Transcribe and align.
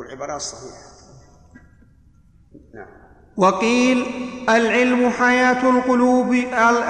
العبارات 0.00 0.36
الصحيحة. 0.36 0.88
نعم. 2.74 2.86
وقيل 3.36 4.06
العلم 4.48 5.10
حياة 5.10 5.70
القلوب 5.70 6.32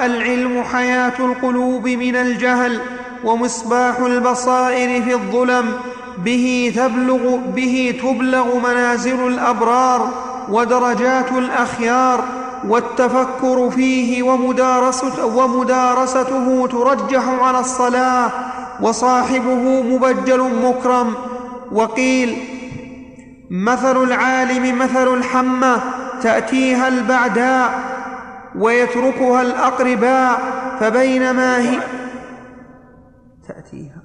العلم 0.05 0.63
حياة 0.63 1.19
القلوب 1.19 1.89
من 1.89 2.17
الجهل 2.17 2.81
ومصباح 3.25 3.99
البصائر 3.99 5.03
في 5.03 5.15
الظلم 5.15 5.73
به 6.19 6.73
تبلغ 6.77 7.37
به 7.37 8.01
تبلغ 8.03 8.59
منازل 8.59 9.27
الأبرار 9.27 10.11
ودرجات 10.51 11.33
الأخيار 11.33 12.25
والتفكر 12.69 13.71
فيه 13.71 14.23
ومدارسته, 14.23 15.27
ومدارسته 15.27 16.67
ترجح 16.67 17.29
على 17.29 17.61
الصلاة 17.61 18.31
وصاحبه 18.83 19.83
مبجل 19.83 20.41
مكرم. 20.65 21.15
وقيل 21.73 22.58
مثل 23.51 24.03
العالم 24.03 24.79
مثل 24.79 25.15
الحمة 25.15 25.81
تأتيها 26.23 26.89
البعداء 26.89 27.99
ويتركها 28.55 29.43
الأقرباء 29.43 30.41
فبينما 30.81 31.59
هي 31.59 31.79
تأتيها. 33.49 34.03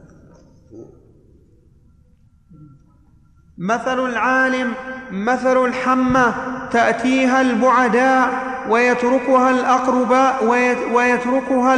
مثل 3.58 4.00
العالم 4.05 4.73
مثل 5.12 5.66
الحمة 5.66 6.34
تأتيها 6.72 7.41
البعداء 7.41 8.30
ويتركها 8.70 9.50
الأقرباء 9.50 10.45
ويتركها 10.94 11.73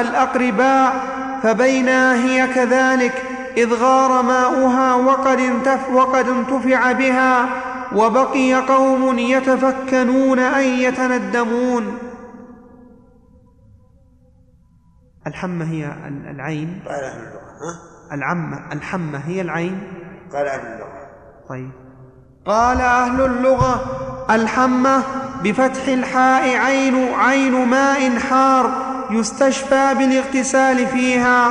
الأقرباء 0.00 0.94
فبينا 1.42 2.14
هي 2.24 2.46
كذلك 2.46 3.33
إذ 3.56 3.74
غار 3.74 4.22
ماؤها 4.22 4.94
وقد, 4.94 5.38
انتف 5.40 5.90
وقد 5.90 6.28
انتفع 6.28 6.92
بها 6.92 7.48
وبقي 7.94 8.54
قوم 8.54 9.18
يتفكنون 9.18 10.38
أن 10.38 10.64
يتندمون. 10.64 11.98
الحمة 15.26 15.64
هي 15.64 15.84
العين. 16.30 16.82
قال 16.86 17.04
أهل 17.04 17.18
اللغة 17.18 17.78
العمة 18.12 18.72
الحمة 18.72 19.18
هي 19.18 19.40
العين. 19.40 19.82
قال 20.32 20.46
أهل 20.46 20.60
اللغة. 20.60 21.04
طيب. 21.48 21.70
قال 22.46 22.80
أهل 22.80 23.20
اللغة 23.20 23.84
الحمة 24.30 25.02
بفتح 25.44 25.88
الحاء 25.88 26.56
عين 26.56 27.14
عين 27.14 27.68
ماء 27.68 28.18
حار 28.18 28.70
يستشفى 29.10 29.94
بالاغتسال 29.94 30.86
فيها. 30.86 31.50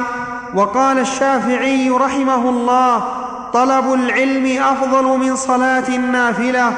وقال 0.55 0.99
الشافعي 0.99 1.89
رحمه 1.89 2.49
الله 2.49 3.03
طلب 3.53 3.93
العلم 3.93 4.63
أفضل 4.63 5.17
من 5.17 5.35
صلاة 5.35 5.87
النافلة. 5.87 6.73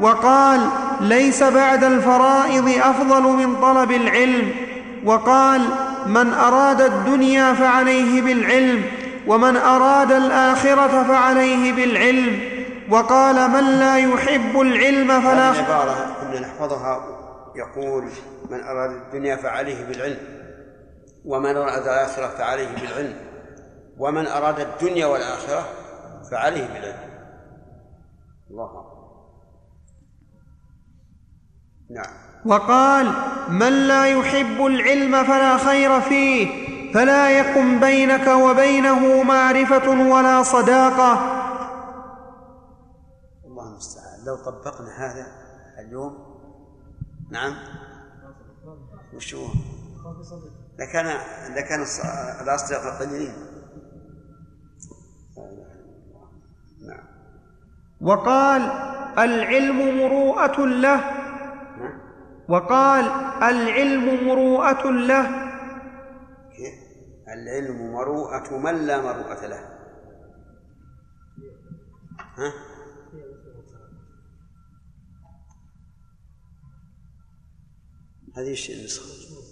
وقال 0.00 0.60
ليس 1.00 1.42
بعد 1.42 1.84
الفرائض 1.84 2.68
أفضل 2.68 3.22
من 3.22 3.56
طلب 3.56 3.90
العلم. 3.92 4.50
وقال 5.04 5.62
من 6.06 6.32
أراد 6.32 6.80
الدنيا 6.80 7.52
فعليه 7.52 8.22
بالعلم 8.22 8.82
ومن 9.26 9.56
أراد 9.56 10.12
الآخرة 10.12 11.02
فعليه 11.08 11.72
بالعلم. 11.72 12.40
وقال 12.90 13.50
من 13.50 13.64
لا 13.64 13.96
يحب 13.96 14.60
العلم 14.60 15.20
فلا 15.20 15.50
العباره 15.50 16.16
كنا 16.20 16.40
نحفظها 16.40 17.00
يقول 17.56 18.04
من 18.50 18.60
أراد 18.60 18.90
الدنيا 18.90 19.36
فعليه 19.36 19.84
بالعلم. 19.88 20.41
ومن 21.24 21.56
اراد 21.56 21.82
الآخرة 21.82 22.28
فعليه 22.28 22.68
بالعلم 22.74 23.16
ومن 23.98 24.26
أراد 24.26 24.60
الدنيا 24.60 25.06
والآخرة 25.06 25.64
فعليه 26.30 26.66
بالعلم. 26.66 27.12
الله 28.50 28.92
نعم. 31.90 32.14
وقال 32.46 33.12
من 33.48 33.88
لا 33.88 34.06
يحب 34.06 34.66
العلم 34.66 35.24
فلا 35.24 35.56
خير 35.56 36.00
فيه 36.00 36.62
فلا 36.94 37.30
يكن 37.30 37.80
بينك 37.80 38.26
وبينه 38.28 39.22
معرفة 39.22 39.88
ولا 39.88 40.42
صداقة. 40.42 41.12
الله 43.44 43.68
المستعان. 43.68 44.24
لو 44.26 44.36
طبقنا 44.36 44.96
هذا 44.98 45.26
اليوم 45.78 46.32
نعم 47.30 47.54
وش 49.14 49.34
هو؟ 49.34 49.46
لكان 50.82 51.06
لكان 51.56 51.80
الأصدقاء 52.42 53.02
قليلين. 53.02 53.34
وقال 58.00 58.62
العلم 59.18 59.98
مروءة 59.98 60.66
له. 60.66 61.00
وقال 62.48 63.04
العلم 63.42 64.28
مروءة 64.28 64.90
له. 64.90 65.52
العلم 67.28 67.92
مروءة 67.92 68.58
من 68.58 68.86
لا 68.86 69.00
مروءة 69.02 69.46
له. 69.46 69.68
ها؟ 72.36 72.52
هذه 78.36 78.56
النسخة. 78.70 79.51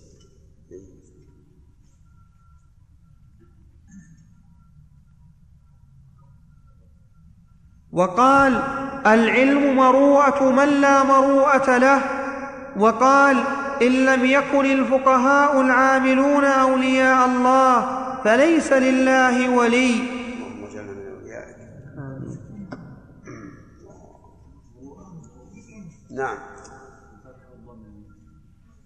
وقال 7.93 8.62
العلم 9.06 9.77
مروءة 9.77 10.51
من 10.51 10.69
لا 10.69 11.03
مروءة 11.03 11.78
له. 11.78 12.03
وقال 12.77 13.37
إن 13.83 13.93
لم 13.93 14.25
يكن 14.25 14.65
الفقهاء 14.65 15.61
العاملون 15.61 16.45
أولياء 16.45 17.27
الله 17.27 18.01
فليس 18.25 18.73
لله 18.73 19.56
ولي. 19.56 20.21
نعم. 26.11 26.39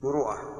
مروءة. 0.02 0.53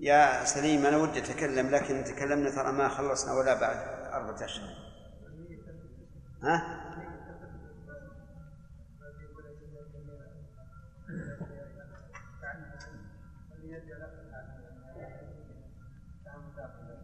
يا 0.00 0.44
سليم 0.44 0.86
أنا 0.86 0.96
ودي 0.96 1.18
أتكلم 1.18 1.70
لكن 1.70 2.04
تكلمنا 2.04 2.50
ترى 2.50 2.72
ما 2.72 2.88
خلصنا 2.88 3.32
ولا 3.34 3.60
بعد 3.60 3.76
أربعة 4.12 4.44
أشهر 4.44 4.68
ها؟ 6.42 6.80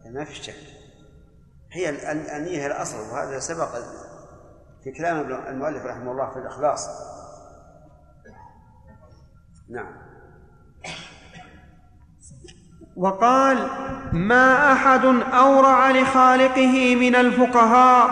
ما 0.05 0.25
في 0.25 0.35
شك. 0.35 0.55
هي 1.71 2.11
النية 2.37 2.67
الأصل 2.67 2.97
وهذا 2.97 3.39
سبق 3.39 3.69
في 4.83 4.91
كلام 4.91 5.47
المؤلف 5.47 5.85
رحمه 5.85 6.11
الله 6.11 6.29
في 6.29 6.39
الإخلاص. 6.39 6.87
نعم. 9.69 10.06
وقال 12.97 13.67
ما 14.13 14.73
أحد 14.73 15.05
أورع 15.33 15.91
لخالقه 15.91 16.95
من 16.95 17.15
الفقهاء. 17.15 18.09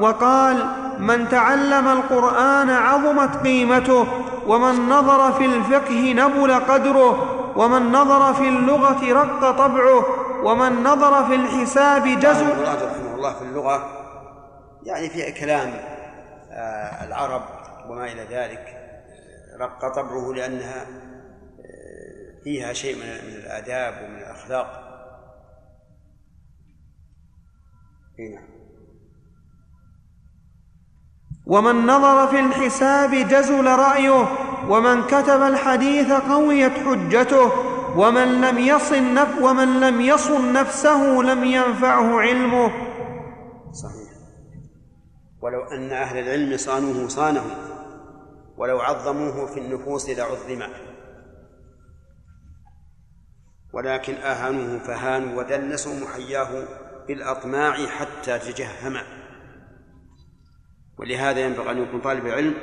وقال 0.00 0.66
من 0.98 1.28
تعلم 1.28 1.88
القرآن 1.88 2.70
عظمت 2.70 3.36
قيمته 3.36 4.06
ومن 4.46 4.88
نظر 4.88 5.32
في 5.32 5.44
الفقه 5.44 6.12
نبل 6.12 6.54
قدره 6.54 7.34
ومن 7.56 7.92
نظر 7.92 8.34
في 8.34 8.48
اللغة 8.48 9.12
رق 9.12 9.50
طبعه 9.50 10.04
ومن 10.44 10.82
نظر 10.82 11.24
في 11.24 11.34
الحساب 11.34 12.06
المراد 12.06 12.82
رحمه 12.82 13.14
الله 13.14 13.32
في 13.32 13.42
اللغة 13.42 13.88
يعني 14.82 15.08
في 15.08 15.32
كلام 15.32 15.74
آه، 16.52 17.04
العرب 17.04 17.42
وما 17.88 18.04
إلى 18.04 18.22
ذلك 18.30 18.76
رق 19.60 19.88
طبعه 19.94 20.32
لأنها 20.34 20.86
فيها 22.48 22.72
شيء 22.72 22.96
من 22.96 23.02
من 23.02 23.36
الآداب 23.36 24.04
ومن 24.04 24.18
الأخلاق. 24.18 24.84
نعم. 28.18 28.48
ومن 31.46 31.86
نظر 31.86 32.26
في 32.26 32.40
الحساب 32.40 33.10
جزل 33.10 33.64
رأيه 33.64 34.28
ومن 34.68 35.02
كتب 35.02 35.42
الحديث 35.42 36.12
قويت 36.12 36.72
حجته 36.72 37.52
ومن 37.98 38.40
لم 38.40 38.58
يصن 38.58 39.14
نف 39.14 39.42
ومن 39.42 39.80
لم 39.80 40.00
يصن 40.00 40.52
نفسه 40.52 41.02
لم 41.02 41.44
ينفعه 41.44 42.20
علمه. 42.20 42.68
صحيح. 43.72 44.12
ولو 45.42 45.64
أن 45.64 45.90
أهل 45.92 46.18
العلم 46.18 46.56
صانوه 46.56 47.08
صانه 47.08 47.44
ولو 48.56 48.80
عظموه 48.80 49.46
في 49.46 49.60
النفوس 49.60 50.10
لعظم 50.10 50.62
ولكن 53.78 54.14
أهانوه 54.14 54.78
فهانوا 54.78 55.38
ودنسوا 55.38 56.00
محياه 56.00 56.68
بالأطماع 57.08 57.86
حتى 57.86 58.38
تجهم. 58.38 58.96
ولهذا 60.98 61.40
ينبغي 61.40 61.70
أن 61.70 61.82
يكون 61.82 62.00
طالب 62.00 62.26
العلم 62.26 62.54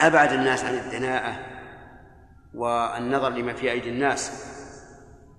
أبعد 0.00 0.32
الناس 0.32 0.64
عن 0.64 0.74
الدناءة 0.74 1.46
والنظر 2.54 3.28
لما 3.28 3.52
في 3.52 3.70
أيدي 3.70 3.90
الناس 3.90 4.32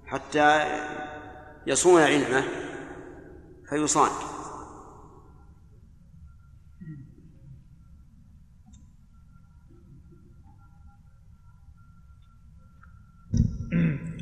حتى 0.07 0.65
يصون 1.67 2.01
علمه 2.01 2.43
فيصان. 3.69 4.11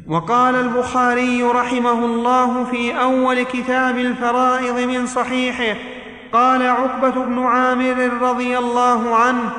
وقال 0.08 0.56
البخاري 0.56 1.44
رحمه 1.44 2.06
الله 2.06 2.64
في 2.64 3.02
أول 3.02 3.44
كتاب 3.44 3.98
الفرائض 3.98 4.80
من 4.80 5.06
صحيحه 5.06 5.76
قال 6.34 6.68
عقبة 6.68 7.26
بن 7.26 7.44
عامر 7.44 8.10
رضي 8.22 8.58
الله 8.58 9.16
عنه 9.16 9.50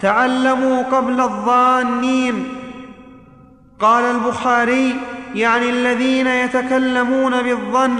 تعلموا 0.00 0.82
قبل 0.82 1.20
الظانين. 1.20 2.48
قال 3.80 4.04
البخاري 4.04 4.94
يعني 5.34 5.70
الذين 5.70 6.26
يتكلمون 6.26 7.42
بالظن 7.42 7.96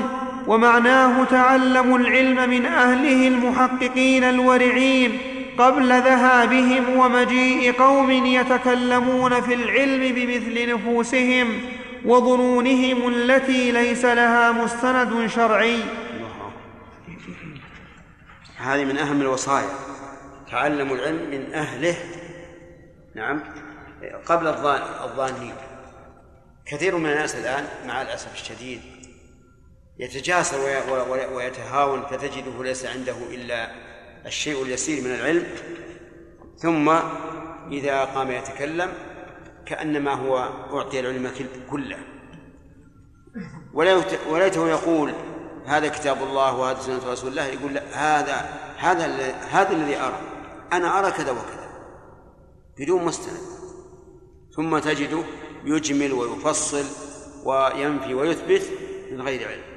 ومعناه 0.46 1.24
تعلموا 1.24 1.98
العلم 1.98 2.50
من 2.50 2.66
أهله 2.66 3.28
المحققين 3.28 4.24
الورعين 4.24 5.18
قبل 5.58 5.88
ذهابهم 5.88 6.96
ومجيء 6.96 7.72
قوم 7.72 8.10
يتكلمون 8.10 9.40
في 9.40 9.54
العلم 9.54 10.14
بمثل 10.14 10.74
نفوسهم. 10.74 11.48
وظنونهم 12.06 13.08
التي 13.08 13.72
ليس 13.72 14.04
لها 14.04 14.52
مستند 14.52 15.26
شرعي. 15.26 15.80
هذه 18.56 18.84
من 18.84 18.98
أهم 18.98 19.20
الوصايا 19.20 19.68
تعلموا 20.50 20.96
العلم 20.96 21.30
من 21.30 21.54
أهله. 21.54 21.96
نعم. 23.14 23.42
قبل 24.26 24.46
الظانين. 24.46 25.54
كثير 26.66 26.96
من 26.96 27.10
الناس 27.10 27.34
الآن 27.34 27.64
مع 27.86 28.02
الأسف 28.02 28.34
الشديد 28.34 28.80
يتجاسر 29.98 30.58
ويتهاون 31.32 32.02
فتجده 32.02 32.64
ليس 32.64 32.86
عنده 32.86 33.16
إلا 33.30 33.70
الشيء 34.26 34.62
اليسير 34.62 35.04
من 35.04 35.14
العلم. 35.14 35.46
ثم 36.58 36.88
إذا 37.72 38.04
قام 38.04 38.30
يتكلم 38.30 38.92
كأنما 39.66 40.12
هو 40.12 40.36
أعطي 40.78 41.00
العلم 41.00 41.30
كله. 41.70 41.98
وليته 44.30 44.68
يقول 44.68 45.12
هذا 45.66 45.88
كتاب 45.88 46.22
الله 46.22 46.56
وهذا 46.56 46.80
سنة 46.80 47.12
رسول 47.12 47.30
الله 47.30 47.44
يقول 47.44 47.74
لا 47.74 47.82
هذا 47.82 48.36
هذا 48.78 49.06
هذا 49.34 49.72
الذي 49.72 49.96
أرى. 49.96 50.20
أنا 50.72 50.98
أرى 50.98 51.10
كذا 51.10 51.30
وكذا. 51.30 51.66
بدون 52.78 53.04
مستند. 53.04 53.40
ثم 54.56 54.78
تجده 54.78 55.22
يجمل 55.64 56.12
ويفصل 56.12 56.84
وينفي 57.44 58.14
ويثبت 58.14 58.62
من 59.12 59.22
غير 59.22 59.48
علم. 59.48 59.76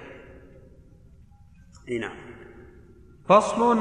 نعم. 2.01 2.17
فصل 3.29 3.77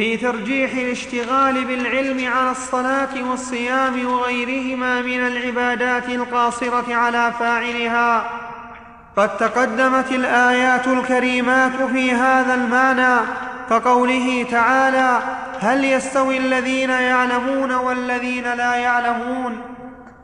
في 0.00 0.16
ترجيح 0.16 0.72
الاشتغال 0.72 1.64
بالعلم 1.64 2.32
على 2.32 2.50
الصلاة 2.50 3.30
والصيام 3.30 4.06
وغيرهما 4.06 5.02
من 5.02 5.26
العبادات 5.26 6.08
القاصرة 6.08 6.94
على 6.94 7.32
فاعلها. 7.38 8.30
قد 9.16 9.36
تقدمت 9.36 10.12
الآيات 10.12 10.88
الكريمات 10.88 11.82
في 11.92 12.12
هذا 12.12 12.54
المعنى 12.54 13.20
كقوله 13.70 14.46
تعالى 14.50 15.18
هل 15.60 15.84
يستوي 15.84 16.38
الذين 16.38 16.90
يعلمون 16.90 17.72
والذين 17.72 18.52
لا 18.54 18.74
يعلمون؟ 18.74 19.60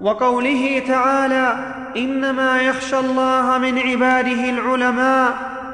وقوله 0.01 0.83
تعالى 0.89 1.75
إنما 1.97 2.63
يخشى 2.63 2.99
الله 2.99 3.59
من 3.59 3.79
عباده 3.79 4.51
العلماء 4.51 5.33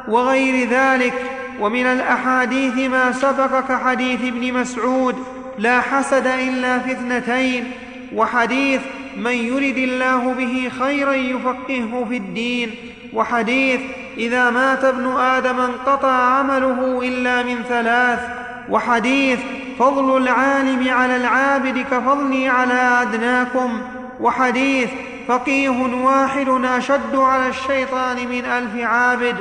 وغير 0.08 0.68
ذلك. 0.68 1.41
ومن 1.60 1.86
الأحاديث 1.86 2.90
ما 2.90 3.12
سبق 3.12 3.60
كحديث 3.60 4.20
ابن 4.20 4.52
مسعود 4.52 5.16
لا 5.58 5.80
حسد 5.80 6.26
إلا 6.26 6.78
في 6.78 6.92
اثنتين 6.92 7.70
وحديث 8.14 8.80
من 9.16 9.32
يرد 9.32 9.78
الله 9.78 10.34
به 10.34 10.70
خيرا 10.78 11.12
يفقهه 11.12 12.06
في 12.08 12.16
الدين 12.16 12.70
وحديث 13.12 13.80
إذا 14.16 14.50
مات 14.50 14.84
ابن 14.84 15.16
آدم 15.16 15.60
انقطع 15.60 16.12
عمله 16.12 17.02
إلا 17.02 17.42
من 17.42 17.62
ثلاث 17.68 18.20
وحديث 18.70 19.38
فضل 19.78 20.16
العالم 20.16 20.88
على 20.88 21.16
العابد 21.16 21.78
كفضلي 21.78 22.48
على 22.48 23.02
أدناكم 23.02 23.80
وحديث 24.20 24.88
فقيه 25.28 26.04
واحد 26.04 26.48
أشد 26.64 27.16
على 27.16 27.48
الشيطان 27.48 28.16
من 28.16 28.44
ألف 28.44 28.84
عابد 28.84 29.36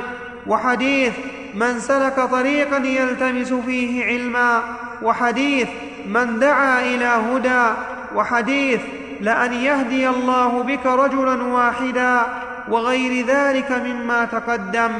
وحديث 0.46 1.12
من 1.54 1.80
سلك 1.80 2.20
طريقا 2.20 2.76
يلتمس 2.76 3.52
فيه 3.52 4.04
علما 4.04 4.62
وحديث 5.02 5.68
من 6.06 6.38
دعا 6.38 6.80
إلى 6.80 7.04
هدى 7.04 7.74
وحديث 8.14 8.80
لأن 9.20 9.52
يهدي 9.52 10.08
الله 10.08 10.62
بك 10.62 10.86
رجلا 10.86 11.42
واحدا 11.42 12.22
وغير 12.68 13.26
ذلك 13.26 13.72
مما 13.72 14.24
تقدم. 14.24 14.92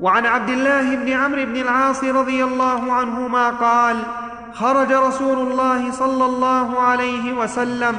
وعن 0.00 0.26
عبد 0.26 0.48
الله 0.48 0.96
بن 0.96 1.12
عمرو 1.12 1.44
بن 1.44 1.56
العاص 1.56 2.04
رضي 2.04 2.44
الله 2.44 2.92
عنهما 2.92 3.50
قال 3.50 3.96
خرج 4.54 4.92
رسول 4.92 5.38
الله 5.38 5.90
صلى 5.90 6.24
الله 6.24 6.80
عليه 6.80 7.32
وسلم 7.32 7.94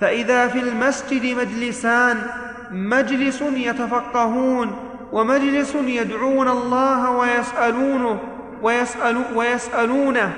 فإذا 0.00 0.48
في 0.48 0.58
المسجد 0.58 1.38
مجلسان 1.38 2.22
مجلس 2.70 3.42
يتفقهون 3.42 4.89
ومجلس 5.12 5.74
يدعون 5.74 6.48
الله 6.48 7.10
ويسألونه 7.10 8.20
ويسأل 8.62 9.22
ويسألونه. 9.34 10.32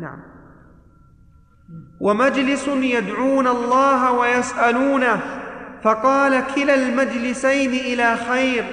نعم. 0.00 0.18
ومجلس 2.00 2.68
يدعون 2.68 3.46
الله 3.46 4.12
ويسألونه. 4.12 5.20
فقال 5.84 6.42
كلا 6.54 6.74
المجلسين 6.74 7.70
إلى 7.70 8.16
خير. 8.30 8.64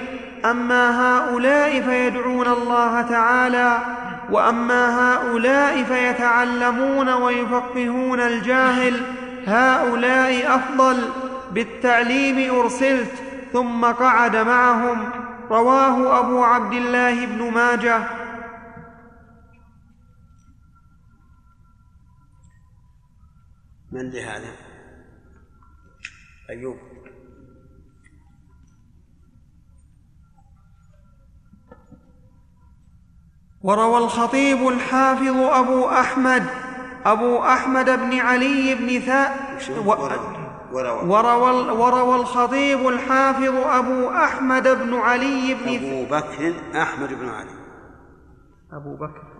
أما 0.44 1.18
هؤلاء 1.18 1.80
فيدعون 1.80 2.46
الله 2.46 3.02
تعالى. 3.02 3.78
وأما 4.30 5.14
هؤلاء 5.14 5.82
فيتعلمون 5.82 7.08
ويفقهون 7.08 8.20
الجاهل. 8.20 9.00
هؤلاء 9.46 10.56
أفضل. 10.56 10.96
بالتعليم 11.52 12.54
أرسلت. 12.60 13.31
ثم 13.52 13.84
قعد 13.84 14.36
معهم 14.36 15.10
رواه 15.50 16.18
أبو 16.18 16.44
عبد 16.44 16.72
الله 16.72 17.26
بن 17.26 17.50
ماجه. 17.50 18.08
من 23.92 24.10
لهذا؟ 24.10 24.56
أيوب. 26.50 26.76
وروى 33.62 33.98
الخطيب 33.98 34.68
الحافظ 34.68 35.36
أبو 35.36 35.88
أحمد 35.88 36.46
أبو 37.04 37.38
أحمد 37.38 37.84
بن 37.84 38.18
علي 38.18 38.74
بن 38.74 39.00
ثاء 39.00 39.58
وروى 40.72 41.08
وروى, 41.08 41.70
وروى 41.70 42.20
الخطيب 42.20 42.88
الحافظ 42.88 43.54
أبو 43.54 44.10
أحمد 44.10 44.68
بن 44.68 44.94
علي 44.94 45.54
بن 45.54 45.68
أبو 45.68 46.04
بكر 46.04 46.54
أحمد 46.82 47.08
بن 47.08 47.28
علي. 47.28 47.54
أبو 48.72 48.96
بكر. 48.96 49.32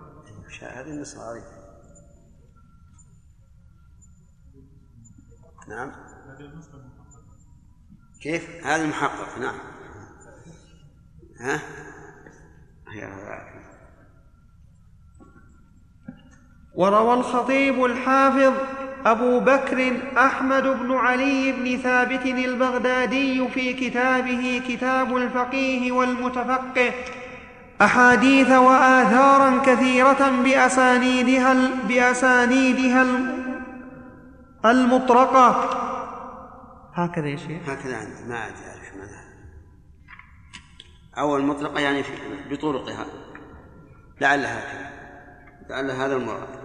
هذه 0.61 0.87
النصاري. 0.87 1.41
نعم. 5.67 5.91
كيف؟ 8.21 8.65
هذا 8.65 8.83
المحقق 8.83 9.37
نعم. 9.37 9.59
ها؟ 11.39 11.61
وروى 16.75 17.13
الخطيب 17.13 17.85
الحافظ 17.85 18.53
أبو 19.05 19.39
بكر 19.39 19.97
أحمد 20.17 20.63
بن 20.63 20.91
علي 20.91 21.51
بن 21.51 21.77
ثابت 21.77 22.25
البغدادي 22.25 23.47
في 23.47 23.73
كتابه 23.73 24.61
كتاب 24.67 25.17
الفقيه 25.17 25.91
والمتفقه 25.91 26.93
أحاديث 27.81 28.51
وآثارا 28.51 29.61
كثيرة 29.65 30.43
بأسانيدها 30.43 31.55
بأسانيدها 31.87 33.05
المطرقة. 34.65 35.69
هكذا 36.93 37.27
يا 37.27 37.35
شيخ. 37.35 37.69
هكذا 37.69 37.97
عندي 37.97 38.29
ما 38.29 38.35
أعرف 38.35 38.95
معناها 38.97 39.23
أو 41.17 41.37
المطلقة 41.37 41.79
يعني 41.79 42.03
بطرقها. 42.51 43.05
لعل 44.21 44.45
هكذا. 44.45 44.89
لعل 45.69 45.91
هذا 45.91 46.15
المراد. 46.15 46.62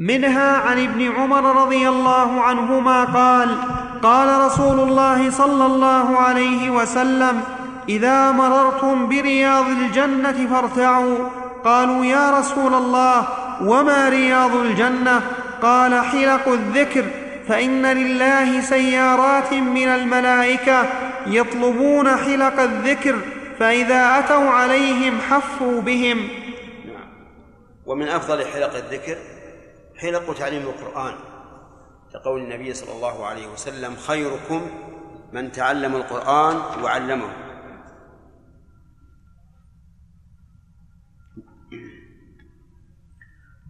منها 0.00 0.56
عن 0.56 0.82
ابن 0.82 1.12
عمر 1.12 1.62
رضي 1.62 1.88
الله 1.88 2.40
عنهما 2.40 3.04
قال 3.04 3.56
قال 4.02 4.40
رسول 4.40 4.80
الله 4.80 5.30
صلى 5.30 5.66
الله 5.66 6.16
عليه 6.16 6.70
وسلم 6.70 7.42
إذا 7.88 8.30
مررتم 8.30 9.08
برياض 9.08 9.66
الجنة 9.66 10.46
فارتعوا. 10.50 11.18
قالوا 11.64 12.04
يا 12.04 12.38
رسول 12.38 12.74
الله 12.74 13.28
وما 13.62 14.08
رياض 14.08 14.56
الجنة؟ 14.56 15.22
قال 15.62 16.04
حلق 16.04 16.48
الذكر 16.48 17.04
فإن 17.48 17.86
لله 17.86 18.60
سيارات 18.60 19.52
من 19.52 19.88
الملائكة 19.88 20.82
يطلبون 21.26 22.16
حلق 22.16 22.60
الذكر 22.60 23.16
فإذا 23.58 24.18
أتوا 24.18 24.50
عليهم 24.50 25.18
حفوا 25.30 25.80
بهم. 25.80 26.18
نعم. 26.86 27.08
ومن 27.86 28.08
أفضل 28.08 28.46
حلق 28.46 28.76
الذكر 28.76 29.16
حلق 30.00 30.38
تعليم 30.38 30.62
القرآن 30.62 31.14
لقول 32.14 32.40
النبي 32.40 32.74
صلى 32.74 32.92
الله 32.92 33.26
عليه 33.26 33.46
وسلم 33.46 33.96
خيركم 33.96 34.70
من 35.32 35.52
تعلم 35.52 35.96
القرآن 35.96 36.82
وعلمه. 36.82 37.32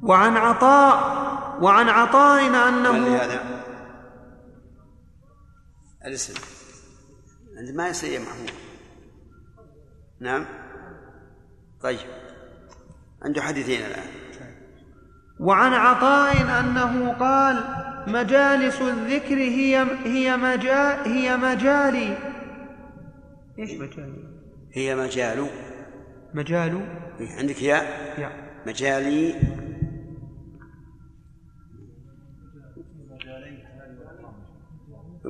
وعن 0.03 0.37
عطاء 0.37 1.21
وعن 1.63 1.89
عطاء 1.89 2.47
أنه 2.69 3.17
هذا. 3.17 3.65
الاسم. 6.07 6.35
ما 7.75 7.89
يصير 7.89 8.13
يا 8.13 8.19
محمود. 8.19 8.51
نعم. 10.21 10.47
طيب. 11.83 12.11
عنده 13.23 13.43
حديثين 13.43 13.81
الآن. 13.81 14.20
وعن 15.41 15.73
عطاء 15.73 16.61
أنه 16.61 17.13
قال 17.13 17.65
مجالس 18.07 18.81
الذكر 18.83 19.35
هي 19.37 19.87
هي 20.05 20.37
مجال 20.37 21.09
هي 21.09 21.37
مجالي. 21.37 22.17
إيش 23.59 23.71
مجالي؟ 23.71 24.25
هي 24.73 24.97
مجال. 24.97 25.47
مجال. 26.35 26.81
عندك 27.39 27.63
ياء؟ 27.63 27.85
يا 28.21 28.31
مجالي. 28.67 29.35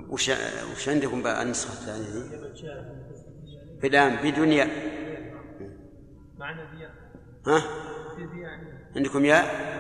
وش 0.09 0.31
وش 0.73 0.89
عندكم 0.89 1.23
بقى؟ 1.23 1.43
النسخة 1.43 1.73
الثانية 1.73 2.11
دي؟ 2.11 2.37
ياء. 4.53 4.69
معنى 6.39 6.61
بياء. 6.77 6.91
ها؟ 7.47 7.61
في 8.17 8.27
بياء 8.27 8.51
عندكم 8.97 9.25
ياء؟ 9.25 9.71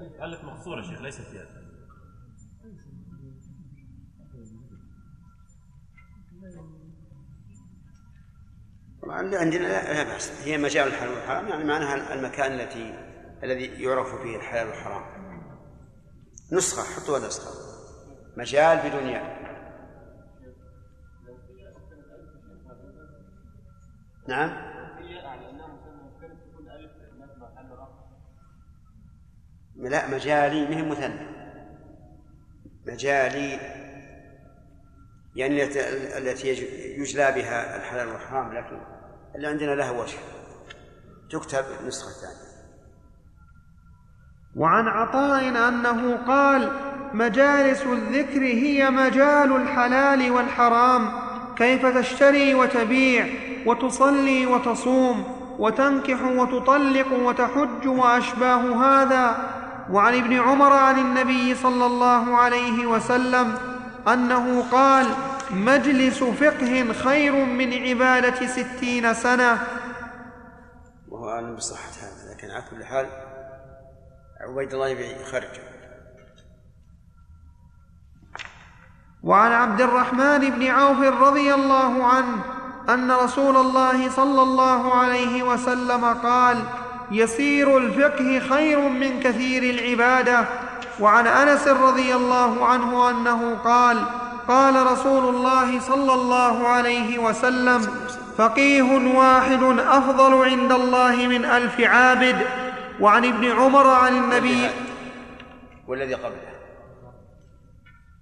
ألف 0.00 0.44
مقصورة 0.44 0.82
شيخ 0.82 1.00
ليست 1.00 1.34
ياء 1.34 1.70
طبعا 9.02 9.16
عندنا 9.16 9.62
لا, 9.62 9.94
لا 9.94 10.02
بأس. 10.02 10.30
هي 10.44 10.58
مجال 10.58 10.88
الحلال 10.88 11.12
والحرام 11.12 11.48
يعني 11.48 11.64
معناها 11.64 12.14
المكان 12.14 12.52
التي 12.52 12.94
الذي 13.42 13.82
يعرف 13.82 14.22
فيه 14.22 14.36
الحلال 14.36 14.66
والحرام. 14.66 15.04
نسخة 16.52 16.82
حطوا 16.82 17.18
نسخة. 17.18 17.50
مجال 18.36 18.90
بدون 18.90 19.06
ياء 19.06 19.40
نعم؟ 24.28 24.69
لا 29.88 30.08
مجالي 30.10 30.68
مهم 30.68 30.88
مثنى. 30.88 31.26
مجالي 32.86 33.60
يعني 35.36 35.62
التي- 35.64 36.18
التي 36.18 36.48
يج- 36.54 36.98
يجلى 37.00 37.32
بها 37.32 37.76
الحلال 37.76 38.08
والحرام 38.08 38.52
لكن 38.52 38.80
اللي 39.36 39.46
عندنا 39.48 39.74
له 39.74 39.92
وجه. 39.92 40.18
تكتب 41.30 41.64
النسخة 41.80 42.08
الثانية. 42.08 42.50
وعن 44.56 44.88
عطاء 44.88 45.48
أنه 45.68 46.16
قال 46.26 46.72
مجالس 47.14 47.82
الذكر 47.82 48.42
هي 48.42 48.90
مجال 48.90 49.56
الحلال 49.56 50.30
والحرام. 50.30 51.30
كيف 51.56 51.86
تشتري 51.86 52.54
وتبيع 52.54 53.26
وتصلي 53.66 54.46
وتصوم 54.46 55.24
وتنكح 55.58 56.22
وتطلق 56.22 57.12
وتحج 57.12 57.86
وأشباه 57.88 58.62
هذا؟ 58.84 59.50
وعن 59.90 60.14
ابن 60.14 60.40
عمر 60.40 60.72
عن 60.72 60.98
النبي 60.98 61.54
صلى 61.54 61.86
الله 61.86 62.36
عليه 62.36 62.86
وسلم 62.86 63.58
أنه 64.08 64.70
قال 64.72 65.06
مجلس 65.50 66.24
فقه 66.24 66.92
خير 66.92 67.32
من 67.44 67.72
عبادة 67.72 68.46
ستين 68.46 69.14
سنة. 69.14 69.58
وهو 71.08 71.30
أعلم 71.30 71.56
بصحة 71.56 71.90
هذا 72.02 72.34
لكن 72.34 72.50
على 72.50 72.64
كل 72.70 72.84
حال 72.84 73.06
عبيد 74.40 74.74
الله 74.74 74.88
يبي 74.88 75.22
يخرج 75.22 75.60
وعن 79.22 79.52
عبد 79.52 79.80
الرحمن 79.80 80.50
بن 80.50 80.66
عوف 80.66 81.00
رضي 81.00 81.54
الله 81.54 82.04
عنه 82.06 82.44
أن 82.88 83.10
رسول 83.10 83.56
الله 83.56 84.10
صلى 84.10 84.42
الله 84.42 84.94
عليه 84.94 85.42
وسلم 85.42 86.04
قال 86.04 86.64
يسير 87.10 87.78
الفقه 87.78 88.38
خير 88.38 88.88
من 88.88 89.20
كثير 89.20 89.62
العبادة. 89.62 90.44
وعن 91.00 91.26
أنس 91.26 91.68
رضي 91.68 92.14
الله 92.14 92.66
عنه 92.66 93.10
أنه 93.10 93.54
قال 93.54 94.04
قال 94.48 94.86
رسول 94.92 95.34
الله 95.34 95.80
صلى 95.80 96.14
الله 96.14 96.68
عليه 96.68 97.18
وسلم 97.18 97.80
فقيه 98.36 99.16
واحد 99.16 99.62
أفضل 99.78 100.44
عند 100.44 100.72
الله 100.72 101.26
من 101.26 101.44
ألف 101.44 101.80
عابد. 101.80 102.46
وعن 103.00 103.24
ابن 103.24 103.50
عمر 103.50 103.86
عن 103.86 104.16
النبي 104.16 104.70
والذي 105.86 106.14
قبله. 106.14 106.50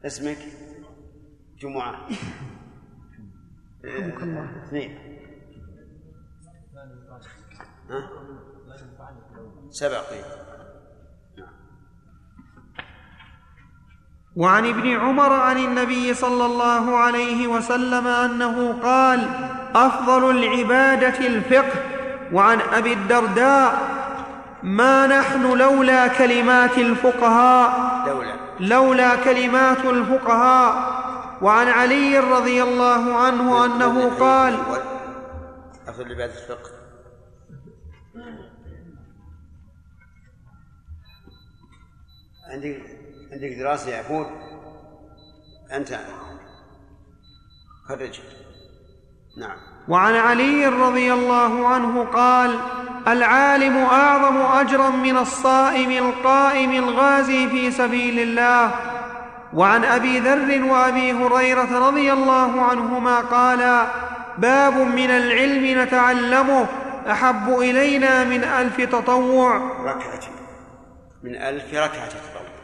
اسمك؟ 0.04 0.38
جمعة. 1.60 2.08
اثنين. 4.66 4.98
ها؟ 7.90 8.10
سبع 9.70 9.98
قيل. 9.98 10.24
وعن 14.36 14.66
ابن 14.66 15.00
عمر 15.00 15.32
عن 15.32 15.58
النبي 15.58 16.14
صلى 16.14 16.46
الله 16.46 16.96
عليه 16.96 17.46
وسلم 17.46 18.06
أنه 18.06 18.82
قال 18.82 19.28
أفضل 19.74 20.30
العبادة 20.30 21.26
الفقه. 21.26 21.82
وعن 22.32 22.60
أبي 22.60 22.92
الدرداء 22.92 23.98
ما 24.62 25.06
نحن 25.06 25.58
لولا 25.58 26.08
كلمات 26.08 26.78
الفقهاء. 26.78 28.04
دولة 28.06 28.36
لولا 28.60 29.16
كلمات 29.16 29.84
الفقهاء. 29.84 30.98
وعن 31.42 31.68
علي 31.68 32.18
رضي 32.18 32.62
الله 32.62 33.16
عنه 33.16 33.64
أنه 33.64 34.18
قال 34.20 34.54
أفضل 35.88 36.12
عبادة 36.12 36.32
الفقه. 36.32 36.77
عندك 42.48 42.80
عندك 43.32 43.58
دراسة 43.58 43.90
يا 43.90 44.04
عبود 44.04 44.26
أنت. 45.72 45.98
خرج. 47.88 48.20
نعم. 49.40 49.56
وعن 49.88 50.14
علي 50.14 50.66
رضي 50.66 51.12
الله 51.12 51.66
عنه 51.66 52.04
قال 52.04 52.58
العالم 53.08 53.76
أعظم 53.76 54.36
أجرا 54.36 54.90
من 54.90 55.16
الصائم 55.16 55.90
القائم 55.90 56.72
الغازي 56.72 57.48
في 57.48 57.70
سبيل 57.70 58.18
الله. 58.18 58.74
وعن 59.54 59.84
أبي 59.84 60.20
ذر 60.20 60.64
وأبي 60.64 61.12
هريرة 61.12 61.88
رضي 61.88 62.12
الله 62.12 62.62
عنهما 62.62 63.20
قالا 63.20 63.86
باب 64.38 64.74
من 64.74 65.10
العلم 65.10 65.82
نتعلمه 65.82 66.66
أحب 67.10 67.58
إلينا 67.58 68.24
من 68.24 68.44
ألف 68.44 68.80
تطوع. 68.80 69.56
ركعة 69.84 70.37
من 71.22 71.36
ألف 71.36 71.74
ركعة 71.74 72.08
تطوع 72.08 72.58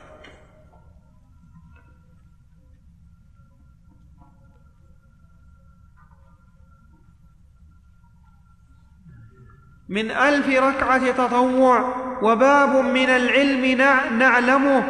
من 9.88 10.10
ألف 10.10 10.48
ركعة 10.48 11.12
تطوع 11.12 12.04
وباب 12.22 12.76
من 12.84 13.08
العلم 13.08 13.78
نعلمه. 14.18 14.84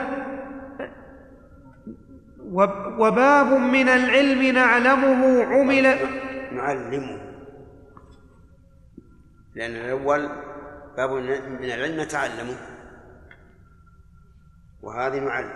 وباب 2.98 3.52
من 3.52 3.88
العلم 3.88 4.42
نعلمه 4.42 5.44
عمل. 5.44 5.96
نعلمه. 6.52 7.20
لأن 9.54 9.70
الأول 9.70 10.28
باب 10.96 11.10
من 11.60 11.64
العلم 11.64 12.00
نتعلمه. 12.00 12.73
وهذه 14.84 15.18
نعلم. 15.18 15.50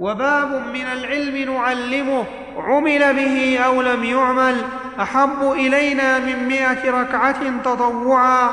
وباب 0.00 0.66
من 0.74 0.86
العلم 0.86 1.54
نعلمه 1.54 2.24
عمل 2.56 3.14
به 3.14 3.58
أو 3.58 3.82
لم 3.82 4.04
يعمل 4.04 4.56
أحب 5.00 5.42
إلينا 5.42 6.18
من 6.18 6.48
مائة 6.48 6.90
ركعة 6.90 7.62
تطوعا. 7.64 8.50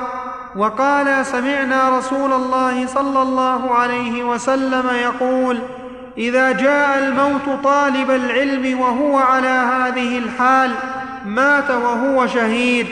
وقال 0.55 1.25
سمعنا 1.25 1.97
رسول 1.97 2.33
الله 2.33 2.87
صلى 2.87 3.21
الله 3.21 3.75
عليه 3.75 4.23
وسلم 4.23 4.89
يقول 4.89 5.59
إذا 6.17 6.51
جاء 6.51 6.99
الموت 6.99 7.63
طالب 7.63 8.11
العلم 8.11 8.79
وهو 8.79 9.17
على 9.17 9.47
هذه 9.47 10.17
الحال 10.17 10.71
مات 11.25 11.71
وهو 11.71 12.27
شهيد. 12.27 12.87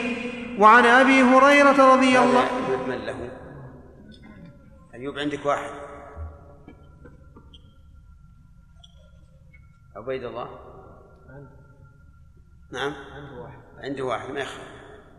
وعن 0.59 0.85
أبي 0.85 1.23
هريرة 1.23 1.93
رضي 1.93 2.19
الله 2.19 2.45
من 2.87 2.97
له. 3.05 3.15
ايوب 4.95 5.19
عندك 5.19 5.45
واحد. 5.45 5.82
عبيد 9.95 10.23
الله؟ 10.23 10.49
نعم. 12.71 12.93
عنده 12.93 13.41
واحد. 13.41 13.59
عنده 13.77 14.03
واحد 14.03 14.29
ما 14.29 14.39
يخاف 14.39 14.67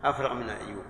أفرغ 0.03 0.33
من 0.33 0.49
أيوب. 0.49 0.85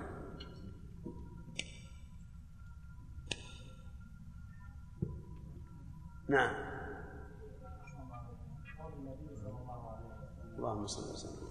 نعم. 6.30 6.75
اللهم 10.58 10.88
صل 10.88 11.13
وسلم. 11.13 11.46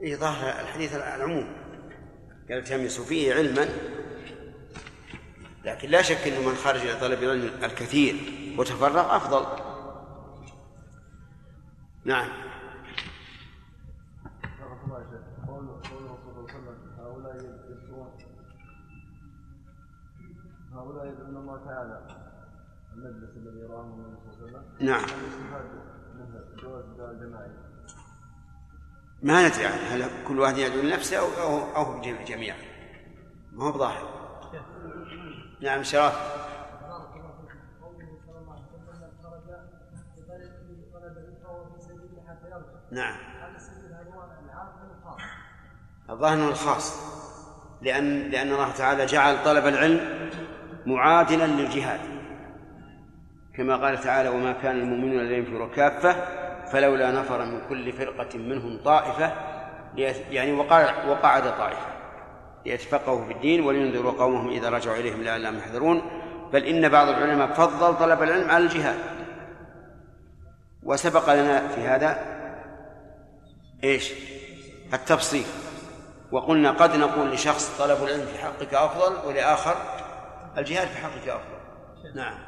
إيه 0.00 0.16
ظاهر 0.16 0.60
الحديث 0.60 0.94
العموم. 0.94 1.52
قال 2.48 2.58
التمسوا 2.58 3.04
فيه 3.04 3.34
علما 3.34 3.68
لكن 5.64 5.88
لا 5.88 6.02
شك 6.02 6.28
إنه 6.28 6.48
من 6.48 6.54
خرج 6.54 6.80
إلى 6.80 7.00
طلب 7.00 7.22
العلم 7.22 7.64
الكثير 7.64 8.14
وتفرغ 8.58 9.16
أفضل. 9.16 9.46
نعم. 12.04 12.43
هؤلاء 20.84 21.06
يدعون 21.06 21.36
الله 21.36 21.64
تعالى. 21.64 22.00
المجلس 22.94 23.36
الذي 23.36 23.58
يراه 23.58 23.80
النبي 23.80 24.16
صلى 24.36 24.48
الله 24.48 24.58
عليه 24.58 24.68
وسلم. 24.76 24.86
نعم. 24.86 25.04
جواز 26.62 26.84
الجماعي 27.00 27.50
ما 29.22 29.48
ندري 29.48 29.66
عنه 29.66 29.74
هل 29.74 30.10
كل 30.28 30.40
واحد 30.40 30.58
يدعو 30.58 30.80
لنفسه 30.82 31.18
أو 31.18 31.26
أو, 31.42 31.76
أو 31.76 32.00
جميعا؟ 32.00 32.56
ما 33.52 33.64
هو 33.64 33.72
بظاهر. 33.72 34.24
نعم 35.60 35.82
شرف. 35.82 36.44
نعم. 42.90 43.16
الظاهر 46.10 46.48
الخاص. 46.48 47.14
لأن 47.82 48.30
لأن 48.30 48.52
الله 48.52 48.72
تعالى 48.72 49.06
جعل 49.06 49.44
طلب 49.44 49.66
العلم 49.66 50.30
معادلا 50.86 51.46
للجهاد. 51.46 52.00
كما 53.56 53.76
قال 53.76 54.00
تعالى 54.00 54.28
وما 54.28 54.52
كان 54.52 54.80
المؤمنون 54.80 55.24
لينفروا 55.24 55.68
كافة 55.68 56.16
فلولا 56.72 57.10
نفر 57.10 57.44
من 57.44 57.60
كل 57.68 57.92
فرقة 57.92 58.38
منهم 58.38 58.78
طائفة 58.84 59.32
يعني 60.30 60.52
وقع 60.52 61.06
وقعد 61.06 61.42
طائفة 61.58 61.86
ليتفقهوا 62.66 63.24
في 63.24 63.32
الدين 63.32 63.60
ولينذروا 63.60 64.12
قومهم 64.12 64.48
إذا 64.48 64.68
رجعوا 64.70 64.96
إليهم 64.96 65.22
لعلهم 65.22 65.58
يحذرون. 65.58 66.02
بل 66.52 66.64
إن 66.64 66.88
بعض 66.88 67.08
العلماء 67.08 67.52
فضل 67.52 67.98
طلب 67.98 68.22
العلم 68.22 68.50
على 68.50 68.64
الجهاد. 68.64 68.98
وسبق 70.82 71.34
لنا 71.34 71.68
في 71.68 71.80
هذا 71.80 72.18
إيش؟ 73.84 74.12
التفصيل. 74.94 75.44
وقلنا 76.32 76.70
قد 76.70 76.96
نقول 76.96 77.30
لشخص 77.30 77.78
طلب 77.78 78.04
العلم 78.04 78.26
في 78.26 78.38
حقك 78.38 78.74
أفضل 78.74 79.28
ولآخر 79.28 79.76
الجهاد 80.58 80.88
في 80.88 80.96
حقك 80.96 81.28
أفضل 81.28 81.64
نعم. 82.14 82.38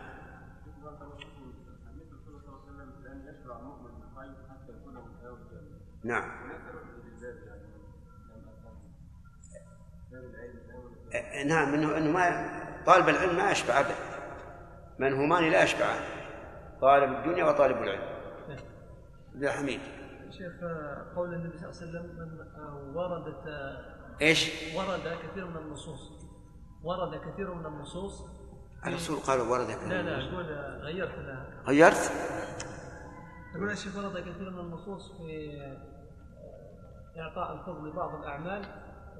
نعم. 6.04 6.30
نعم 11.46 11.74
انه 11.74 11.96
إنه 11.98 12.10
ما 12.10 12.46
طالب 12.86 13.08
العلم 13.08 13.36
ما 13.36 13.52
أشبع 13.52 13.80
ابدا 13.80 13.94
منهومان 14.98 15.50
لا 15.50 15.62
يشبعان 15.62 16.02
طالب 16.80 17.12
الدنيا 17.12 17.44
وطالب 17.44 17.82
العلم. 17.82 18.16
عبد 19.34 19.48
حميد. 19.48 19.80
شيخ 20.30 20.52
قول 21.16 21.34
النبي 21.34 21.58
صلى 21.58 21.70
الله 21.70 21.80
عليه 21.80 21.90
وسلم 21.90 22.16
من 22.16 22.96
وردت 22.96 23.44
إيش؟ 24.22 24.74
ورد 24.76 25.16
كثير 25.22 25.46
من 25.46 25.56
النصوص. 25.56 26.15
ورد 26.82 27.20
كثير 27.20 27.54
من 27.54 27.66
النصوص. 27.66 28.24
الرسول 28.86 29.16
قال 29.16 29.40
ورد 29.40 29.66
كثير 29.66 29.88
لا 29.88 30.02
لا 30.02 30.28
أقول 30.28 30.46
غيرت 30.82 31.14
غيرت؟ 31.66 32.12
يقول 33.54 33.70
الشيخ 33.70 33.96
ورد 33.96 34.18
كثير 34.18 34.50
من 34.50 34.58
النصوص 34.58 35.12
في 35.12 35.60
إعطاء 37.16 37.52
الفضل 37.52 37.88
لبعض 37.88 38.14
الأعمال 38.14 38.62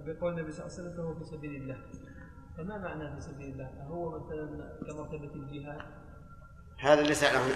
بقول 0.06 0.32
النبي 0.32 0.52
صلى 0.52 0.66
الله 0.66 0.78
عليه 0.78 0.82
وسلم 0.82 0.96
فهو 0.96 1.14
في 1.14 1.24
سبيل 1.24 1.62
الله. 1.62 1.78
فما 2.56 2.78
معنى 2.78 3.14
في 3.14 3.20
سبيل 3.20 3.52
الله؟ 3.52 3.70
هو 3.88 4.18
مثلا 4.18 4.78
كمرتبة 4.90 5.34
الجهاد؟ 5.34 5.80
هذا 6.80 7.02
ليس 7.02 7.24
له 7.24 7.46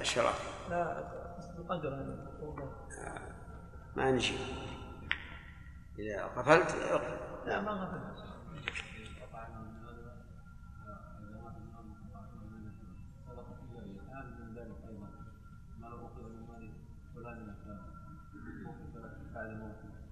الشرف 0.00 0.68
لا 0.70 1.10
الأجر 1.58 1.92
يعني. 1.92 3.34
ما 3.96 4.10
نجي. 4.10 4.38
إذا 5.98 6.26
غفلت 6.36 6.74
لا 7.46 7.60
ما 7.60 7.70
غفلت. 7.70 8.27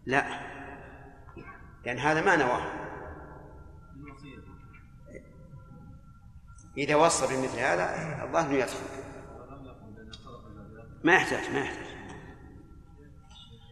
لا. 0.06 0.40
لأن 1.84 1.98
هذا 1.98 2.20
ما 2.20 2.36
نواه. 2.36 2.86
إذا 6.78 6.96
وصى 6.96 7.26
بمثل 7.26 7.58
هذا 7.58 7.84
أنه 8.24 8.52
يدخل. 8.52 8.76
ما 11.04 11.14
يحتاج 11.14 11.50
ما 11.50 11.58
يحتاج. 11.58 11.86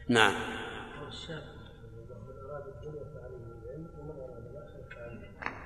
نعم. 0.09 0.35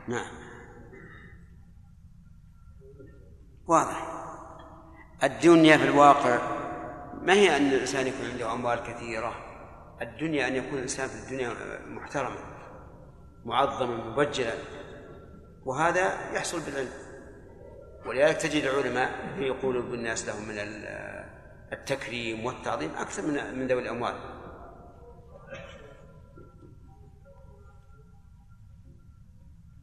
نعم. 0.09 0.31
واضح. 3.67 4.19
الدنيا 5.23 5.77
في 5.77 5.85
الواقع 5.85 6.39
ما 7.23 7.33
هي 7.33 7.57
أن 7.57 7.67
الإنسان 7.67 8.07
يكون 8.07 8.31
عنده 8.31 8.53
أموال 8.53 8.83
كثيرة؟ 8.83 9.48
الدنيا 10.03 10.49
أن 10.49 10.57
يكون 10.57 10.75
الإنسان 10.75 11.09
في 11.09 11.25
الدنيا 11.25 11.55
محترما 11.87 12.59
معظما 13.45 13.97
مبجلا. 14.11 14.55
وهذا 15.65 16.33
يحصل 16.33 16.61
بالعلم. 16.61 16.93
ولذلك 18.07 18.37
تجد 18.37 18.65
العلماء 18.65 19.39
يقول 19.39 19.83
بالناس 19.83 20.29
لهم 20.29 20.49
من 20.49 20.59
التكريم 21.73 22.47
والتعظيم 22.47 22.91
أكثر 22.91 23.23
من 23.23 23.59
من 23.59 23.67
ذوي 23.67 23.83
الأموال. 23.83 24.15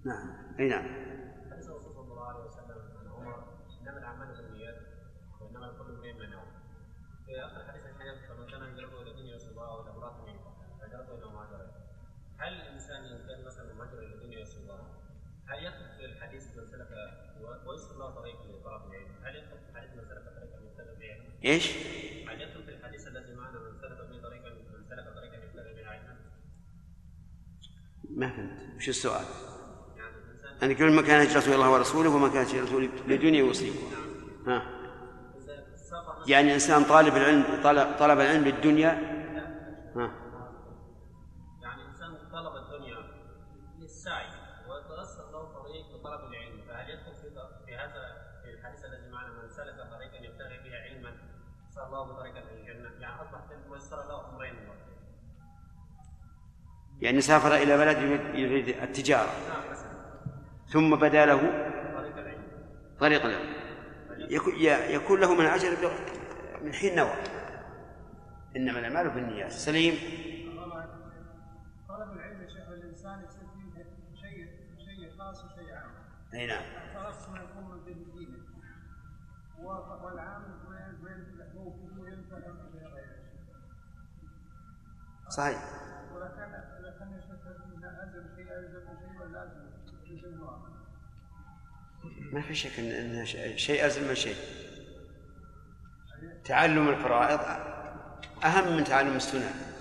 نعم. 0.05 0.55
أي 0.59 0.67
نعم 0.67 1.05
وانما 5.41 5.65
لكل 5.65 5.89
امرئ 5.93 6.13
ما 6.13 6.25
نوى 6.25 6.47
في 7.25 7.45
اخر 7.45 7.71
حديث 7.71 7.85
الحياة 7.85 8.27
فمن 8.27 8.47
كان 8.47 8.63
هجرته 8.63 9.01
إلى 9.01 9.11
الدنيا 9.11 9.35
يصيبها 9.35 9.67
أو 9.67 9.81
إلى 9.81 9.91
امراه 9.91 10.15
هجرته 10.81 11.15
إلى 11.15 11.25
ما 11.25 11.43
هاجر 11.43 11.71
هل 12.37 12.53
الانسان 12.53 13.03
ان 13.03 13.27
كان 13.27 13.45
مثلا 13.45 13.73
مهاجر 13.73 13.99
إلى 13.99 14.15
الدنيا 14.15 14.39
يصيبها 14.39 14.87
هل 15.47 15.65
يدخل 15.65 15.97
في 15.97 16.05
الحديث 16.05 16.57
من 16.57 16.65
سلك 16.65 16.89
ويسر 17.67 17.93
الله 17.93 18.15
طريق 18.15 18.41
لطلب 18.41 18.81
العلم 18.87 19.15
هل 19.23 19.35
يدخل 19.35 19.57
في 19.57 19.69
الحديث 19.69 19.91
من 19.95 20.05
سلك 20.05 20.23
طريقا 20.23 20.59
يبتغي 20.65 20.95
به 20.99 21.13
علما؟ 21.13 21.34
إيش؟ 21.45 21.71
هل 22.27 22.41
يدخل 22.41 22.63
في 22.63 22.71
الحديث 22.71 23.07
الذي 23.07 23.33
معنا 23.33 23.59
من 23.59 23.77
سلك 23.81 23.97
به 24.09 24.21
طريقا 24.21 24.49
من 24.49 24.85
سلك 24.89 25.15
طريقا 25.15 25.35
يبتغي 25.35 25.73
به 25.73 25.89
علما؟ 25.89 26.15
ما 28.09 28.29
فهمت. 28.29 28.75
وش 28.77 28.89
السؤال؟ 28.89 29.25
يعني 29.97 30.15
أنا 30.63 30.73
كل 30.73 30.91
ما 30.91 31.01
كان 31.01 31.21
هجرته 31.21 31.47
إلى 31.47 31.55
الله 31.55 31.71
ورسوله 31.71 32.09
وما 32.09 32.27
كانت 32.27 32.49
هجرته 32.49 32.79
لدنيا 33.07 33.43
يصيبها 33.43 33.99
ها؟ 34.47 34.61
إذا 35.37 35.75
سافر 35.75 36.29
يعني 36.29 36.53
إنسان 36.53 36.83
طالب 36.83 37.15
العلم 37.15 37.43
طلب 37.99 38.19
العلم 38.19 38.43
للدنيا؟ 38.43 38.91
ها 39.95 40.11
يعني 41.61 41.85
انسان 41.87 42.17
طلب 42.31 42.53
الدنيا 42.55 42.97
للسعي 43.79 44.27
ويتيسر 44.69 45.31
له 45.31 45.53
طريق 45.53 45.85
لطلب 45.95 46.33
العلم 46.33 46.61
فهل 46.67 46.89
يدخل 46.89 47.13
في 47.13 47.29
في 47.65 47.75
هذا 47.75 48.25
في 48.43 48.49
الحديث 48.51 48.85
الذي 48.85 49.09
معنا 49.11 49.29
من 49.41 49.49
سلك 49.49 49.75
طريقا 49.91 50.17
يبتغي 50.25 50.57
به 50.57 50.75
علما 50.77 51.11
صار 51.15 51.64
الله 51.77 52.11
إلى 52.25 52.39
يعني 52.67 52.89
له 54.07 54.29
أمرين. 54.29 54.55
يعني 57.01 57.21
سافر 57.21 57.55
إلى 57.55 57.77
بلد 57.77 57.97
يريد- 58.35 58.81
التجارة. 58.83 59.29
نعم 59.49 59.75
ثم 60.67 60.95
بدا 60.95 61.25
له 61.25 61.37
طريق 61.95 62.17
العلم. 62.17 62.43
طريق 62.99 63.25
العلم. 63.25 63.53
يكون- 64.31 64.55
له 65.21 65.33
من 65.35 65.45
أجل 65.45 65.77
من 66.61 66.73
حين 66.73 66.95
نوى. 66.95 67.13
إنما 68.55 68.79
الأعمال 68.79 69.09
بالنيات. 69.09 69.51
سليم. 69.51 69.93
طلب 71.89 72.11
العلم 72.11 72.41
يا 72.41 72.47
شيخ 72.47 72.67
الإنسان 72.69 73.23
يصير 73.23 73.47
فيه 73.53 73.83
شيء 74.21 74.47
شيء 74.85 75.17
خاص 75.19 75.43
وشيء 75.45 75.73
عام. 75.75 75.91
أي 76.33 76.47
نعم. 76.47 76.63
خاص 76.95 77.29
ما 77.29 77.37
يكون 77.43 77.63
من 77.71 77.83
دين 77.85 78.11
دينه 78.15 78.37
والعام 80.03 80.43
وين 80.69 81.03
وين 81.03 81.34
صحيح. 85.29 85.63
ما 92.31 92.41
في 92.41 92.55
شك 92.55 92.79
ان 92.79 93.25
شيء 93.57 93.85
أزل 93.85 94.07
من 94.07 94.15
شيء. 94.15 94.35
تعلم 96.45 96.89
الفرائض 96.89 97.39
أهم 98.43 98.77
من 98.77 98.83
تعلم 98.83 99.15
السنن 99.15 99.74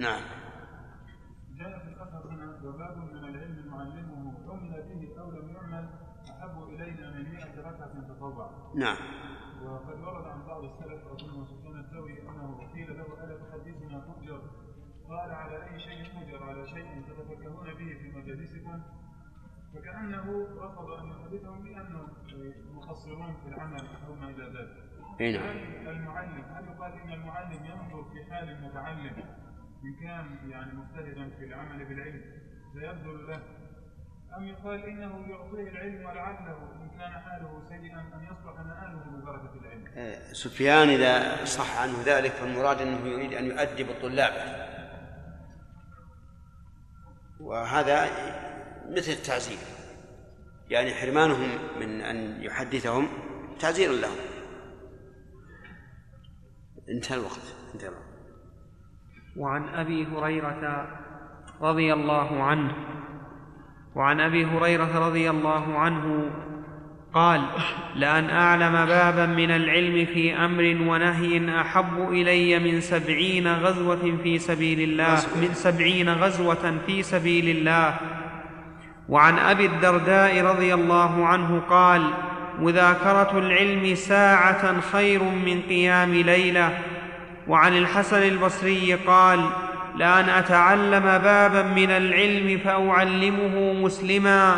نعم. 0.00 0.22
جاء 1.58 1.78
في 1.78 1.88
الأثر 1.88 2.28
هنا 2.30 2.60
وباب 2.64 2.96
من 2.96 3.16
العلم 3.16 3.66
معلمه 3.66 4.34
عمل 4.48 4.82
به 4.88 5.20
أو 5.20 5.30
لم 5.30 5.48
يعمل 5.48 5.88
أحب 6.30 6.62
إلينا 6.68 7.10
من 7.10 7.32
مئة 7.32 7.60
ركعة 7.60 8.08
تطوع. 8.08 8.50
نعم. 8.74 8.96
وقد 9.62 10.00
ورد 10.00 10.26
عن 10.26 10.46
بعض 10.46 10.64
السلف 10.64 11.06
أظن 11.06 11.44
سفيان 11.44 11.80
الثوري 11.80 12.22
أنه 12.28 12.72
قيل 12.74 12.98
له 12.98 13.24
ألا 13.24 13.38
تحدثنا 13.38 14.00
تؤجر 14.00 14.40
قال 15.08 15.30
على 15.30 15.64
أي 15.64 15.80
شيء 15.80 16.22
أجر 16.22 16.42
على 16.44 16.66
شيء 16.66 17.02
تتفكهون 17.08 17.66
به 17.66 17.98
في 18.00 18.12
مجالسكم؟ 18.16 18.82
فكأنه 19.74 20.46
رفض 20.56 20.90
أن 20.90 21.10
يحدثهم 21.10 21.62
بأنهم 21.62 22.08
مقصرون 22.74 23.36
في 23.42 23.48
العمل 23.48 23.86
أو 24.06 24.14
ما 24.14 24.28
إلى 24.30 24.44
ذلك. 24.44 24.86
اي 25.20 25.32
نعم. 25.32 25.46
المعلم 25.96 26.44
هل 26.44 26.64
يقال 26.64 26.92
إن 26.92 27.12
المعلم 27.12 27.64
ينظر 27.64 28.04
في 28.04 28.32
حال 28.32 28.50
المتعلم؟ 28.50 29.45
إن 29.86 29.94
كان 29.94 30.50
يعني 30.50 30.72
مجتهدا 30.72 31.30
في 31.38 31.44
العمل 31.44 31.84
بالعلم 31.84 32.22
فيبذل 32.72 33.26
له. 33.26 33.42
أم 34.36 34.44
يقال 34.44 34.84
إنه 34.84 35.26
يعطيه 35.28 35.70
العلم 35.70 36.06
ولعله 36.06 36.72
إن 36.82 36.88
كان 36.88 37.12
حاله 37.12 37.62
سيئا 37.68 38.00
أن 38.00 38.24
يصلح 38.24 38.60
مآله 38.60 39.04
ببركة 39.10 39.54
العلم. 39.60 39.84
آه، 39.96 40.32
سفيان 40.32 40.88
إذا 40.88 41.44
صح 41.44 41.80
عنه 41.80 42.02
ذلك 42.06 42.30
فالمراد 42.30 42.80
أنه 42.80 43.06
يريد 43.06 43.32
أن 43.32 43.44
يؤدب 43.44 43.86
طلابه. 44.02 44.66
وهذا 47.40 48.04
مثل 48.88 49.12
التعزير. 49.12 49.58
يعني 50.70 50.94
حرمانهم 50.94 51.78
من 51.80 52.00
أن 52.00 52.42
يحدثهم 52.42 53.08
تعزير 53.60 53.92
لهم. 53.92 54.16
انتهى 56.88 57.16
الوقت. 57.16 57.54
انتهى 57.74 57.88
الوقت. 57.88 58.05
وعن 59.36 59.62
أبي 59.74 60.06
هريرة 60.06 60.86
رضي 61.62 61.92
الله 61.92 62.42
عنه 62.42 62.72
وعن 63.94 64.20
أبي 64.20 64.44
هريرة 64.44 65.06
رضي 65.08 65.30
الله 65.30 65.78
عنه 65.78 66.30
قال 67.14 67.42
لأن 67.94 68.30
أعلم 68.30 68.86
بابا 68.86 69.26
من 69.26 69.50
العلم 69.50 70.06
في 70.06 70.36
أمر 70.36 70.90
ونهي 70.90 71.60
أحب 71.60 72.08
إلي 72.08 72.58
من 72.58 72.80
سبعين 72.80 73.48
غزوة 73.48 74.18
في 74.22 74.38
سبيل 74.38 74.80
الله 74.80 75.14
من 75.40 75.50
سبعين 75.52 76.08
غزوة 76.08 76.78
في 76.86 77.02
سبيل 77.02 77.56
الله. 77.56 77.94
وعن 79.08 79.38
أبي 79.38 79.66
الدرداء 79.66 80.44
رضي 80.44 80.74
الله 80.74 81.26
عنه 81.26 81.60
قال 81.60 82.10
مذاكرة 82.58 83.38
العلم 83.38 83.94
ساعة 83.94 84.80
خير 84.80 85.22
من 85.22 85.62
قيام 85.68 86.14
ليلة 86.14 86.78
وعن 87.48 87.76
الحسن 87.76 88.22
البصري 88.22 88.94
قال 88.94 89.40
لأن 89.96 90.28
أتعلم 90.28 91.00
بابا 91.00 91.62
من 91.62 91.90
العلم 91.90 92.60
فأعلمه 92.64 93.72
مسلما. 93.72 94.56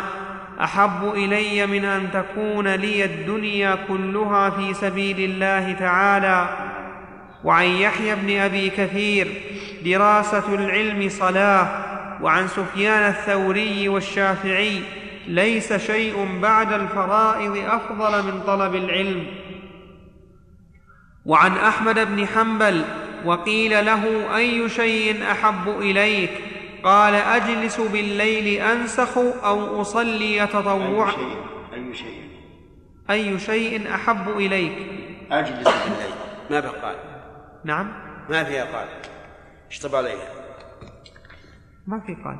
أحب 0.63 1.13
إلي 1.13 1.65
من 1.65 1.85
أن 1.85 2.11
تكون 2.13 2.67
لي 2.67 3.05
الدنيا 3.05 3.77
كلها 3.87 4.49
في 4.49 4.73
سبيل 4.73 5.19
الله 5.19 5.71
تعالى. 5.71 6.49
وعن 7.43 7.65
يحيى 7.65 8.15
بن 8.15 8.39
أبي 8.39 8.69
كثير 8.69 9.27
دراسة 9.85 10.55
العلم 10.55 11.09
صلاة. 11.09 11.67
وعن 12.21 12.47
سفيان 12.47 13.03
الثوري 13.03 13.89
والشافعي 13.89 14.81
ليس 15.27 15.73
شيء 15.73 16.39
بعد 16.41 16.73
الفرائض 16.73 17.57
أفضل 17.57 18.23
من 18.23 18.41
طلب 18.47 18.75
العلم. 18.75 19.23
وعن 21.25 21.51
أحمد 21.57 21.99
بن 21.99 22.27
حنبل 22.27 22.85
وقيل 23.25 23.85
له 23.85 24.35
أي 24.37 24.69
شيء 24.69 25.31
أحب 25.31 25.69
إليك؟ 25.69 26.31
قال 26.83 27.13
أجلس 27.15 27.81
بالليل 27.81 28.61
أنسخ 28.61 29.17
أو 29.17 29.81
أصلي 29.81 30.47
تطوعا 30.47 31.11
أي 31.73 31.93
شيء 31.93 32.29
أي 33.09 33.39
شيء. 33.39 33.95
أحب 33.95 34.29
إليك؟ 34.29 34.77
أجلس 35.31 35.67
بالليل. 35.67 36.13
ما 36.51 36.59
بقى 36.59 36.81
قال 36.81 36.95
نعم. 37.63 37.91
ما 38.29 38.43
فيها 38.43 38.77
قال. 38.77 38.87
اشطب 39.69 39.95
عليها 39.95 40.33
ما 41.87 41.99
في 41.99 42.15
قال. 42.15 42.39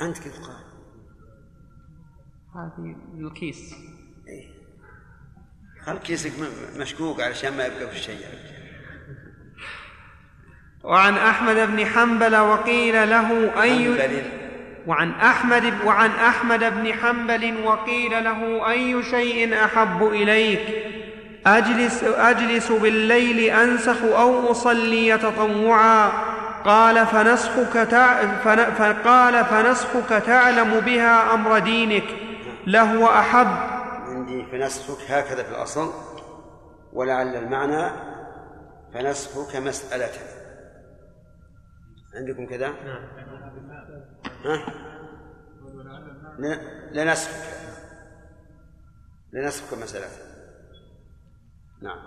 أنت 0.00 0.18
كيف 0.18 0.32
قال؟ 0.32 0.64
هذه 2.54 2.96
الكيس. 3.18 3.74
خل 5.86 5.98
كيسك 5.98 6.32
مشكوك 6.76 7.20
علشان 7.20 7.56
ما 7.56 7.66
يبقى 7.66 7.88
في 7.90 7.96
الشيء 7.96 8.18
وعن 10.84 11.16
أحمد 11.16 11.56
بن 11.56 11.86
حنبل 11.86 12.36
وقيل 12.36 13.10
له 13.10 13.50
حنبل. 13.56 14.22
وعن 14.86 15.10
أحمد 15.10 15.74
وعن 15.84 16.10
أحمد 16.10 16.58
بن 16.60 16.92
حنبل 16.92 17.54
وقيل 17.64 18.24
له 18.24 18.70
أي 18.70 19.02
شيء 19.02 19.64
أحب 19.64 20.02
إليك 20.02 20.60
اجلس 21.46 22.04
أجلس 22.04 22.72
بالليل 22.72 23.38
أنسخ 23.50 24.02
أو 24.02 24.50
أصلي 24.50 25.18
تطوعا 25.18 26.08
قال 26.64 27.06
فنسخك. 27.06 27.88
فقال 28.78 29.44
فنسخك 29.44 30.22
تعلم 30.26 30.80
بها 30.80 31.34
أمر 31.34 31.58
دينك 31.58 32.04
لهو 32.66 33.06
أحب 33.06 33.71
فنسخك 34.52 35.10
هكذا 35.10 35.42
في 35.42 35.50
الأصل 35.50 35.92
ولعل 36.92 37.36
المعنى 37.36 37.90
فنسخك 38.94 39.56
مسألة. 39.56 40.12
عندكم 42.14 42.46
كذا؟ 42.46 42.68
نعم. 42.68 43.04
ها؟ 44.44 44.66
لنسفك. 46.92 47.52
لنسفك 49.32 49.78
مسألة. 49.78 50.06
نعم. 51.82 51.98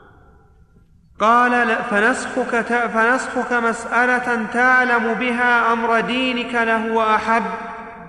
قال 1.19 1.75
فنسخك 1.75 2.88
فنسخك 2.88 3.53
مسألة 3.53 4.51
تعلم 4.53 5.13
بها 5.13 5.73
أمر 5.73 5.99
دينك 5.99 6.55
لهو 6.55 7.15
أحب 7.15 7.45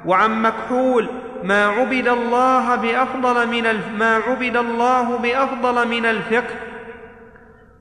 وعن 0.06 0.42
مكحول. 0.42 1.25
ما 1.46 1.66
عبد 1.66 2.08
الله 2.08 2.74
بأفضل 2.74 3.48
من 3.48 3.66
الف 3.66 3.84
ما 3.98 4.16
عبد 4.16 4.56
الله 4.56 5.16
بأفضل 5.16 5.88
من 5.88 6.06
الفقه 6.06 6.54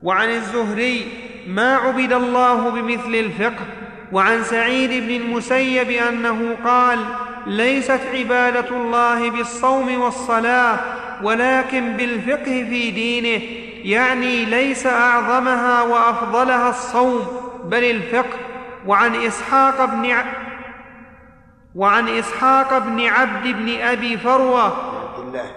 وعن 0.02 0.30
الزهري 0.30 1.06
ما 1.48 1.76
عبد 1.76 2.12
الله 2.12 2.70
بمثل 2.70 3.14
الفقه 3.14 3.64
وعن 4.12 4.44
سعيد 4.44 5.04
بن 5.04 5.24
المسيب 5.24 5.90
أنه 5.90 6.56
قال 6.64 6.98
ليست 7.46 8.00
عبادة 8.14 8.68
الله 8.70 9.30
بالصوم 9.30 10.00
والصلاة 10.00 10.78
ولكن 11.22 11.92
بالفقه 11.96 12.44
في 12.44 12.90
دينه 12.90 13.42
يعني 13.84 14.44
ليس 14.44 14.86
أعظمها 14.86 15.82
وأفضلها 15.82 16.70
الصوم 16.70 17.26
بل 17.64 17.84
الفقه 17.84 18.38
وعن 18.86 19.14
إسحاق 19.14 19.84
بن. 19.84 20.16
وعن 21.76 22.08
إسحاق 22.08 22.78
بن 22.78 23.06
عبد 23.06 23.46
بن 23.48 23.80
أبي 23.80 24.18
فروة 24.18 24.64
عبد 24.64 25.18
الله. 25.26 25.50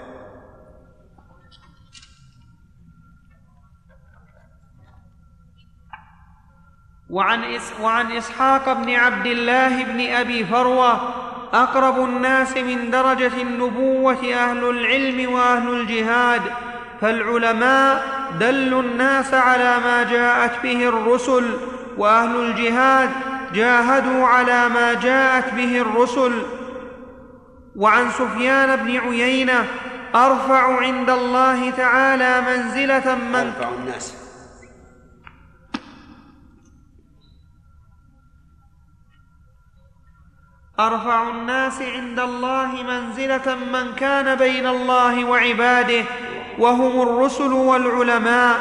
وعن, 7.10 7.43
إس 7.43 7.73
وعن 7.82 8.12
إسحاق 8.12 8.73
بن 8.73 8.89
عبد 8.89 9.25
الله 9.25 9.84
بن 9.84 10.01
أبي 10.01 10.45
فروة 10.45 10.99
أقرب 11.53 11.99
الناس 11.99 12.58
من 12.58 12.91
درجة 12.91 13.41
النبوة 13.41 14.34
أهل 14.34 14.69
العلم 14.69 15.34
وأهل 15.34 15.69
الجهاد 15.69 16.41
فالعلماء 17.01 18.03
دلوا 18.39 18.82
الناس 18.82 19.34
على 19.34 19.77
ما 19.79 20.03
جاءت 20.03 20.63
به 20.63 20.88
الرسل 20.89 21.58
وأهل 21.97 22.36
الجهاد 22.36 23.10
جاهدوا 23.53 24.27
على 24.27 24.69
ما 24.69 24.93
جاءت 24.93 25.53
به 25.53 25.81
الرسل. 25.81 26.45
وعن 27.75 28.12
سفيان 28.12 28.75
بن 28.75 28.97
عيينة 28.97 29.67
أرفع 30.15 30.79
عند 30.81 31.09
الله 31.09 31.69
تعالى 31.69 32.41
منزلة 32.41 33.15
من 33.15 33.35
أنفع 33.35 33.69
الناس. 33.69 34.15
أرفع 40.79 41.29
الناس 41.29 41.81
عند 41.81 42.19
الله 42.19 42.83
منزلة 42.83 43.55
من 43.55 43.95
كان 43.95 44.35
بين 44.35 44.67
الله 44.67 45.25
وعباده 45.25 46.03
وهم 46.59 47.01
الرسل 47.01 47.53
والعلماء. 47.53 48.59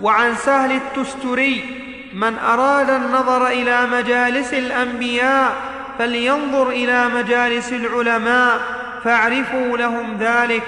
وعن 0.00 0.34
سهل 0.34 0.72
التستري 0.72 1.87
من 2.12 2.38
أراد 2.38 2.90
النظر 2.90 3.46
إلى 3.46 3.86
مجالس 3.86 4.54
الأنبياء 4.54 5.52
فلينظر 5.98 6.68
إلى 6.68 7.08
مجالس 7.08 7.72
العلماء 7.72 8.60
فاعرفوا 9.04 9.76
لهم 9.76 10.16
ذلك. 10.20 10.62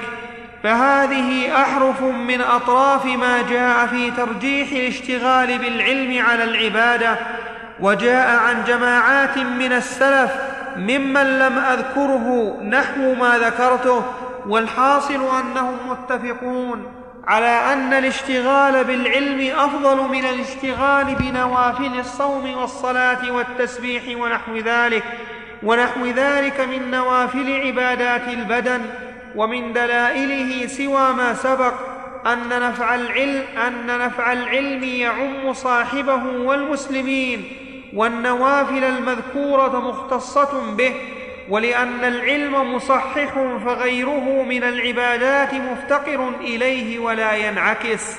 فهذه 0.62 1.62
أحرف 1.62 2.02
من 2.02 2.40
أطراف 2.40 3.06
ما 3.06 3.42
جاء 3.50 3.86
في 3.86 4.10
ترجيح 4.10 4.72
الاشتغال 4.72 5.58
بالعلم 5.58 6.24
على 6.26 6.44
العبادة 6.44 7.16
وجاء 7.80 8.38
عن 8.38 8.64
جماعات 8.64 9.38
من 9.38 9.72
السلف 9.72 10.30
ممن 10.76 11.38
لم 11.38 11.58
أذكره 11.58 12.56
نحو 12.64 13.14
ما 13.14 13.38
ذكرته 13.38 14.04
والحاصل 14.46 15.14
أنهم 15.14 15.76
متفقون. 15.88 16.99
على 17.30 17.72
أن 17.72 17.92
الاشتغال 17.92 18.84
بالعلم 18.84 19.58
أفضل 19.58 20.08
من 20.08 20.24
الاشتغال 20.24 21.14
بنوافل 21.14 22.00
الصوم 22.00 22.56
والصلاة 22.56 23.32
والتسبيح 23.32 24.02
ونحو 24.18 24.56
ذلك 24.56 25.04
ونحو 25.62 26.06
ذلك 26.06 26.60
من 26.60 26.90
نوافل 26.90 27.60
عبادات 27.66 28.28
البدن 28.28 28.80
ومن 29.36 29.72
دلائله 29.72 30.66
سوى 30.66 31.12
ما 31.12 31.34
سبق 31.34 31.74
أن 32.26 32.48
نفع 32.48 32.94
العلم 32.94 33.42
أن 33.66 33.98
نفع 33.98 34.32
العلم 34.32 34.84
يعم 34.84 35.52
صاحبه 35.52 36.22
والمسلمين 36.24 37.44
والنوافل 37.94 38.84
المذكورة 38.84 39.80
مختصة 39.90 40.74
به 40.76 40.94
ولأن 41.50 42.04
العلم 42.04 42.74
مصحح 42.74 43.34
فغيره 43.64 44.42
من 44.42 44.64
العبادات 44.64 45.54
مفتقر 45.54 46.28
إليه 46.28 46.98
ولا 46.98 47.36
ينعكس. 47.36 48.16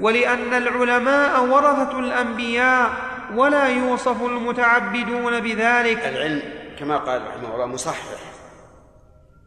ولأن 0.00 0.54
العلماء 0.54 1.44
ورثة 1.44 1.98
الأنبياء 1.98 2.90
ولا 3.34 3.68
يوصف 3.68 4.22
المتعبدون 4.22 5.40
بذلك. 5.40 6.06
العلم 6.06 6.42
كما 6.78 6.96
قال 6.96 7.28
رحمه 7.28 7.54
الله 7.54 7.66
مصحح 7.66 8.18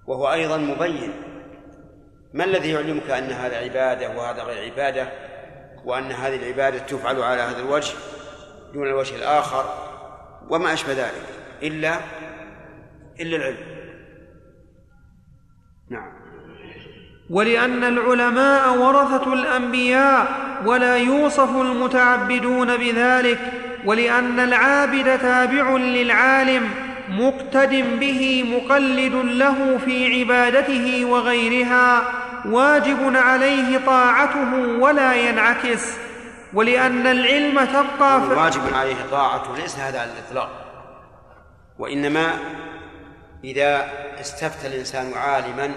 وهو 0.07 0.33
أيضا 0.33 0.57
مبين. 0.57 1.13
ما 2.33 2.43
الذي 2.43 2.71
يعلمك 2.71 3.09
أن 3.09 3.31
هذا 3.31 3.57
عبادة 3.57 4.09
وهذا 4.09 4.43
غير 4.43 4.71
عبادة 4.71 5.07
وأن 5.85 6.11
هذه 6.11 6.35
العبادة 6.35 6.77
تفعل 6.77 7.21
على 7.21 7.41
هذا 7.41 7.59
الوجه 7.59 7.93
دون 8.73 8.87
الوجه 8.87 9.15
الآخر 9.15 9.65
وما 10.49 10.73
أشبه 10.73 10.93
ذلك 10.93 11.25
إلا 11.63 11.97
إلا 13.19 13.37
العلم. 13.37 13.57
نعم. 15.89 16.11
ولأن 17.29 17.83
العلماء 17.83 18.77
ورثة 18.77 19.33
الأنبياء 19.33 20.27
ولا 20.65 20.97
يوصف 20.97 21.49
المتعبدون 21.49 22.77
بذلك 22.77 23.39
ولأن 23.85 24.39
العابد 24.39 25.19
تابع 25.19 25.77
للعالم 25.77 26.69
مقتد 27.09 27.99
به 27.99 28.43
مقلد 28.43 29.13
له 29.13 29.77
في 29.85 30.19
عبادته 30.19 31.05
وغيرها 31.05 32.01
واجب 32.45 33.15
عليه 33.15 33.77
طاعته 33.85 34.77
ولا 34.79 35.13
ينعكس. 35.13 35.93
ولأن 36.53 37.07
العلم 37.07 37.65
تبقى. 37.65 38.21
واجب 38.21 38.61
عليه 38.73 38.95
طاعته 39.11 39.57
ليس 39.57 39.79
هذا 39.79 39.99
على 39.99 40.11
الإطلاق. 40.11 40.49
وإنما 41.79 42.33
إذا 43.43 43.91
استفتى 44.19 44.67
الإنسان 44.67 45.13
عالما 45.13 45.71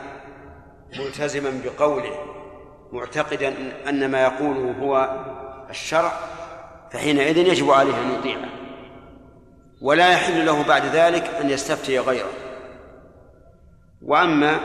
ملتزما 0.99 1.61
بقوله 1.65 2.35
معتقدا 2.93 3.55
أن 3.89 4.11
ما 4.11 4.23
يقوله 4.23 4.75
هو 4.81 5.25
الشرع 5.71 6.13
فحينئذ 6.93 7.37
يجب 7.37 7.71
عليه 7.71 8.03
أن 8.03 8.11
يطيعه. 8.19 8.49
ولا 9.81 10.13
يحل 10.13 10.47
له 10.47 10.63
بعد 10.63 10.85
ذلك 10.85 11.25
أن 11.41 11.51
يستفتي 11.51 11.99
غيره. 11.99 12.31
وأما 14.03 14.61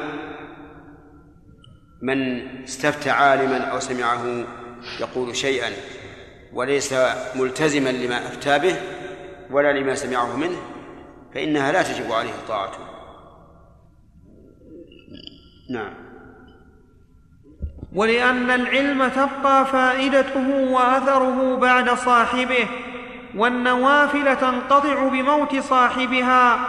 من 2.01 2.47
استفتى 2.63 3.09
عالما 3.09 3.57
أو 3.57 3.79
سمعه 3.79 4.45
يقول 4.99 5.35
شيئا 5.35 5.69
وليس 6.53 6.95
ملتزما 7.35 7.89
لما 7.89 8.17
أفتى 8.27 8.59
به 8.59 8.75
ولا 9.51 9.73
لما 9.79 9.95
سمعه 9.95 10.38
منه 10.38 10.57
فإنها 11.33 11.71
لا 11.71 11.83
تجب 11.83 12.12
عليه 12.12 12.33
طاعته. 12.47 12.88
نعم. 15.69 15.93
ولأن 17.93 18.49
العلم 18.49 19.08
تبقى 19.08 19.65
فائدته 19.65 20.71
وأثره 20.71 21.55
بعد 21.55 21.89
صاحبه 21.89 22.67
والنوافل 23.36 24.36
تنقطع 24.36 25.08
بموت 25.08 25.55
صاحبها 25.55 26.60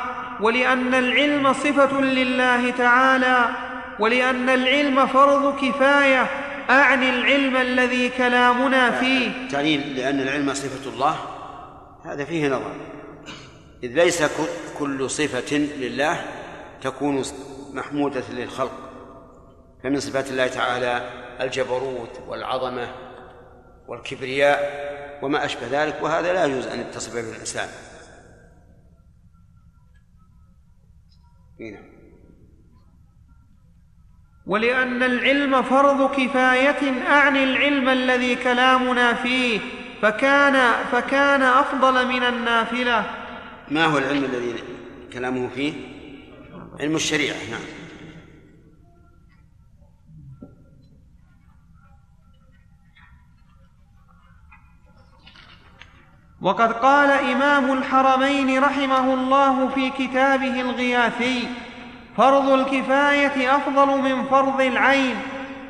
ولأن 0.40 0.94
العلم 0.94 1.52
صفة 1.52 2.00
لله 2.00 2.70
تعالى 2.70 3.48
ولأن 3.98 4.48
العلم 4.48 5.06
فرض 5.06 5.56
كفاية 5.56 6.26
أعني 6.70 7.10
العلم 7.10 7.56
الذي 7.56 8.08
كلامنا 8.08 8.90
فيه. 8.90 9.48
تعليل 9.48 9.96
لأن 9.96 10.20
العلم 10.20 10.54
صفة 10.54 10.90
الله 10.90 11.16
هذا 12.04 12.24
فيه 12.24 12.48
نظر. 12.48 12.72
إذ 13.82 13.94
ليس 13.94 14.22
كل 14.78 15.10
صفة 15.10 15.56
لله 15.56 16.24
تكون 16.82 17.22
محمودة 17.74 18.22
للخلق. 18.32 18.89
فمن 19.82 20.00
صفات 20.00 20.30
الله 20.30 20.46
تعالى 20.46 21.10
الجبروت 21.40 22.20
والعظمة 22.28 22.88
والكبرياء 23.88 24.90
وما 25.22 25.44
أشبه 25.44 25.66
ذلك 25.70 26.02
وهذا 26.02 26.32
لا 26.32 26.44
يجوز 26.44 26.66
أن 26.66 26.80
يتصف 26.80 27.14
به 27.14 27.20
الإنسان. 27.20 27.68
نعم. 31.60 31.90
ولأن 34.46 35.02
العلم 35.02 35.62
فرض 35.62 36.14
كفاية 36.14 37.06
أعني 37.08 37.44
العلم 37.44 37.88
الذي 37.88 38.34
كلامنا 38.36 39.14
فيه 39.14 39.60
فكان 40.02 40.84
فكان 40.92 41.42
أفضل 41.42 42.06
من 42.06 42.22
النافلة. 42.22 43.10
ما 43.70 43.84
هو 43.84 43.98
العلم 43.98 44.24
الذي 44.24 44.54
كلامه 45.12 45.48
فيه؟ 45.48 45.72
علم 46.80 46.96
الشريعة 46.96 47.36
نعم. 47.50 47.89
وقد 56.42 56.72
قال 56.72 57.11
إمام 57.11 57.72
الحرمين 57.72 58.64
رحمه 58.64 59.14
الله 59.14 59.68
في 59.68 59.90
كتابه 59.90 60.61
الغياثي 60.61 61.48
فرض 62.16 62.48
الكفاية 62.48 63.57
أفضل 63.57 63.87
من 63.87 64.24
فرض 64.24 64.61
العين 64.61 65.16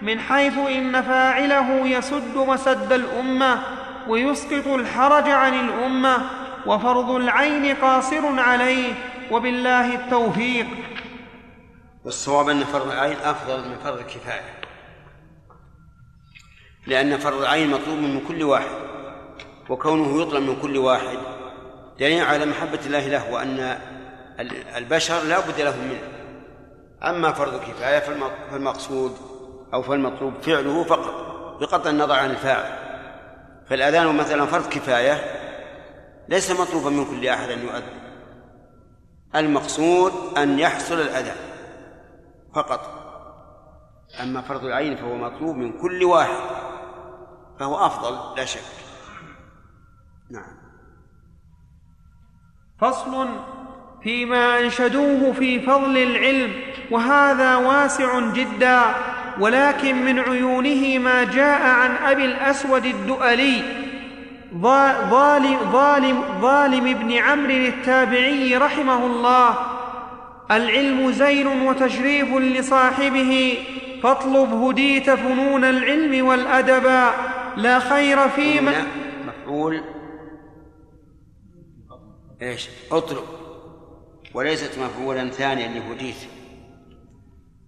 من 0.02 0.20
حيث 0.20 0.58
إن 0.58 1.02
فاعله 1.02 1.86
يسد 1.86 2.36
مسد 2.36 2.92
الأمة 2.92 3.62
ويسقط 4.08 4.66
الحرج 4.66 5.30
عن 5.30 5.54
الأمة 5.60 6.30
وفرض 6.66 7.10
العين 7.10 7.76
قاصر 7.76 8.40
عليه 8.40 8.92
وبالله 9.30 9.94
التوفيق. 9.94 10.66
والصواب 12.04 12.48
أن 12.48 12.64
فرض 12.64 12.90
العين 12.90 13.16
أفضل 13.24 13.68
من 13.68 13.76
فرض 13.84 13.98
الكفاية 13.98 14.60
لأن 16.86 17.18
فرض 17.18 17.40
العين 17.40 17.70
مطلوب 17.70 17.98
من 17.98 18.20
كل 18.28 18.42
واحد. 18.42 18.89
وكونه 19.70 20.22
يطلب 20.22 20.42
من 20.42 20.60
كل 20.62 20.78
واحد 20.78 21.18
دليل 21.98 22.24
على 22.24 22.46
محبة 22.46 22.78
الله 22.86 23.08
له 23.08 23.32
وأن 23.32 23.78
البشر 24.76 25.22
لا 25.22 25.40
بد 25.40 25.60
لهم 25.60 25.84
منه. 25.88 26.02
أما 27.02 27.32
فرض 27.32 27.54
الكفاية 27.54 27.98
فالمقصود 28.50 29.16
أو 29.74 29.82
فالمطلوب 29.82 30.34
فعله 30.42 30.84
فقط 30.84 31.14
بقطع 31.60 31.90
النظر 31.90 32.14
عن 32.14 32.30
الفاعل. 32.30 32.72
فالأذان 33.68 34.16
مثلا 34.16 34.46
فرض 34.46 34.68
كفاية 34.68 35.14
ليس 36.28 36.50
مطلوبا 36.50 36.90
من 36.90 37.04
كل 37.04 37.28
أحد 37.28 37.50
أن 37.50 37.58
يؤذن. 37.58 38.00
المقصود 39.36 40.12
أن 40.38 40.58
يحصل 40.58 41.00
الأذان 41.00 41.36
فقط. 42.54 42.80
أما 44.22 44.40
فرض 44.40 44.64
العين 44.64 44.96
فهو 44.96 45.14
مطلوب 45.14 45.56
من 45.56 45.80
كل 45.80 46.04
واحد 46.04 46.40
فهو 47.60 47.86
أفضل 47.86 48.36
لا 48.36 48.44
شك. 48.44 48.89
نعم. 50.30 50.60
فصل 52.80 53.28
فيما 54.02 54.58
أنشدوه 54.58 55.32
في 55.32 55.60
فضل 55.60 55.98
العلم 55.98 56.52
وهذا 56.90 57.56
واسع 57.56 58.20
جدا 58.32 58.82
ولكن 59.40 60.04
من 60.04 60.18
عيونه 60.18 60.98
ما 60.98 61.24
جاء 61.24 61.62
عن 61.62 61.90
أبي 61.96 62.24
الأسود 62.24 62.84
الدؤلي 62.84 63.62
ظالم, 65.10 65.58
ظالم, 65.72 66.24
ظالم 66.40 66.94
بن 66.94 67.12
عمرو 67.12 67.50
التابعي 67.50 68.56
رحمه 68.56 69.06
الله. 69.06 69.54
العلم 70.50 71.12
زين 71.12 71.46
وتشريف 71.46 72.34
لصاحبه 72.34 73.58
فاطلب 74.02 74.52
هديت 74.52 75.10
فنون 75.10 75.64
العلم 75.64 76.26
والأدب 76.26 76.84
لا 77.56 77.78
خير 77.78 78.28
في 78.28 78.60
من 78.60 78.72
مفعول. 79.26 79.80
إيش؟ 82.42 82.68
اطلب. 82.92 83.24
وليست 84.34 84.78
مفعولا 84.78 85.30
ثانيا 85.30 85.68
لهديت 85.68 86.16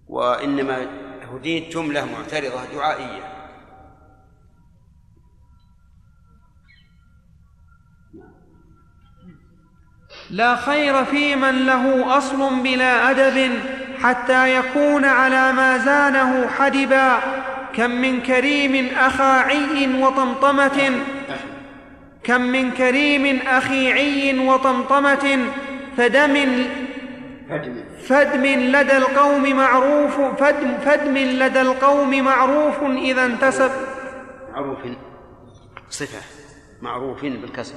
وإنما 0.07 0.87
هديت 1.33 1.73
جمله 1.73 2.05
معترضة 2.05 2.65
دعائية. 2.73 3.33
لا 10.29 10.55
خير 10.55 11.05
في 11.05 11.35
من 11.35 11.65
له 11.65 12.17
أصل 12.17 12.63
بلا 12.63 13.11
أدب 13.11 13.59
حتى 13.99 14.55
يكون 14.55 15.05
على 15.05 15.51
ما 15.51 15.77
زانه 15.77 16.47
حدبا. 16.47 17.19
كم 17.73 17.91
من 17.91 18.21
كريم 18.21 18.95
أخاعي 18.95 20.03
وطمطمة 20.03 21.03
كم 22.23 22.41
من 22.41 22.71
كريم 22.71 23.39
اخيعي 23.47 24.39
وطمطمة 24.47 25.39
فدم 25.97 26.65
فدم 28.07 28.45
لدى 28.45 28.97
القوم 28.97 29.55
معروف 29.55 30.21
فدم, 30.21 30.77
فدم 30.85 31.17
لدى 31.17 31.61
القوم 31.61 32.23
معروف 32.23 32.83
إذا 32.83 33.25
انتسب. 33.25 33.71
معروف 34.53 34.79
صفة 35.89 36.19
معروف 36.81 37.21
بالكسر. 37.21 37.75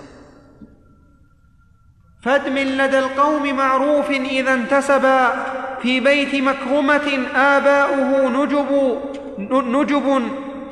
فدم 2.22 2.59
لدى 2.59 2.98
القوم 2.98 3.56
معروف 3.56 4.11
إذا 4.11 4.54
انتسبا 4.54 5.46
في 5.82 6.00
بيت 6.00 6.35
مكرمة 6.35 7.26
آباؤه 7.35 8.28
نجب 8.28 9.00
نجب 9.50 10.22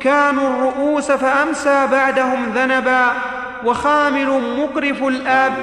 كانوا 0.00 0.48
الرؤوس 0.48 1.12
فأمسى 1.12 1.86
بعدهم 1.90 2.52
ذنبا. 2.54 3.33
وخامل 3.64 4.58
مقرف 4.60 5.02
الآب. 5.02 5.54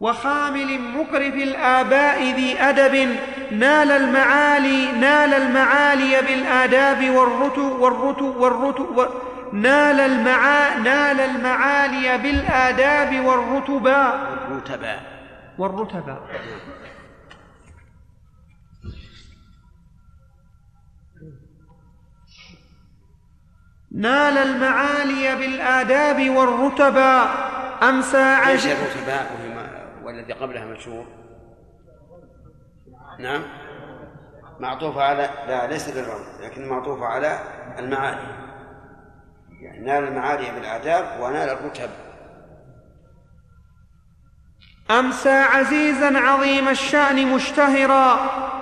وخامل 0.00 0.80
مقرف 0.80 1.34
الآباء 1.34 2.22
ذي 2.22 2.60
أدب. 2.60 3.16
نال 3.50 3.90
المعالي 3.90 4.92
نال 4.92 5.34
المعالي 5.34 6.22
بالآداب 6.22 7.10
والرتو 7.10 7.84
والرتو 7.84 8.42
والرتو 8.42 9.06
نال 9.52 10.00
المعا 10.00 10.78
نال 10.78 11.20
المعالي 11.20 12.18
بالآداب 12.18 13.24
والرتبا 13.24 14.28
والرتبا 14.50 15.00
والرتبا 15.58 16.18
نال 23.94 24.38
المعالي 24.38 25.36
بالآداب 25.36 26.30
والرتبا 26.30 27.22
أمسى 27.82 28.36
إيش 28.46 28.66
عجل 28.66 28.72
الرتباء 28.72 29.30
والذي 30.04 30.32
قبلها 30.32 30.64
مشهور 30.64 31.06
نعم. 33.18 33.42
معطوفة 34.60 35.02
على 35.02 35.30
لا 35.46 35.66
ليس 35.66 35.90
بالرمز 35.90 36.40
لكن 36.42 36.68
معطوفة 36.68 37.06
على 37.06 37.38
المعالي. 37.78 38.44
يعني 39.60 39.84
نال 39.84 40.04
المعالي 40.04 40.50
بالآداب 40.50 41.20
ونال 41.20 41.48
الرتب. 41.48 41.90
أمسى 44.90 45.30
عزيزا 45.30 46.18
عظيم 46.18 46.68
الشأن 46.68 47.34
مشتهرا 47.34 48.16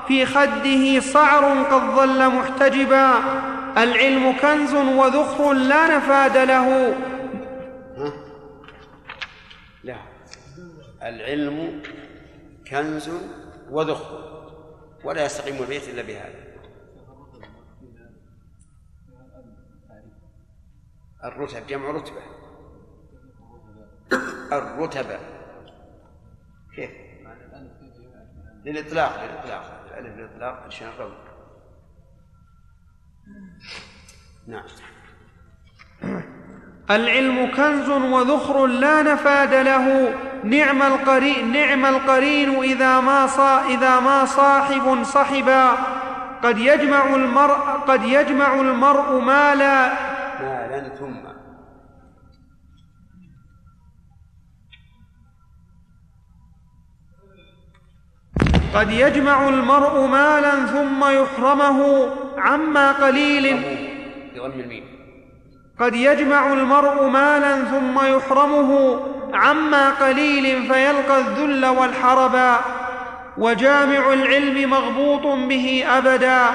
في 0.08 0.26
خده 0.26 1.00
صعر 1.00 1.62
قد 1.62 1.82
ظل 1.96 2.28
محتجبا. 2.28 3.14
العلم 3.78 4.32
كنز 4.38 4.74
وذخر 4.74 5.52
لا 5.52 5.96
نفاد 5.96 6.37
له؟ 6.37 6.94
لا. 9.85 9.96
العلم 11.02 11.82
كنز 12.70 13.11
وذخر. 13.70 14.32
ولا 15.04 15.24
يستقيم 15.24 15.62
البيت 15.62 15.88
إلا 15.88 16.02
بهذا. 16.02 16.52
الرتب 21.24 21.66
جمع 21.66 21.90
رتبة. 21.90 22.22
الرتبة 24.52 25.18
كيف؟ 26.76 26.90
للإطلاق 28.64 29.25
للإطلاق. 29.25 29.85
الألف 29.87 30.18
للإطلاق 30.18 30.62
عشان 30.66 30.88
القول 30.88 31.31
نعم. 34.46 34.62
العلم 36.90 37.50
كنز 37.56 37.88
وذخر 37.88 38.66
لا 38.66 39.02
نفاد 39.02 39.54
له. 39.54 40.14
نعم 40.44 40.82
القرين 40.82 41.52
نعم 41.52 41.86
القرين 41.86 42.62
إذا 42.62 43.00
ما 43.00 43.26
صا 43.26 43.66
إذا 43.66 44.00
ما 44.00 44.24
صاحب 44.24 45.04
صحبا. 45.04 45.70
قد 46.42 46.58
يجمع 46.58 47.14
المرء 47.14 47.54
قد 47.86 48.04
يجمع 48.04 48.54
المرء 48.54 49.20
ما 49.20 49.54
لا 49.54 49.92
مالا 50.40 50.88
ثم. 50.88 51.22
قد 58.74 58.90
يجمع 58.90 59.48
المرء 59.48 60.06
مالا 60.06 60.66
ثم 60.66 61.04
يحرمه. 61.04 62.08
عما 62.38 62.92
قليل 62.92 63.82
بضم 64.35 64.60
الميم. 64.60 64.85
قد 65.80 65.94
يجمع 65.94 66.52
المرء 66.52 67.06
مالا 67.06 67.64
ثم 67.64 68.16
يحرمه 68.16 69.00
عما 69.35 69.90
قليل 69.90 70.72
فيلقى 70.72 71.18
الذل 71.18 71.66
والحربا 71.66 72.58
وجامع 73.38 74.12
العلم 74.12 74.70
مغبوط 74.70 75.26
به 75.48 75.85
أبدا 75.88 76.46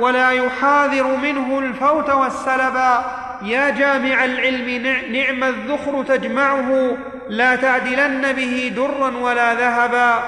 ولا 0.00 0.30
يحاذر 0.30 1.16
منه 1.16 1.58
الفوت 1.58 2.10
والسلبا 2.10 3.04
يا 3.42 3.70
جامع 3.70 4.24
العلم 4.24 4.86
نعم 5.12 5.44
الذخر 5.44 6.02
تجمعه 6.02 6.96
لا 7.28 7.56
تعدلن 7.56 8.32
به 8.32 8.72
درا 8.76 9.16
ولا 9.16 9.54
ذهبا. 9.54 10.22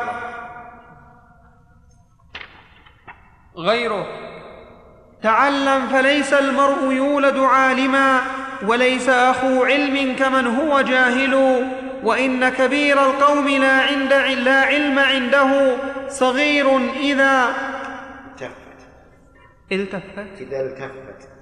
غيره. 3.56 4.27
تعلم 5.22 5.88
فليس 5.88 6.32
المرء 6.32 6.92
يولد 6.92 7.38
عالما 7.38 8.20
وليس 8.66 9.08
أخو 9.08 9.64
علم 9.64 10.16
كمن 10.16 10.46
هو 10.46 10.80
جاهل 10.80 11.34
وإن 12.02 12.48
كبير 12.48 13.02
القوم 13.02 13.48
لا 13.48 13.80
عند 13.80 14.12
لا 14.38 14.60
علم 14.60 14.98
عنده 14.98 15.76
صغير 16.08 16.76
إذا 17.00 17.54
التفت. 18.30 18.78
التفت. 19.72 20.40
إذا 20.40 20.60
التفت. 20.60 21.37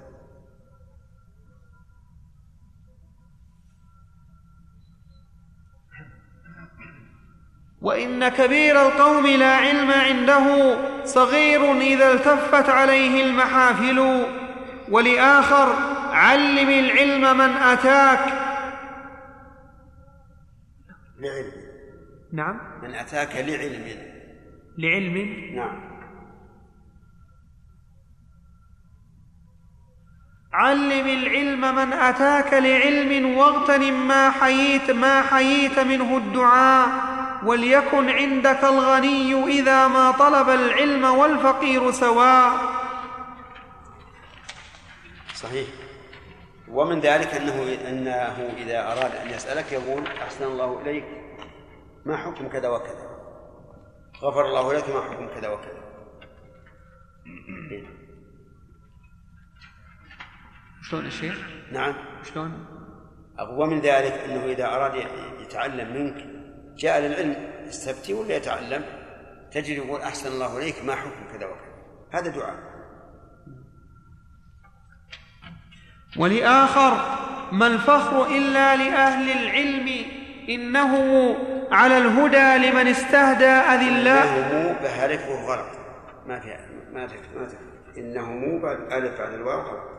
وإن 7.81 8.27
كبير 8.27 8.81
القوم 8.81 9.27
لا 9.27 9.55
علم 9.55 9.91
عنده 9.91 10.77
صغير 11.05 11.81
إذا 11.81 12.11
التفت 12.11 12.69
عليه 12.69 13.23
المحافل. 13.23 14.25
ولآخر 14.89 15.73
علم 16.11 16.69
العلم 16.69 17.37
من 17.37 17.57
أتاك. 17.57 18.19
لعلم. 21.19 21.51
نعم. 22.33 22.59
من 22.81 22.95
أتاك 22.95 23.35
لعلم. 23.35 23.85
لعلم. 24.77 25.17
نعم. 25.55 25.87
علم 30.53 31.07
العلم 31.07 31.75
من 31.75 31.93
أتاك 31.93 32.53
لعلم 32.53 33.37
واغتنم 33.37 34.07
ما 34.07 34.31
حييت 34.31 34.91
ما 34.91 35.21
حييت 35.21 35.79
منه 35.79 36.17
الدعاء. 36.17 37.16
وليكن 37.43 38.09
عندك 38.09 38.63
الغني 38.63 39.59
إذا 39.59 39.87
ما 39.87 40.11
طلب 40.11 40.49
العلم 40.49 41.03
والفقير 41.03 41.91
سواء. 41.91 42.51
صحيح. 45.33 45.67
ومن 46.67 46.99
ذلك 46.99 47.27
أنه 47.27 47.77
أنه 47.89 48.53
إذا 48.57 48.91
أراد 48.91 49.15
أن 49.15 49.29
يسألك 49.29 49.71
يقول 49.71 50.07
أحسن 50.07 50.45
الله 50.45 50.81
إليك 50.81 51.05
ما 52.05 52.17
حكم 52.17 52.47
كذا 52.47 52.69
وكذا. 52.69 53.07
غفر 54.23 54.45
الله 54.45 54.73
لك 54.73 54.89
ما 54.89 55.01
حكم 55.01 55.27
كذا 55.27 55.49
وكذا. 55.49 55.87
شلون 60.89 61.05
يا 61.05 61.09
شيخ؟ 61.09 61.37
نعم. 61.71 61.93
شلون؟ 62.23 62.65
ومن 63.49 63.79
ذلك 63.79 64.11
أنه 64.11 64.45
إذا 64.45 64.65
أراد 64.65 65.07
يتعلم 65.41 65.93
منك 65.93 66.36
جاء 66.77 66.99
للعلم 66.99 67.35
يستفتي 67.67 68.13
ولا 68.13 68.35
يتعلم؟ 68.35 68.85
تجد 69.51 69.77
يقول 69.77 70.01
أحسن 70.01 70.31
الله 70.31 70.57
إليك 70.57 70.85
ما 70.85 70.95
حكم 70.95 71.27
كذا 71.33 71.45
وكذا. 71.45 71.73
هذا 72.11 72.31
دعاء. 72.31 72.55
ولآخر 76.17 76.91
ما 77.51 77.67
الفخر 77.67 78.25
إلا 78.25 78.75
لأهل 78.75 79.31
العلم؟ 79.31 80.05
إنه 80.49 80.93
على 81.71 81.97
الهدى 81.97 82.69
لمن 82.69 82.87
استهدى 82.87 83.45
أذلاء 83.45 84.27
إنه 84.27 84.53
مو 84.53 84.73
بألف 84.81 85.27
وهو 85.27 85.53
غلط. 85.53 85.77
ما 86.27 86.39
في 86.39 86.57
ما 86.93 87.07
في 87.07 87.15
ما 87.35 87.47
في 87.47 87.57
إنه 87.97 88.25
مو 88.25 88.59
بألف 88.59 89.21
على 89.21 89.35
الواو. 89.35 89.61
غلط 89.61 89.96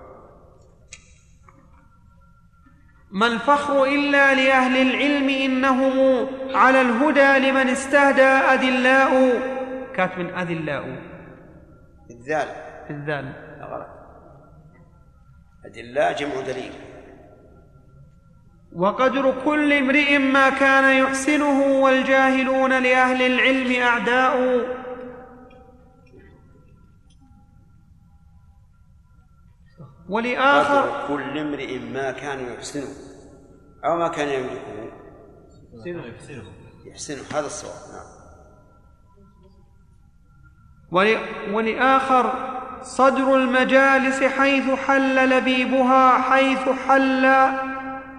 ما 3.10 3.26
الفخر 3.26 3.84
إلا 3.84 4.34
لأهل 4.34 4.76
العلم 4.76 5.28
إنهم 5.28 6.26
على 6.54 6.80
الهدى 6.80 7.50
لمن 7.50 7.68
استهدى 7.68 8.22
أدلاء. 8.22 9.40
كاتب 9.94 10.20
أذلاء 10.20 10.84
الذال. 12.10 12.48
الذال. 12.90 13.32
غلط. 13.60 13.88
أدلاء 15.66 16.12
جمع 16.12 16.40
دليل. 16.40 16.72
وقدر 18.76 19.34
كل 19.44 19.72
امرئ 19.72 20.18
ما 20.18 20.50
كان 20.50 21.04
يحسنه 21.04 21.82
والجاهلون 21.82 22.82
لأهل 22.82 23.22
العلم 23.22 23.82
أعداء. 23.82 24.38
ولآخر 30.08 31.08
كل 31.08 31.38
امرئ 31.38 31.78
ما 31.78 32.10
كان 32.10 32.52
يحسنه 32.54 32.88
أو 33.84 33.96
ما 33.96 34.08
كان 34.08 34.28
يملكه. 34.28 34.92
يحسنه 36.86 37.22
هذا 37.34 37.46
الصواب 37.46 37.74
نعم. 37.92 38.06
ول- 40.92 41.54
ولآخر 41.54 42.32
صدر 42.82 43.34
المجالس 43.34 44.22
حيث 44.22 44.70
حل 44.70 45.30
لبيبها 45.30 46.18
حيث 46.22 46.68
حل 46.88 47.48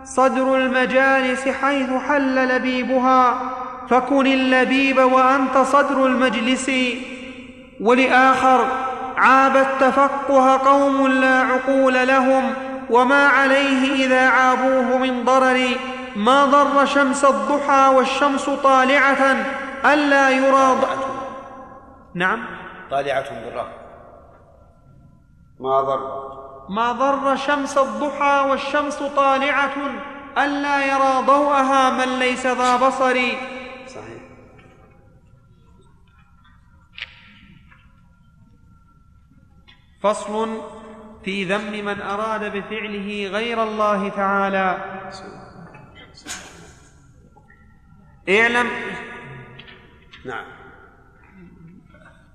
صدر 0.04 0.58
المجالس 0.58 1.48
حيث 1.48 1.90
حل 1.90 2.48
لبيبها. 2.56 3.52
فكن 3.90 4.28
اللبيب 4.28 4.98
وأنت 4.98 5.58
صدر 5.58 6.06
المجلس. 6.06 6.72
ولآخر 7.82 8.79
عاب 9.20 9.56
التفقه 9.56 10.58
قوم 10.58 11.08
لا 11.08 11.40
عقول 11.42 12.08
لهم 12.08 12.54
وما 12.90 13.28
عليه 13.28 14.06
إذا 14.06 14.30
عابوه 14.30 14.98
من 14.98 15.26
ضرر. 15.26 15.68
ما 16.16 16.46
ضر 16.46 16.86
شمس 16.86 17.26
الضحى 17.26 17.96
والشمس 17.96 18.50
طالعة 18.50 19.36
ألا 19.86 20.30
يرى 20.30 20.76
نعم. 22.16 22.46
طالعة 22.92 23.44
بالرفع 23.44 23.80
ما 25.60 25.82
ضر. 25.82 26.30
ما 26.70 26.92
ضر 26.92 27.36
شمس 27.36 27.78
الضحى 27.78 28.46
والشمس 28.50 29.04
طالعة 29.16 29.76
ألا 30.38 30.86
يرى 30.86 31.26
ضوءها 31.26 31.90
من 31.90 32.20
ليس 32.20 32.48
ذا 32.48 32.76
بصر 32.76 33.18
فصل 40.02 40.62
في 41.26 41.44
ذم 41.44 41.86
من 41.86 42.02
أراد 42.02 42.58
بفعله 42.58 43.30
غير 43.32 43.64
الله 43.64 44.10
تعالى. 44.10 44.78
اعلم. 48.30 48.70
نعم. 50.26 50.46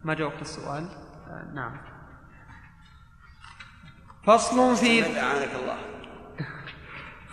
ما 0.04 0.14
جاوبت 0.14 0.42
السؤال؟ 0.42 0.88
نعم. 1.54 1.76
فصل 4.26 4.76
في 4.76 5.20
أعانك 5.20 5.50
الله. 5.62 5.78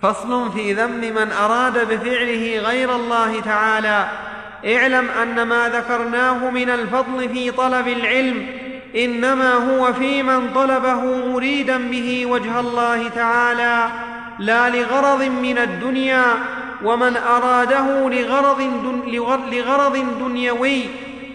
فصل 0.01 0.51
في 0.51 0.73
ذم 0.73 0.99
من 0.99 1.31
أراد 1.31 1.93
بفعله 1.93 2.59
غير 2.59 2.95
الله 2.95 3.41
تعالى. 3.41 4.09
اعلم 4.65 5.09
أن 5.09 5.43
ما 5.47 5.69
ذكرناه 5.69 6.49
من 6.49 6.69
الفضل 6.69 7.29
في 7.29 7.51
طلب 7.51 7.87
العلم. 7.87 8.60
إنما 8.95 9.53
هو 9.53 9.93
في 9.93 10.23
من 10.23 10.53
طلبه 10.53 11.27
مريدا 11.27 11.77
به 11.77 12.25
وجه 12.25 12.59
الله 12.59 13.09
تعالى 13.09 13.89
لا 14.39 14.69
لغرض 14.69 15.23
من 15.23 15.57
الدنيا 15.57 16.25
ومن 16.83 17.17
أراده 17.17 18.09
لغرض, 18.09 18.57
دن 18.57 19.11
لغر- 19.11 19.49
لغرض 19.51 20.05
دنيوي 20.19 20.83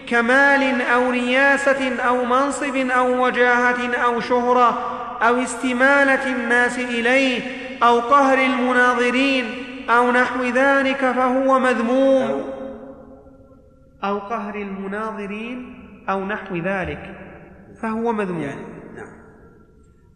كمال 0.07 0.81
أو 0.81 1.09
رياسة 1.09 1.95
أو 2.07 2.25
منصب 2.25 2.75
أو 2.75 3.25
وجاهة 3.25 3.95
أو 3.95 4.19
شهرة 4.19 4.79
أو 5.21 5.41
استمالة 5.41 6.35
الناس 6.35 6.79
إليه 6.79 7.41
أو 7.83 7.99
قهر 7.99 8.37
المناظرين 8.37 9.45
أو 9.89 10.11
نحو 10.11 10.43
ذلك 10.43 11.11
فهو 11.11 11.59
مذموم. 11.59 12.43
أو 14.03 14.19
قهر 14.19 14.55
المناظرين 14.55 15.73
أو 16.09 16.25
نحو 16.25 16.55
ذلك. 16.55 17.26
فهو 17.81 18.13
مذموم. 18.13 18.41
نعم 18.95 19.17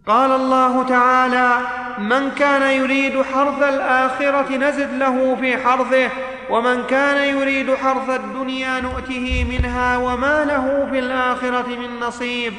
قال 0.07 0.31
الله 0.31 0.87
تعالى 0.87 1.57
من 1.99 2.31
كان 2.31 2.61
يريد 2.81 3.21
حرث 3.21 3.63
الآخرة 3.63 4.57
نزد 4.57 4.93
له 4.93 5.35
في 5.35 5.57
حرثه 5.57 6.09
ومن 6.49 6.83
كان 6.83 7.37
يريد 7.37 7.75
حرث 7.75 8.09
الدنيا 8.09 8.79
نؤته 8.79 9.45
منها 9.49 9.97
وما 9.97 10.45
له 10.45 10.89
في 10.91 10.99
الآخرة 10.99 11.67
من 11.67 11.99
نصيب. 11.99 12.53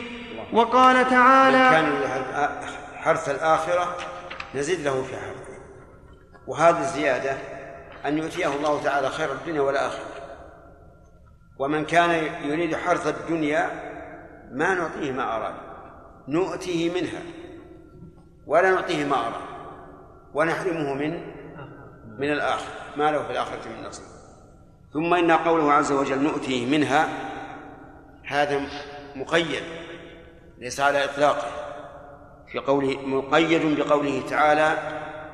وقال 0.53 0.96
من 0.96 1.11
تعالى 1.11 1.70
كان 1.70 1.84
يريد 1.84 2.07
حرث 2.96 3.28
الآخرة 3.28 3.96
نزيد 4.55 4.80
له 4.80 5.03
في 5.03 5.16
حرثه. 5.16 5.53
وهذه 6.46 6.80
الزيادة 6.80 7.36
أن 8.07 8.18
يؤتيه 8.18 8.57
الله 8.57 8.82
تعالى 8.82 9.09
خير 9.09 9.32
الدنيا 9.32 9.61
والآخرة. 9.61 10.07
ومن 11.59 11.84
كان 11.84 12.11
يريد 12.44 12.76
حرث 12.76 13.07
الدنيا 13.07 13.91
ما 14.53 14.74
نعطيه 14.74 15.12
ما 15.12 15.36
أراد. 15.36 15.55
نؤتيه 16.28 16.90
منها. 16.90 17.22
ولا 18.46 18.70
نعطيه 18.70 19.05
ما 19.05 19.16
أراد. 19.16 19.53
ونحرمه 20.34 20.94
من 20.94 21.20
من 22.18 22.32
الآخرة 22.32 22.74
ما 22.96 23.11
له 23.11 23.24
في 23.24 23.30
الآخرة 23.30 23.68
من 23.68 23.86
نصيب. 23.86 24.05
ثم 24.92 25.14
إن 25.14 25.30
قوله 25.30 25.72
عز 25.72 25.92
وجل 25.92 26.22
نؤتيه 26.22 26.66
منها 26.66 27.09
هذا 28.26 28.61
مقيد 29.16 29.62
ليس 30.59 30.80
على 30.80 31.05
إطلاقه. 31.05 31.48
في 32.53 32.59
قوله 32.59 33.07
مقيد 33.07 33.78
بقوله 33.78 34.22
تعالى 34.30 34.76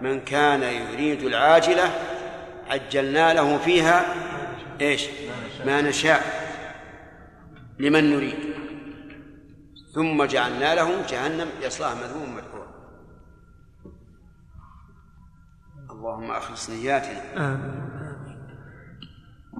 من 0.00 0.20
كان 0.20 0.62
يريد 0.62 1.22
العاجلة 1.22 1.90
عجلنا 2.70 3.34
له 3.34 3.58
فيها 3.58 4.04
إيش؟ 4.80 5.08
ما 5.66 5.80
نشاء. 5.80 6.22
لمن 7.78 8.16
نريد. 8.16 8.47
ثم 9.98 10.24
جعلنا 10.24 10.74
له 10.74 11.02
جهنم 11.08 11.48
يصلاها 11.62 11.94
مذموما 11.94 12.32
مدحورا. 12.36 12.68
اللهم 15.90 16.30
أخلص 16.30 16.70
نياتنا. 16.70 17.22
آمين. 17.36 17.98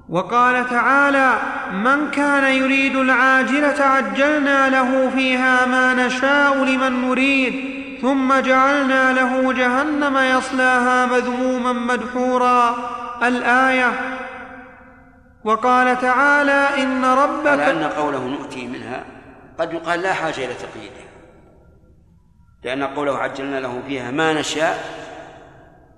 وقال 0.08 0.68
تعالى 0.68 1.38
من 1.72 2.10
كان 2.10 2.54
يريد 2.54 2.96
العاجلة 2.96 3.84
عجلنا 3.84 4.68
له 4.68 5.10
فيها 5.10 5.66
ما 5.66 6.06
نشاء 6.06 6.64
لمن 6.64 7.08
نريد 7.08 7.54
ثم 8.02 8.40
جعلنا 8.40 9.12
له 9.12 9.52
جهنم 9.52 10.16
يصلاها 10.16 11.06
مذموما 11.06 11.72
مدحورا. 11.72 12.76
الآية 13.22 13.90
وقال 15.44 16.00
تعالى 16.00 16.82
إن 16.82 17.04
ربك 17.04 17.46
على 17.46 17.70
أن 17.70 17.84
قوله 17.84 18.24
نؤتي 18.24 18.66
منها 18.66 19.17
قد 19.58 19.72
يقال 19.72 20.02
لا 20.02 20.14
حاجة 20.14 20.44
إلى 20.44 20.54
تقييده 20.54 21.08
لأن 22.64 22.82
قوله 22.82 23.18
عجلنا 23.18 23.60
له 23.60 23.82
فيها 23.86 24.10
ما 24.10 24.32
نشاء 24.32 24.84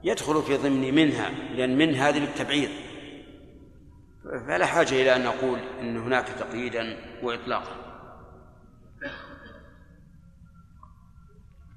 يدخل 0.04 0.42
في 0.42 0.56
ضمن 0.56 0.94
منها 0.94 1.30
لأن 1.30 1.78
من 1.78 1.94
هذه 1.94 2.18
للتبعيض. 2.18 2.70
فلا 4.46 4.66
حاجة 4.66 5.02
إلى 5.02 5.16
أن 5.16 5.24
نقول 5.24 5.58
أن 5.80 5.96
هناك 5.96 6.28
تقييدا 6.28 6.96
وإطلاقا. 7.22 7.76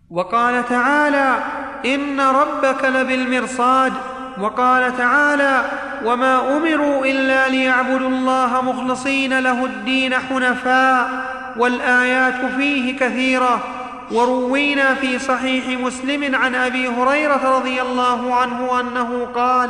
وقال 0.09 0.65
تعالى 0.65 1.43
إن 1.85 2.19
ربك 2.19 2.83
لبالمرصاد. 2.83 3.93
وقال 4.39 4.97
تعالى 4.97 5.65
وما 6.05 6.57
أمروا 6.57 7.05
إلا 7.05 7.49
ليعبدوا 7.49 8.09
الله 8.09 8.61
مخلصين 8.61 9.39
له 9.39 9.65
الدين 9.65 10.15
حنفاء 10.15 11.09
والآيات 11.57 12.45
فيه 12.57 12.97
كثيرة 12.97 13.63
وروينا 14.11 14.95
في 14.95 15.19
صحيح 15.19 15.79
مسلم 15.79 16.35
عن 16.35 16.55
أبي 16.55 16.87
هريرة 16.87 17.57
رضي 17.57 17.81
الله 17.81 18.35
عنه 18.35 18.79
أنه 18.79 19.27
قال 19.35 19.69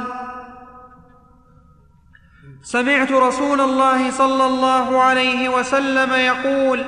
سمعت 2.63 3.11
رسول 3.11 3.61
الله 3.61 4.11
صلى 4.11 4.45
الله 4.45 5.01
عليه 5.01 5.49
وسلم 5.49 6.13
يقول 6.13 6.83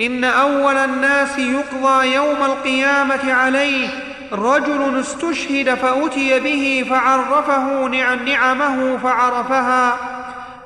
إن 0.00 0.24
أول 0.24 0.76
الناس 0.76 1.38
يقضى 1.38 2.14
يوم 2.14 2.42
القيامة 2.42 3.32
عليه 3.32 3.88
رجل 4.32 5.00
استشهد 5.00 5.74
فأتي 5.74 6.40
به 6.40 6.86
فعرفه 6.90 7.88
نعمه 8.16 8.98
فعرفها. 8.98 9.96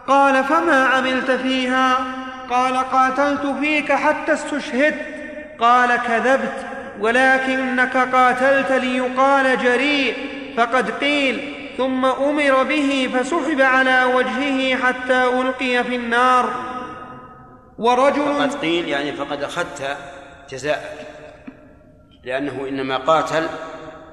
قال 0.08 0.44
فما 0.44 0.84
عملت 0.86 1.30
فيها؟ 1.30 1.96
قال 2.50 2.76
قاتلت 2.76 3.46
فيك 3.60 3.92
حتى 3.92 4.32
استشهدت. 4.32 5.06
قال 5.60 5.96
كذبت 5.96 6.66
ولكنك 7.00 7.96
قاتلت 7.96 8.72
ليقال 8.72 9.58
جريء. 9.58 10.14
فقد 10.56 10.90
قيل 10.90 11.54
ثم 11.76 12.04
أمر 12.04 12.62
به 12.62 13.10
فسحب 13.14 13.60
على 13.60 14.04
وجهه 14.04 14.76
حتى 14.76 15.24
ألقي 15.24 15.84
في 15.84 15.96
النار. 15.96 16.50
ورجل 17.78 18.34
فقد 18.38 18.54
قيل 18.54 18.88
يعني 18.88 19.12
فقد 19.12 19.42
أخذت 19.42 19.96
جزاءك. 20.50 21.15
لأنه 22.26 22.66
إنما 22.68 22.96
قاتل 22.96 23.48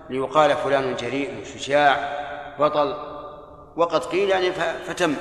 ليقال 0.09 0.55
فلان 0.55 0.95
جريء 0.95 1.43
شجاع 1.55 1.97
بطل. 2.59 2.95
وقد 3.75 4.03
قيل 4.03 4.29
يعني 4.29 4.51
فتم 4.87 5.15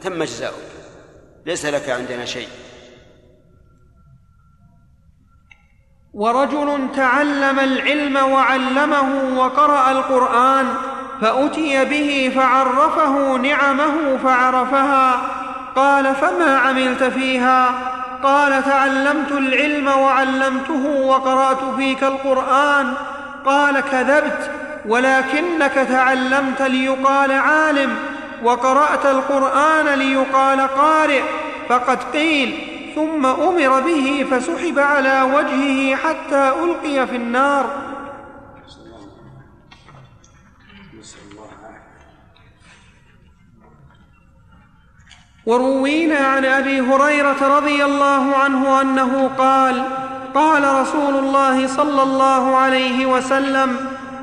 تم 0.00 0.22
جزاؤك. 0.22 0.54
ليس 1.46 1.66
لك 1.66 1.90
عندنا 1.90 2.24
شيء. 2.24 2.48
ورجل 6.14 6.88
تعلم 6.96 7.58
العلم 7.58 8.16
وعلمه 8.16 9.38
وقرأ 9.38 9.90
القرآن 9.90 10.66
فأتي 11.20 11.84
به 11.84 12.32
فعرفه 12.34 13.36
نعمه 13.36 14.16
فعرفها 14.16 15.12
قال 15.76 16.14
فما 16.14 16.58
عملت 16.58 17.04
فيها؟ 17.04 17.74
قال 18.22 18.64
تعلمت 18.64 19.32
العلم 19.32 19.88
وعلمته 19.88 20.86
وقرأت 20.86 21.58
فيك 21.76 22.02
القرآن. 22.02 22.92
قال 23.46 23.80
كذبت 23.80 24.50
ولكنك 24.88 25.74
تعلمت 25.88 26.62
ليقال 26.62 27.32
عالم 27.32 27.96
وقرأت 28.42 29.06
القرآن 29.06 29.98
ليقال 29.98 30.60
قارئ. 30.60 31.22
فقد 31.68 31.98
قيل 32.12 32.58
ثم 32.94 33.26
أمر 33.26 33.80
به 33.80 34.26
فسحب 34.30 34.78
على 34.78 35.22
وجهه 35.34 35.96
حتى 35.96 36.52
ألقي 36.64 37.06
في 37.06 37.16
النار. 37.16 37.85
وروينا 45.46 46.18
عن 46.18 46.44
أبي 46.44 46.80
هريرة 46.80 47.56
رضي 47.58 47.84
الله 47.84 48.36
عنه 48.36 48.80
أنه 48.80 49.30
قال 49.38 49.82
قال 50.34 50.80
رسول 50.80 51.16
الله 51.16 51.66
صلى 51.66 52.02
الله 52.02 52.56
عليه 52.56 53.06
وسلم 53.06 53.76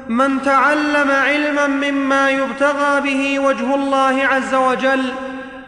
من 0.09 0.41
تعلم 0.41 1.11
علما 1.11 1.67
مما 1.67 2.29
يبتغى 2.29 3.01
به 3.01 3.39
وجه 3.39 3.75
الله 3.75 4.25
عز 4.25 4.55
وجل 4.55 5.03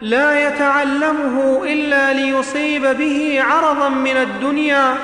لا 0.00 0.48
يتعلمه 0.48 1.62
إلا 1.64 2.12
ليصيب 2.12 2.82
به 2.86 3.42
عرضا 3.42 3.88
من 3.88 4.16
الدنيا 4.16 4.94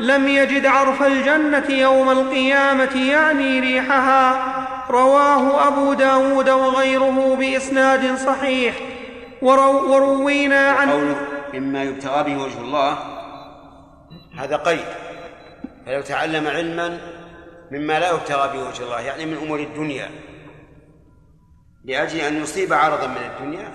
لم 0.00 0.28
يجد 0.28 0.66
عرف 0.66 1.02
الجنة 1.02 1.64
يوم 1.68 2.10
القيامة 2.10 2.96
يعني 2.96 3.60
ريحها. 3.60 4.36
رواه 4.90 5.68
أبو 5.68 5.92
داود 5.92 6.50
وغيره 6.50 7.36
بإسناد 7.40 8.16
صحيح. 8.26 8.74
ورو 9.42 9.92
وروينا 9.92 10.70
عن 10.70 10.90
قوله 10.90 11.16
مما 11.54 11.82
يبتغى 11.82 12.22
به 12.22 12.42
وجه 12.42 12.60
الله. 12.60 12.98
هذا 14.38 14.56
قيد. 14.56 14.84
فلو 15.86 16.00
تعلم 16.00 16.46
علما 16.46 16.98
مما 17.70 18.00
لا 18.00 18.10
يبتغى 18.10 18.52
به 18.52 18.68
وجه 18.68 18.82
الله 18.82 19.00
يعني 19.00 19.26
من 19.26 19.36
أمور 19.36 19.60
الدنيا. 19.60 20.10
لأجل 21.84 22.20
أن 22.20 22.42
يصيب 22.42 22.72
عرضا 22.72 23.06
من 23.06 23.16
الدنيا 23.16 23.70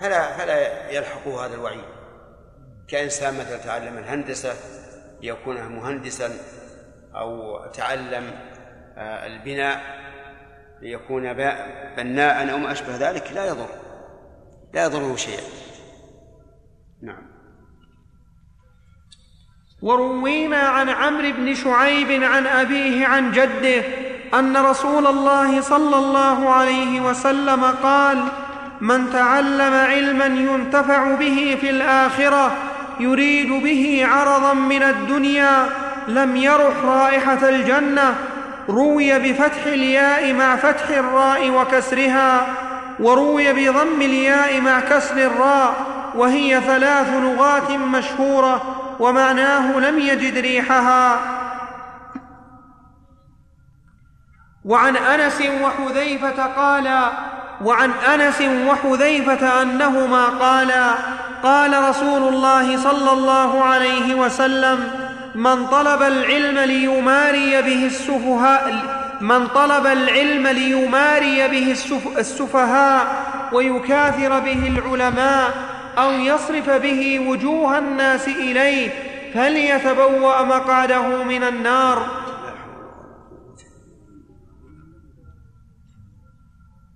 فلا 0.00 0.36
فلا 0.36 0.90
يلحقه 0.90 1.46
هذا 1.46 1.54
الوعيد. 1.54 1.84
كإنسان 2.88 3.34
مثلا 3.34 3.56
تعلم 3.56 3.98
الهندسة 3.98 4.54
ليكون 5.22 5.68
مهندسا 5.68 6.30
أو 7.14 7.58
تعلم 7.66 8.30
آه، 8.96 9.26
البناء 9.26 9.80
ليكون 10.82 11.32
بناء 11.96 12.52
أو 12.52 12.58
ما 12.58 12.72
أشبه 12.72 12.96
ذلك 12.96 13.32
لا 13.32 13.46
يضر. 13.46 13.68
لا 14.74 14.84
يضره 14.84 15.16
شيئا. 15.16 15.42
نعم. 17.02 17.22
وروينا 19.82 20.56
عن 20.58 20.88
عمرو 20.88 21.32
بن 21.32 21.54
شعيب 21.54 22.22
عن 22.22 22.46
أبيه 22.46 23.06
عن 23.06 23.32
جده 23.32 23.82
أن 24.34 24.56
رسول 24.56 25.06
الله 25.06 25.60
صلى 25.60 25.96
الله 25.96 26.50
عليه 26.50 27.00
وسلم 27.00 27.64
قال 27.64 28.24
من 28.80 29.10
تعلم 29.10 29.74
علما 29.74 30.26
ينتفع 30.26 31.14
به 31.14 31.58
في 31.60 31.70
الآخرة 31.70 32.56
يريد 33.00 33.62
به 33.62 34.06
عرضا 34.06 34.54
من 34.54 34.82
الدنيا 34.82 35.68
لم 36.08 36.36
يرح 36.36 36.84
رائحة 36.84 37.48
الجنة 37.48 38.14
روي 38.68 39.18
بفتح 39.18 39.66
الياء 39.66 40.32
مع 40.32 40.56
فتح 40.56 40.88
الراء 40.88 41.50
وكسرها 41.50 42.46
وروي 43.00 43.52
بضم 43.52 44.02
الياء 44.02 44.60
مع 44.60 44.80
كسر 44.80 45.16
الراء 45.16 45.74
وهي 46.14 46.60
ثلاث 46.60 47.08
لغات 47.08 47.70
مشهورة 47.70 48.62
ومعناه 49.00 49.78
لم 49.78 49.98
يجد 49.98 50.38
ريحها. 50.38 51.20
وعن 54.64 54.96
أنس 54.96 55.42
وحذيفة 55.62 56.46
قالا 56.46 57.10
وعن 57.62 57.90
أنس 57.90 58.40
وحذيفة 58.40 59.62
أنهما 59.62 60.24
قالا 60.26 60.94
قال 61.42 61.88
رسول 61.88 62.34
الله 62.34 62.76
صلى 62.76 63.12
الله 63.12 63.64
عليه 63.64 64.14
وسلم 64.14 64.90
من 65.34 65.66
طلب 65.66 66.02
العلم 66.02 66.58
ليماري 66.58 67.62
به 67.62 67.86
السفهاء 67.86 68.74
من 69.24 69.46
طلب 69.46 69.86
العلم 69.86 70.46
ليماري 70.46 71.48
به 71.48 71.70
السف 71.72 72.18
السفهاء 72.18 73.04
ويكاثر 73.52 74.40
به 74.40 74.68
العلماء 74.68 75.50
أو 75.98 76.10
يصرف 76.10 76.70
به 76.70 77.28
وجوه 77.28 77.78
الناس 77.78 78.28
إليه 78.28 78.90
فليتبوأ 79.34 80.42
مقعده 80.42 81.24
من 81.24 81.42
النار. 81.42 82.24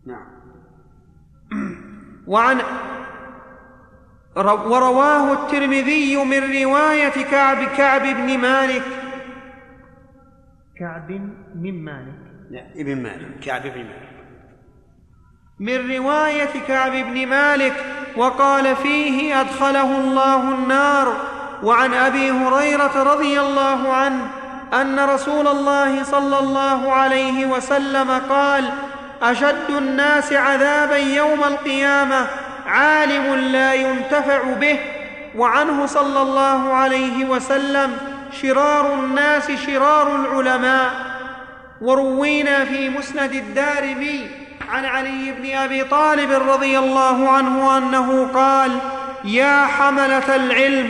نعم. 0.06 0.26
وعن 2.26 2.60
ورواه 4.36 5.32
الترمذي 5.32 6.16
من 6.24 6.62
رواية 6.62 7.24
كعب 7.30 7.64
كعب 7.64 8.02
بن 8.02 8.38
مالك. 8.38 8.84
كعب 10.78 11.10
من 11.54 11.84
مالك. 11.84 12.17
ابن 12.76 13.02
مالك 13.02 13.40
كعب 13.42 13.62
بن 13.62 13.84
مالك. 13.84 14.08
من 15.60 15.96
رواية 15.96 16.60
كعب 16.68 16.92
بن 16.92 17.26
مالك 17.26 17.84
وقال 18.16 18.76
فيه 18.76 19.40
أدخله 19.40 19.98
الله 20.00 20.42
النار 20.54 21.16
وعن 21.62 21.94
أبي 21.94 22.30
هريرة 22.30 23.02
رضي 23.02 23.40
الله 23.40 23.92
عنه 23.92 24.30
أن 24.72 25.00
رسول 25.00 25.48
الله 25.48 26.02
صلى 26.02 26.38
الله 26.38 26.92
عليه 26.92 27.46
وسلم 27.46 28.10
قال 28.10 28.70
أشد 29.22 29.70
الناس 29.70 30.32
عذابا 30.32 30.96
يوم 30.96 31.44
القيامة 31.44 32.26
عالم 32.66 33.34
لا 33.34 33.74
ينتفع 33.74 34.42
به. 34.42 34.78
وعنه 35.36 35.86
صلى 35.86 36.22
الله 36.22 36.74
عليه 36.74 37.24
وسلم 37.24 37.96
شرار 38.32 38.94
الناس 38.94 39.50
شرار 39.50 40.16
العلماء. 40.16 41.17
وروينا 41.80 42.64
في 42.64 42.88
مسند 42.88 43.32
الدارمي 43.32 44.30
عن 44.70 44.84
علي 44.84 45.32
بن 45.38 45.56
أبي 45.56 45.84
طالب 45.84 46.32
رضي 46.32 46.78
الله 46.78 47.28
عنه 47.28 47.78
أنه 47.78 48.28
قال 48.34 48.78
يا 49.24 49.66
حملة 49.66 50.36
العلم 50.36 50.88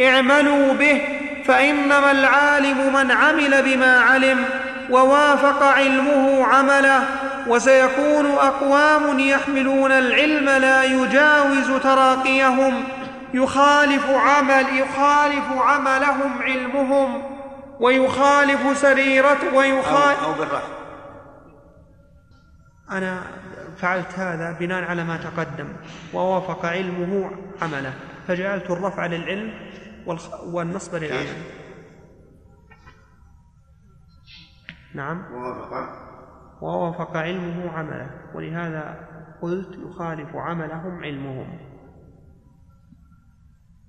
اعملوا 0.00 0.72
به 0.72 1.00
فإنما 1.44 2.10
العالم 2.10 2.92
من 2.92 3.10
عمل 3.10 3.62
بما 3.62 4.00
علم 4.00 4.44
ووافق 4.90 5.62
علمه 5.62 6.44
عمله 6.44 7.04
وسيكون 7.46 8.26
أقوام 8.26 9.18
يحملون 9.18 9.92
العلم 9.92 10.48
لا 10.48 10.84
يجاوز 10.84 11.82
تراقيهم 11.82 12.84
يخالف 13.34 14.10
عمل 14.10 14.66
يخالف 14.78 15.44
عملهم 15.58 16.42
علمهم. 16.42 17.37
ويخالف 17.80 18.78
سريرة 18.78 19.54
ويخالف 19.56 20.20
أو, 20.22 20.32
أو 20.32 20.38
بالرفع 20.38 20.78
أنا 22.90 23.22
فعلت 23.76 24.18
هذا 24.18 24.58
بناء 24.58 24.84
على 24.84 25.04
ما 25.04 25.16
تقدم 25.16 25.72
ووافق 26.14 26.66
علمه 26.66 27.30
عمله 27.62 27.92
فجعلت 28.26 28.70
الرفع 28.70 29.06
للعلم 29.06 29.52
والنصب 30.46 30.94
للعمل 30.94 31.42
نعم. 34.94 35.32
ووافق. 35.32 36.08
ووافق 36.62 37.16
علمه 37.16 37.70
عمله 37.70 38.10
ولهذا 38.34 39.08
قلت 39.42 39.78
يخالف 39.78 40.36
عملهم 40.36 41.04
علمهم. 41.04 41.58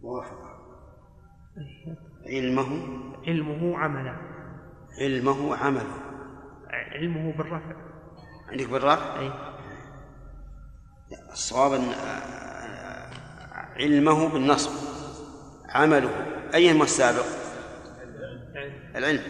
وافق 0.02 0.50
علمه؟ 2.26 2.88
علمه 3.28 3.78
عمله 3.78 4.18
علمه 5.02 5.56
عمله 5.56 6.10
علمه 6.70 7.32
بالرفع. 7.38 7.76
عندك 8.50 8.70
بالرفع؟ 8.70 9.20
أي. 9.20 9.32
الصواب 11.32 11.72
آه، 11.74 13.10
علمه 13.76 14.30
بالنصب. 14.30 14.72
عمله. 15.70 16.10
أيهما 16.54 16.84
السابق؟ 16.84 17.26
العلم. 18.96 19.24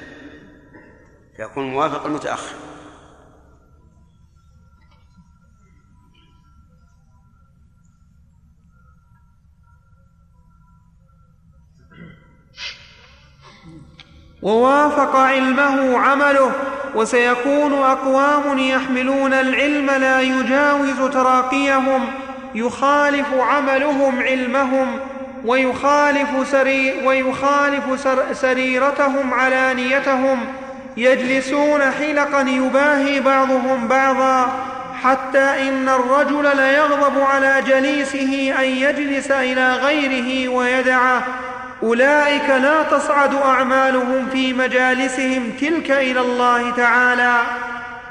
فيكون 1.38 1.64
موافق 1.64 2.06
المتأخر. 2.06 2.69
ووافق 14.42 15.16
علمه 15.16 15.98
عمله 15.98 16.52
وسيكون 16.96 17.74
أقوام 17.74 18.58
يحملون 18.58 19.34
العلم 19.34 19.90
لا 19.90 20.22
يجاوز 20.22 21.12
تراقيهم 21.14 22.06
يخالف 22.56 23.28
عملهم 23.40 24.20
علمهم 24.20 25.00
ويخالف, 25.46 26.48
سري 26.52 27.08
ويخالف 27.08 28.02
سر 28.04 28.34
سريرتهم 28.34 29.34
علانيتهم 29.34 30.40
يجلسون 30.98 31.82
حلقا 31.82 32.42
يباهي 32.42 33.20
بعضهم 33.20 33.88
بعضا 33.88 34.48
حتى 35.04 35.70
إن 35.70 35.90
الرجل 35.90 36.58
ليغضب 36.58 37.22
على 37.22 37.64
جليسه 37.68 38.54
أن 38.60 38.66
يجلس 38.66 39.32
إلى 39.32 39.74
غيره 39.74 40.50
ويدعه. 40.50 41.24
أولئك 41.84 42.50
لا 42.50 42.84
تصعد 42.84 43.36
أعمالهم 43.36 44.30
في 44.30 44.54
مجالسهم 44.54 45.52
تلك 45.52 45.92
إلى 45.92 46.20
الله 46.20 46.76
تعالى. 46.76 47.42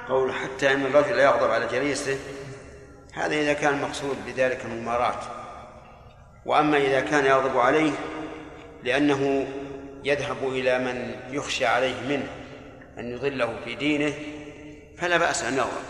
قول 0.09 0.33
حتى 0.33 0.73
أن 0.73 0.87
الرجل 0.87 1.17
لا 1.17 1.23
يغضب 1.23 1.51
على 1.51 1.67
جليسه 1.67 2.19
هذا 3.15 3.35
إذا 3.35 3.53
كان 3.53 3.75
المقصود 3.75 4.17
بذلك 4.27 4.61
المماراه 4.65 5.21
وأما 6.47 6.77
إذا 6.77 7.01
كان 7.01 7.27
يغضب 7.27 7.59
عليه 7.59 7.93
لأنه 8.85 9.47
يذهب 10.05 10.37
إلى 10.43 10.79
من 10.79 11.15
يخشى 11.31 11.67
عليه 11.67 12.01
منه 12.09 12.29
أن 12.99 13.13
يضله 13.13 13.57
في 13.65 13.75
دينه 13.75 14.13
فلا 14.99 15.17
بأس 15.17 15.45
أن 15.45 15.57
يغضب. 15.57 15.89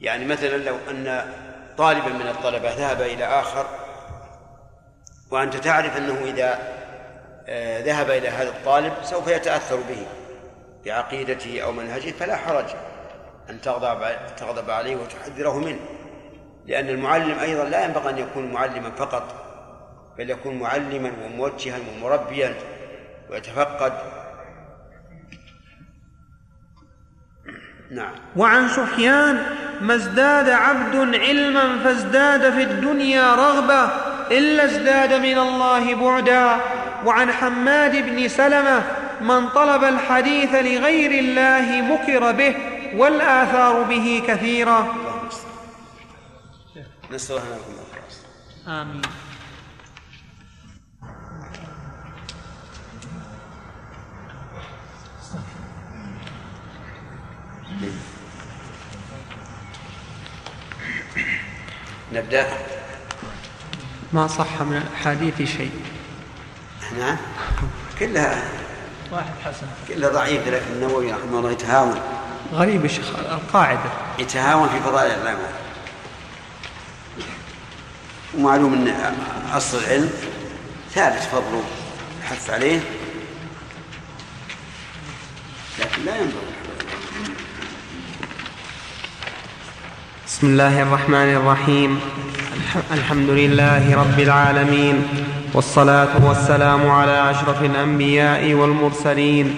يعني 0.00 0.24
مثلا 0.24 0.56
لو 0.56 0.76
أن 0.90 1.32
طالبا 1.78 2.08
من 2.08 2.28
الطلبة 2.28 2.74
ذهب 2.74 3.00
إلى 3.00 3.24
آخر 3.24 3.66
وأنت 5.30 5.56
تعرف 5.56 5.96
أنه 5.96 6.20
إذا 6.24 6.58
آه، 7.48 7.80
ذهب 7.84 8.10
إلى 8.10 8.28
هذا 8.28 8.48
الطالب 8.48 8.92
سوف 9.02 9.28
يتأثر 9.28 9.76
به 9.76 10.06
بعقيدته 10.84 11.60
أو 11.62 11.72
منهجه 11.72 12.10
فلا 12.10 12.36
حرج 12.36 12.64
أن 13.50 13.60
تغضب 13.60 14.06
تغضب 14.36 14.70
عليه 14.70 14.96
وتحذره 14.96 15.58
منه 15.58 15.80
لأن 16.66 16.88
المعلم 16.88 17.38
أيضا 17.38 17.64
لا 17.64 17.84
ينبغي 17.84 18.10
أن 18.10 18.18
يكون 18.18 18.52
معلما 18.52 18.90
فقط 18.90 19.34
بل 20.18 20.30
يكون 20.30 20.58
معلما 20.58 21.12
وموجها 21.24 21.78
ومربيا 21.92 22.54
ويتفقد. 23.30 23.92
نعم. 27.90 28.14
وعن 28.36 28.68
سفيان 28.68 29.42
ما 29.80 29.94
ازداد 29.94 30.48
عبد 30.48 31.14
علما 31.14 31.84
فازداد 31.84 32.52
في 32.52 32.62
الدنيا 32.62 33.34
رغبة 33.34 34.09
إلا 34.30 34.64
ازداد 34.64 35.12
من 35.12 35.38
الله 35.38 35.94
بعدا. 35.94 36.60
وعن 37.04 37.32
حماد 37.32 37.96
بن 37.96 38.28
سلمة 38.28 38.82
من 39.20 39.48
طلب 39.48 39.84
الحديث 39.84 40.54
لغير 40.54 41.10
الله 41.10 41.82
مكر 41.82 42.32
به 42.32 42.56
والآثار 42.96 43.82
به 43.82 44.22
كثيرة. 44.28 44.94
نسأل 47.10 47.36
الله 47.36 48.82
آمين. 48.82 49.02
نبدأ. 62.12 62.79
ما 64.12 64.26
صح 64.26 64.62
من 64.62 64.76
الأحاديث 64.76 65.42
شيء. 65.42 65.72
نعم. 66.98 67.16
كلها 67.98 68.42
واحد 69.12 69.32
حسن. 69.44 69.66
كلها 69.88 70.08
ضعيف 70.08 70.48
لكن 70.48 70.72
النووي 70.72 71.12
رحمه 71.12 71.38
الله 71.38 71.50
يتهاون. 71.50 72.00
غريب 72.52 72.84
يا 72.84 72.88
شيخ 72.88 73.06
القاعدة. 73.18 73.90
يتهاون 74.18 74.68
في 74.68 74.80
فضائل 74.80 75.10
الأعمال. 75.10 75.52
ومعلوم 78.34 78.74
أن 78.74 79.16
أصل 79.52 79.78
العلم 79.78 80.10
ثابت 80.94 81.22
فضله 81.22 81.64
الحث 82.20 82.50
عليه. 82.50 82.80
لكن 85.78 86.04
لا 86.04 86.16
ينبغي. 86.16 86.50
بسم 90.26 90.46
الله 90.46 90.82
الرحمن 90.82 91.36
الرحيم. 91.36 92.00
الحمد 92.76 93.30
لله 93.30 93.96
رب 93.96 94.20
العالمين 94.20 95.02
والصلاة 95.54 96.28
والسلام 96.28 96.90
على 96.90 97.30
أشرف 97.30 97.62
الأنبياء 97.64 98.54
والمرسلين 98.54 99.54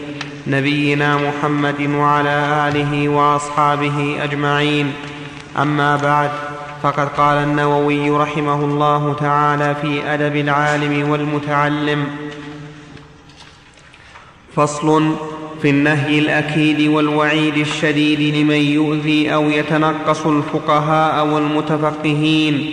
نبينا 0.47 1.17
محمد 1.17 1.81
وعلى 1.81 2.69
آله 2.69 3.09
وأصحابه 3.09 4.17
أجمعين. 4.23 4.93
أما 5.59 5.97
بعد 5.97 6.31
فقد 6.83 7.09
قال 7.09 7.37
النووي 7.37 8.11
رحمه 8.11 8.65
الله 8.65 9.17
تعالى 9.21 9.75
في 9.83 10.15
أدب 10.15 10.37
العالم 10.37 11.11
والمتعلم 11.11 12.07
فصل 14.57 15.15
في 15.63 15.71
النهي 15.71 16.19
الأكيد 16.19 16.89
والوعيد 16.89 17.57
الشديد 17.57 18.35
لمن 18.35 18.57
يؤذي 18.57 19.35
أو 19.35 19.51
يتنقص 19.51 20.27
الفقهاء 20.27 21.27
والمتفقهين. 21.27 22.73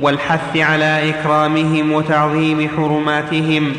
والحث 0.00 0.56
على 0.56 1.10
إكرامهم 1.10 1.92
وتعظيم 1.92 2.68
حرماتهم. 2.76 3.72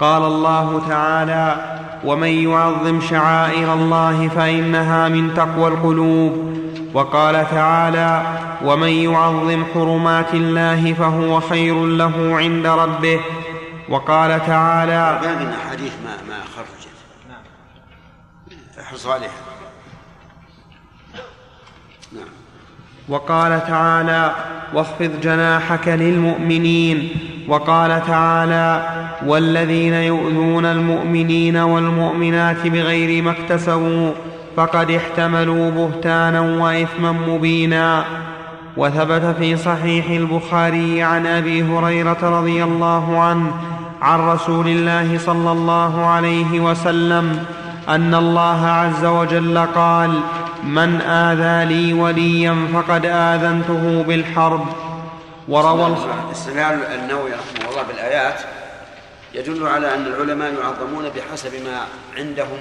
قال 0.00 0.22
الله 0.22 0.82
تعالى 0.88 1.78
ومن 2.04 2.28
يعظم 2.28 3.00
شعائر 3.00 3.74
الله 3.74 4.28
فإنها 4.28 5.08
من 5.08 5.34
تقوى 5.34 5.68
القلوب 5.68 6.62
وقال 6.94 7.50
تعالى 7.50 8.22
ومن 8.64 8.88
يعظم 8.88 9.64
حرمات 9.74 10.34
الله 10.34 10.92
فهو 10.92 11.40
خير 11.40 11.86
له 11.86 12.36
عند 12.36 12.66
ربه 12.66 13.20
وقال 13.88 14.46
تعالى 14.46 15.18
باقي 15.22 15.52
حديث 15.70 15.92
ما 16.04 16.16
ما 16.28 16.40
خرجت. 16.56 16.88
نعم. 17.28 17.42
احرصوا 18.80 19.14
عليها. 19.14 19.51
وقال 23.12 23.66
تعالى 23.66 24.32
واخفض 24.74 25.10
جناحك 25.22 25.88
للمؤمنين 25.88 27.08
وقال 27.48 28.06
تعالى 28.06 28.82
والذين 29.26 29.94
يؤذون 29.94 30.64
المؤمنين 30.64 31.56
والمؤمنات 31.56 32.66
بغير 32.66 33.22
ما 33.22 33.30
اكتسبوا 33.30 34.10
فقد 34.56 34.90
احتملوا 34.90 35.70
بهتانا 35.70 36.40
وإثما 36.40 37.12
مبينا 37.12 38.04
وثبت 38.76 39.34
في 39.38 39.56
صحيح 39.56 40.10
البخاري 40.10 41.02
عن 41.02 41.26
أبي 41.26 41.62
هريرة 41.62 42.18
رضي 42.40 42.64
الله 42.64 43.20
عنه 43.20 43.50
عن 44.02 44.20
رسول 44.20 44.68
الله 44.68 45.18
صلى 45.18 45.52
الله 45.52 46.06
عليه 46.06 46.60
وسلم 46.60 47.44
أن 47.88 48.14
الله 48.14 48.66
عز 48.66 49.04
وجل 49.04 49.58
قال 49.58 50.20
من 50.62 51.00
آذى 51.00 51.74
لي 51.74 51.92
وليا 51.92 52.68
فقد 52.72 53.06
آذنته 53.06 54.02
بالحرب. 54.02 54.66
وروى 55.48 55.96
استدلال 56.32 56.84
النووي 56.84 57.30
رحمه 57.32 57.70
الله 57.70 57.82
بالآيات 57.82 58.40
يدل 59.34 59.66
على 59.66 59.94
أن 59.94 60.06
العلماء 60.06 60.54
يعظمون 60.54 61.08
بحسب 61.08 61.54
ما 61.64 61.86
عندهم 62.16 62.58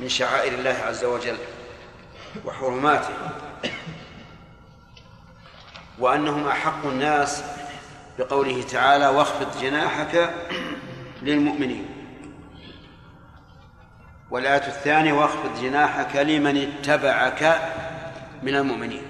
من 0.00 0.08
شعائر 0.08 0.52
الله 0.52 0.76
عز 0.88 1.04
وجل 1.04 1.36
وحرماته 2.44 3.14
وأنهم 5.98 6.48
أحق 6.48 6.86
الناس 6.86 7.44
بقوله 8.18 8.62
تعالى 8.62 9.08
واخفض 9.08 9.60
جناحك 9.62 10.34
للمؤمنين. 11.22 11.86
والآية 14.34 14.66
الثانية 14.66 15.12
واخفض 15.12 15.62
جناحك 15.62 16.16
لمن 16.16 16.56
اتبعك 16.56 17.58
من 18.42 18.54
المؤمنين. 18.54 19.02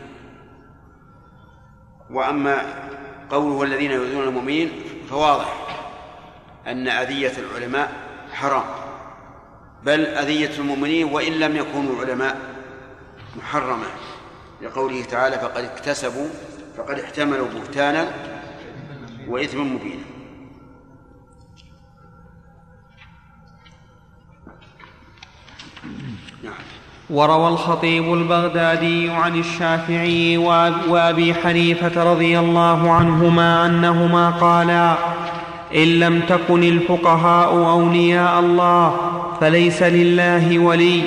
وأما 2.10 2.62
قوله 3.30 3.62
الذين 3.62 3.90
يؤذون 3.90 4.28
المؤمنين 4.28 4.70
فواضح 5.10 5.66
أن 6.66 6.88
أذية 6.88 7.32
العلماء 7.38 7.92
حرام 8.32 8.64
بل 9.82 10.06
أذية 10.06 10.58
المؤمنين 10.58 11.12
وإن 11.12 11.32
لم 11.32 11.56
يكونوا 11.56 12.00
علماء 12.00 12.36
محرمة 13.36 13.86
لقوله 14.62 15.04
تعالى 15.04 15.38
فقد 15.38 15.64
اكتسبوا 15.64 16.28
فقد 16.76 16.98
احتملوا 16.98 17.48
بهتانا 17.48 18.12
وإثما 19.28 19.64
مبينا. 19.64 20.13
وروى 27.10 27.48
الخطيب 27.48 28.14
البغدادي 28.14 29.10
عن 29.10 29.38
الشافعي 29.38 30.36
وأبي 30.88 31.34
حنيفة 31.34 32.12
رضي 32.12 32.38
الله 32.38 32.90
عنهما 32.90 33.66
أنهما 33.66 34.30
قالا 34.30 34.94
إن 35.74 35.88
لم 36.00 36.20
تكن 36.20 36.62
الفقهاء 36.62 37.54
أولياء 37.54 38.40
الله 38.40 38.94
فليس 39.40 39.82
لله 39.82 40.58
ولي. 40.58 41.02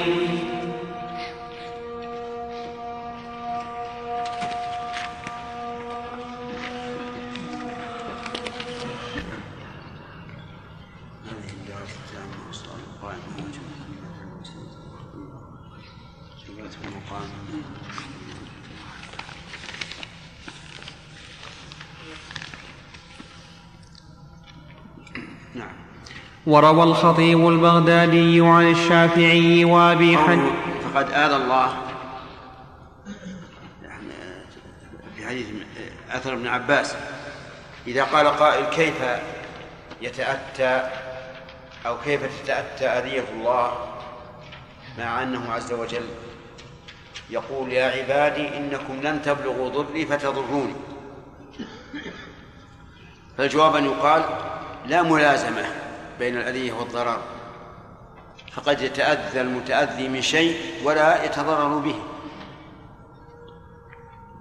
وروى 26.48 26.84
الخطيب 26.84 27.48
البغدادي 27.48 28.42
عن 28.42 28.72
الشافعي 28.72 29.66
وأبي 29.66 30.18
حنيفه 30.18 30.52
فقد 30.94 31.12
آذى 31.12 31.36
الله. 31.36 31.78
يعني 33.82 34.14
في 35.16 35.26
حديث 35.28 35.48
أثر 36.12 36.34
ابن 36.34 36.48
عباس. 36.48 36.96
إذا 37.88 38.04
قال 38.04 38.28
قائل 38.28 38.66
كيف 38.66 38.94
يتأتى 40.02 40.90
أو 41.86 41.98
كيف 42.06 42.42
تتأتى 42.42 42.86
أذية 42.86 43.26
الله 43.34 43.72
مع 45.00 45.24
أنه 45.24 45.52
عز 45.52 45.74
وجل 45.74 46.06
يقول 47.30 47.72
يا 47.72 47.86
عبادي 47.86 48.58
إنكم 48.58 49.02
لن 49.04 49.22
تبلغوا 49.22 49.70
ضري 49.70 50.06
فتضروني. 50.06 50.76
فالجواب 53.38 53.76
أن 53.76 53.86
يقال 53.86 54.24
لا 54.86 55.04
ملازمة. 55.04 55.87
بين 56.20 56.38
الأذية 56.38 56.74
والضرر 56.74 57.22
فقد 58.52 58.82
يتأذى 58.82 59.42
المتأذي 59.42 60.10
من 60.10 60.22
شيء 60.22 60.58
ولا 60.84 61.24
يتضرر 61.24 61.78
به. 61.78 61.96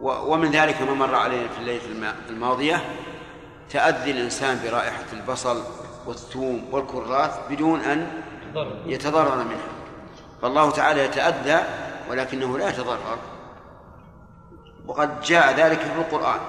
ومن 0.00 0.50
ذلك 0.50 0.82
ما 0.82 0.94
مر 0.94 1.14
علينا 1.14 1.48
في 1.48 1.58
الليلة 1.58 2.14
الماضية 2.30 2.84
تأذي 3.70 4.10
الإنسان 4.10 4.60
برائحة 4.64 5.04
البصل 5.12 5.62
والثوم 6.06 6.68
والكراث 6.72 7.38
بدون 7.50 7.80
أن 7.80 8.22
يتضرر 8.86 9.44
منها. 9.44 9.68
فالله 10.42 10.70
تعالى 10.70 11.04
يتأذى 11.04 11.64
ولكنه 12.10 12.58
لا 12.58 12.68
يتضرر. 12.68 13.18
وقد 14.86 15.20
جاء 15.20 15.54
ذلك 15.54 15.78
في 15.78 15.98
القرآن. 15.98 16.40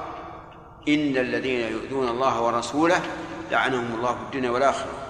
إن 0.87 1.17
الذين 1.17 1.71
يؤذون 1.71 2.07
الله 2.07 2.41
ورسوله 2.41 3.01
لعنهم 3.51 3.95
الله 3.95 4.11
في 4.11 4.21
الدنيا 4.21 4.49
والآخرة. 4.49 5.06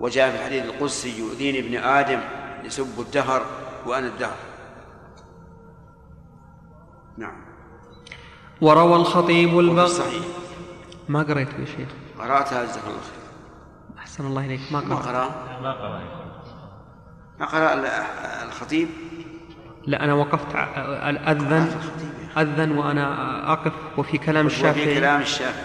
وجاء 0.00 0.30
في 0.30 0.36
الحديث 0.36 0.64
القدسي 0.64 1.18
يؤذيني 1.18 1.58
ابن 1.58 1.76
آدم 1.76 2.20
يسب 2.64 3.00
الدهر 3.00 3.46
وأنا 3.86 4.06
الدهر. 4.06 4.36
نعم. 7.18 7.36
وروى 8.60 8.96
الخطيب 8.96 9.58
البغ 9.58 9.86
صحيح 9.86 10.24
ما 11.08 11.22
قريت 11.22 11.48
يا 11.48 11.64
شيخ؟ 11.64 11.88
قرأتها 12.18 12.64
جزاك 12.64 12.84
الله 12.86 13.00
أحسن 13.98 14.26
الله 14.26 14.46
إليك 14.46 14.60
ما 14.72 14.80
ما 14.80 14.94
قرأت 14.94 15.06
قرأ؟ 15.06 15.28
ما 15.62 15.72
قرأ 15.72 16.02
ما 17.38 17.46
قرأ 17.46 17.74
الخطيب؟ 18.44 18.88
لا 19.86 20.04
أنا 20.04 20.14
وقفت 20.14 20.56
أذن 21.28 21.80
أذن 22.38 22.78
وأنا 22.78 23.52
أقف 23.52 23.72
وفي 23.98 24.18
كلام 24.18 24.46
وفي 24.46 24.54
الشافعي. 24.54 24.94
كلام 24.94 25.20
الشافعي. 25.20 25.64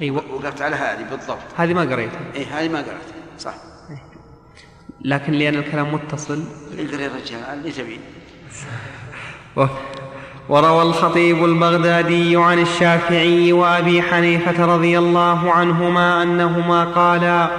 أيوة. 0.00 0.24
وقفت 0.32 0.62
على 0.62 0.76
هذه 0.76 1.10
بالضبط. 1.10 1.38
هذه 1.56 1.74
ما 1.74 1.80
قريتها. 1.80 2.20
اي 2.34 2.44
هذه 2.44 2.68
ما 2.68 2.78
قرأتها. 2.78 3.15
صح. 3.38 3.54
لكن 5.04 5.32
لأن 5.32 5.54
الكلام 5.54 5.94
متصل. 5.94 6.44
اقرأ 6.78 7.00
يا 7.00 7.10
رجال 7.16 7.40
اللي 7.52 7.72
تبين 7.72 8.00
وروى 10.48 10.82
الخطيب 10.82 11.44
البغدادي 11.44 12.36
عن 12.36 12.58
الشافعي 12.58 13.52
وأبي 13.52 14.02
حنيفة 14.02 14.64
رضي 14.64 14.98
الله 14.98 15.52
عنهما 15.52 16.22
أنهما 16.22 16.84
قالا 16.84 17.50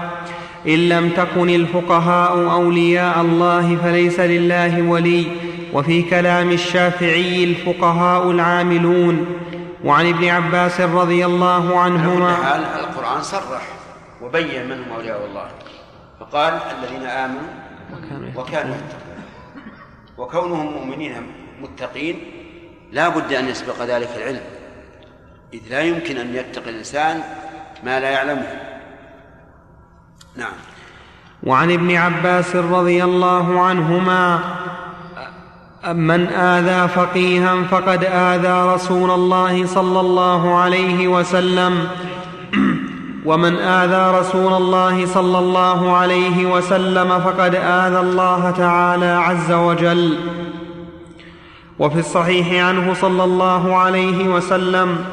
إن 0.68 0.90
لم 0.90 1.10
تكن 1.10 1.50
الفقهاء 1.50 2.52
أولياء 2.52 3.22
الله 3.22 3.76
فليس 3.76 4.20
لله 4.20 4.82
ولي 4.82 5.28
وفي 5.74 6.02
كلام 6.02 6.52
الشافعي 6.52 7.44
الفقهاء 7.44 8.32
العاملون. 8.32 9.26
وعن 9.84 10.08
ابن 10.10 10.28
عباس 10.28 10.82
رضي 10.82 11.26
الله 11.26 11.80
على 11.80 11.94
كل 11.94 12.02
عنهما 12.04 12.36
حال 12.36 12.64
القرآن 12.64 13.22
صرح 13.22 13.62
وبين 14.22 14.66
من 14.66 14.84
هم 14.84 14.92
أولياء 14.96 15.26
الله. 15.26 15.48
فقال 16.20 16.54
الذين 16.54 17.08
آمنوا 17.08 17.50
وكانوا 18.36 18.76
يتقون. 18.76 19.18
وكونهم 20.18 20.74
مؤمنين 20.74 21.14
متقين 21.62 22.20
لا 22.92 23.10
بد 23.10 23.34
أن 23.34 23.48
يسبق 23.50 23.82
ذلك 23.82 24.10
العلم. 24.18 24.42
إذ 25.54 25.62
لا 25.70 25.82
يمكن 25.82 26.18
أن 26.18 26.36
يتقي 26.36 26.70
الإنسان 26.70 27.24
ما 27.84 28.00
لا 28.00 28.10
يعلمه. 28.10 28.48
نعم. 30.36 30.58
وعن 31.44 31.72
ابن 31.72 31.96
عباس 31.96 32.56
رضي 32.56 33.04
الله 33.04 33.62
عنهما 33.62 34.40
من 35.94 36.28
آذى 36.28 36.88
فقيها 36.88 37.64
فقد 37.64 38.04
آذى 38.04 38.74
رسول 38.74 39.12
الله 39.12 39.66
صلى 39.66 40.00
الله 40.00 40.60
عليه 40.60 41.08
وسلم. 41.08 41.90
ومن 43.28 43.56
آذى 43.56 44.20
رسول 44.20 44.54
الله 44.54 45.06
صلى 45.06 45.40
الله 45.40 45.98
عليه 45.98 46.46
وسلم 46.46 47.20
فقد 47.20 47.56
آذى 47.56 48.00
الله 48.00 48.52
تعالى 48.52 49.12
عز 49.28 49.52
وجل. 49.52 50.18
وفي 51.80 52.00
الصحيح 52.00 52.64
عنه 52.66 52.94
صلى 52.94 53.24
الله 53.24 53.76
عليه 53.76 54.28
وسلم 54.28 55.06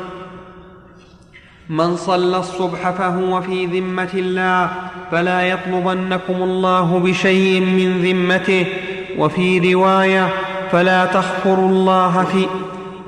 من 1.68 1.96
صلى 1.96 2.36
الصبح 2.36 2.90
فهو 2.90 3.40
في 3.40 3.66
ذمة 3.66 4.08
الله 4.14 4.70
فلا 5.10 5.40
يطلبنكم 5.42 6.42
الله 6.42 6.98
بشيء 7.04 7.60
من 7.60 8.02
ذمته 8.02 8.66
وفي 9.18 9.74
رواية 9.74 10.28
فلا 10.72 11.04
تخفر 11.04 11.54
الله 11.54 12.24
في 12.32 12.46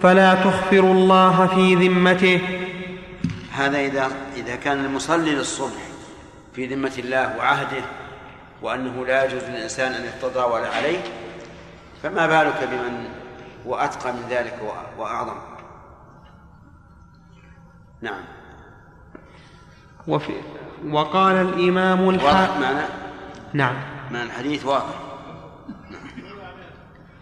فلا 0.02 0.34
تخفر 0.34 0.80
الله 0.80 1.46
في 1.54 1.74
ذمته 1.74 2.40
هذا 3.56 3.78
إذا 3.78 4.10
إذا 4.36 4.56
كان 4.56 4.84
المصلي 4.84 5.30
للصبح 5.30 5.88
في 6.52 6.66
ذمة 6.66 6.92
الله 6.98 7.36
وعهده 7.36 7.84
وأنه 8.62 9.06
لا 9.06 9.24
يجوز 9.24 9.42
للإنسان 9.44 9.92
أن 9.92 10.04
يتطاول 10.04 10.64
عليه 10.64 11.00
فما 12.02 12.26
بالك 12.26 12.68
بمن 12.70 13.08
هو 13.66 13.74
أتقى 13.74 14.12
من 14.12 14.26
ذلك 14.30 14.58
وأعظم؟ 14.98 15.36
نعم. 18.00 18.20
وفي 20.08 20.32
وقال 20.86 21.36
الإمام 21.36 22.10
الحافظ 22.10 22.62
معنى؟ 22.62 22.86
نعم. 23.52 23.76
معنى 24.10 24.22
الحديث 24.22 24.64
واضح. 24.64 24.94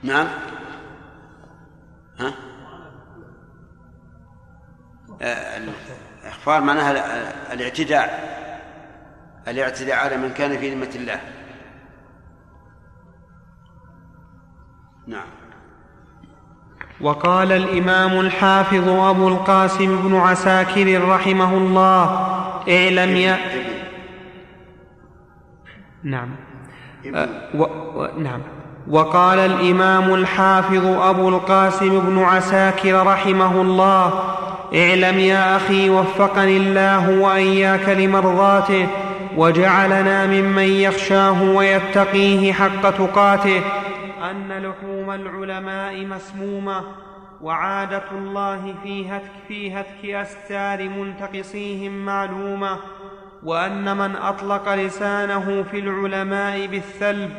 نعم. 0.03 0.29
ها؟ 2.19 2.35
آه، 5.23 5.59
الإخفار 6.35 6.61
معناها 6.61 6.91
ال- 6.93 7.53
الاعتداء. 7.53 8.35
الاعتداء 9.49 9.97
على 9.97 10.17
من 10.17 10.31
كان 10.31 10.59
في 10.59 10.75
ذمة 10.75 10.91
الله. 10.95 11.21
نعم. 15.07 15.27
وقال 17.01 17.53
الإمام 17.53 18.21
الحافظ 18.21 18.89
أبو 18.89 19.29
القاسم 19.29 20.03
بن 20.09 20.17
عساكر 20.17 21.09
رحمه 21.09 21.57
الله 21.57 22.05
اعلم 22.69 23.17
يا 23.17 23.39
نعم. 26.03 26.29
أه، 27.15 27.29
و... 27.55 27.63
و... 27.63 28.09
نعم. 28.19 28.41
وقال 28.89 29.39
الإمام 29.39 30.15
الحافظ 30.15 30.87
أبو 30.87 31.29
القاسم 31.29 32.01
بن 32.01 32.23
عساكر 32.23 33.07
رحمه 33.07 33.61
الله 33.61 34.35
اعلم 34.75 35.19
يا 35.19 35.57
أخي 35.57 35.91
وفقني 35.91 36.57
الله 36.57 37.21
وإياك 37.21 37.89
لمرضاته 37.89 38.89
وجعلنا 39.37 40.27
ممن 40.27 40.69
يخشاه 40.69 41.43
ويتقيه 41.43 42.53
حق 42.53 42.91
تقاته 42.91 43.63
أن 44.31 44.49
لحوم 44.49 45.11
العلماء 45.11 46.07
مسمومة 46.07 46.83
وعادة 47.43 48.03
الله 48.13 48.75
في 48.83 49.09
هتك, 49.11 49.31
في 49.49 49.73
هتك 49.75 50.05
أستار 50.05 50.89
منتقصيهم 50.89 52.05
معلومة 52.05 52.79
وأن 53.43 53.97
من 53.97 54.17
أطلق 54.17 54.75
لسانه 54.75 55.65
في 55.71 55.79
العلماء 55.79 56.67
بالثلب 56.67 57.31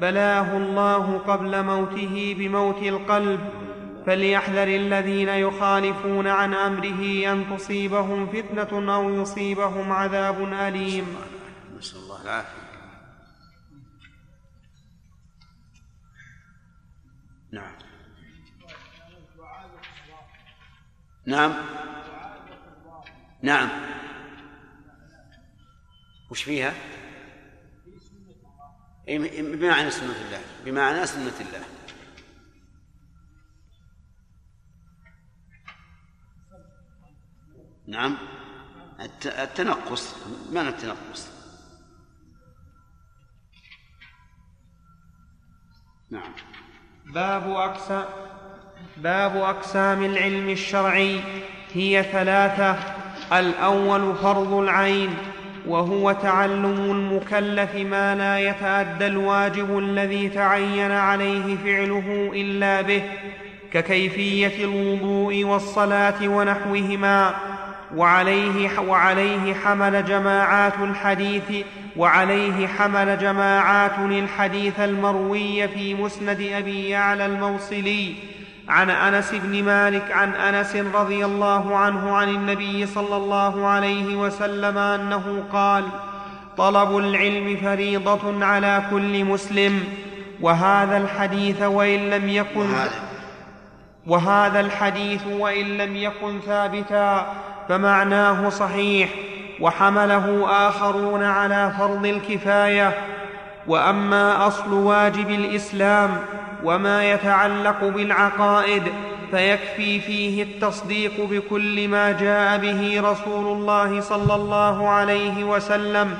بلاه 0.00 0.56
الله 0.56 1.20
قبل 1.28 1.62
موته 1.62 2.36
بموت 2.38 2.82
القلب 2.82 3.40
فليحذر 4.06 4.68
الذين 4.68 5.28
يخالفون 5.28 6.26
عن 6.26 6.54
أمره 6.54 7.32
أن 7.32 7.56
تصيبهم 7.56 8.26
فتنة 8.26 8.94
أو 8.94 9.14
يصيبهم 9.14 9.92
عذاب 9.92 10.52
أليم. 10.52 11.16
نسأل 11.78 11.98
الله 11.98 12.22
العافية. 12.22 12.64
نعم. 17.52 17.72
نعم. 21.26 21.54
نعم. 23.42 23.68
وش 26.30 26.42
فيها؟ 26.42 26.74
إيه، 29.08 29.42
بمعنى 29.42 29.90
سنة 29.90 30.16
الله؟ 30.26 30.40
بمعنى 30.64 31.06
سنة 31.06 31.40
الله. 31.40 31.73
نعم. 37.86 38.16
الت- 39.00 39.26
التنقص. 39.26 40.14
معنى 40.52 40.68
التنقص؟ 40.68 41.28
نعم. 46.10 46.32
باب 47.06 47.50
أقسام 47.50 48.04
باب 48.96 49.36
أقسام 49.36 50.04
العلم 50.04 50.48
الشرعي 50.48 51.20
هي 51.72 52.02
ثلاثة. 52.02 52.78
الأول 53.32 54.14
فرض 54.16 54.52
العين 54.52 55.14
وهو 55.66 56.12
تعلم 56.12 56.90
المكلف 56.90 57.74
ما 57.74 58.14
لا 58.14 58.38
يتأدى 58.38 59.06
الواجب 59.06 59.78
الذي 59.78 60.28
تعين 60.28 60.90
عليه 60.90 61.56
فعله 61.56 62.30
إلا 62.34 62.82
به 62.82 63.02
ككيفية 63.72 64.64
الوضوء 64.64 65.44
والصلاة 65.44 66.28
ونحوهما. 66.28 67.34
وعليه 67.96 68.78
وعليه 68.78 69.54
حمل 69.54 70.04
جماعات 70.04 70.78
الحديث 70.78 71.64
وعليه 71.96 72.66
حمل 72.66 73.18
جماعات 73.18 73.98
الحديث 73.98 74.80
المروي 74.80 75.68
في 75.68 75.94
مسند 75.94 76.40
أبي 76.40 76.88
يعلى 76.88 77.26
الموصلي. 77.26 78.14
عن 78.68 78.90
أنس 78.90 79.34
بن 79.34 79.64
مالك 79.64 80.12
عن 80.12 80.34
أنس 80.34 80.76
رضي 80.76 81.24
الله 81.24 81.76
عنه 81.76 82.16
عن 82.16 82.28
النبي 82.28 82.86
صلى 82.86 83.16
الله 83.16 83.66
عليه 83.66 84.16
وسلم 84.16 84.78
أنه 84.78 85.44
قال 85.52 85.84
طلب 86.56 86.98
العلم 86.98 87.56
فريضة 87.56 88.44
على 88.44 88.82
كل 88.90 89.24
مسلم 89.24 89.84
وهذا 90.40 90.96
الحديث 90.96 91.62
وإن 91.62 92.10
لم 92.10 92.28
يكن 92.28 92.60
وهذا. 92.60 92.90
وهذا 94.06 94.60
الحديث 94.60 95.26
وإن 95.26 95.78
لم 95.78 95.96
يكن 95.96 96.40
ثابتا. 96.40 97.32
فمعناه 97.68 98.48
صحيح 98.48 99.10
وحمله 99.60 100.46
آخرون 100.68 101.22
على 101.24 101.72
فرض 101.78 102.06
الكفاية. 102.06 102.92
وأما 103.66 104.46
أصل 104.46 104.72
واجب 104.72 105.30
الإسلام 105.30 106.16
وما 106.64 107.10
يتعلق 107.10 107.84
بالعقائد 107.84 108.82
فيكفي 109.30 110.00
فيه 110.00 110.42
التصديق 110.42 111.20
بكل 111.20 111.88
ما 111.88 112.12
جاء 112.12 112.58
به 112.58 113.00
رسول 113.04 113.58
الله 113.58 114.00
صلى 114.00 114.34
الله 114.34 114.88
عليه 114.88 115.44
وسلم 115.44 116.18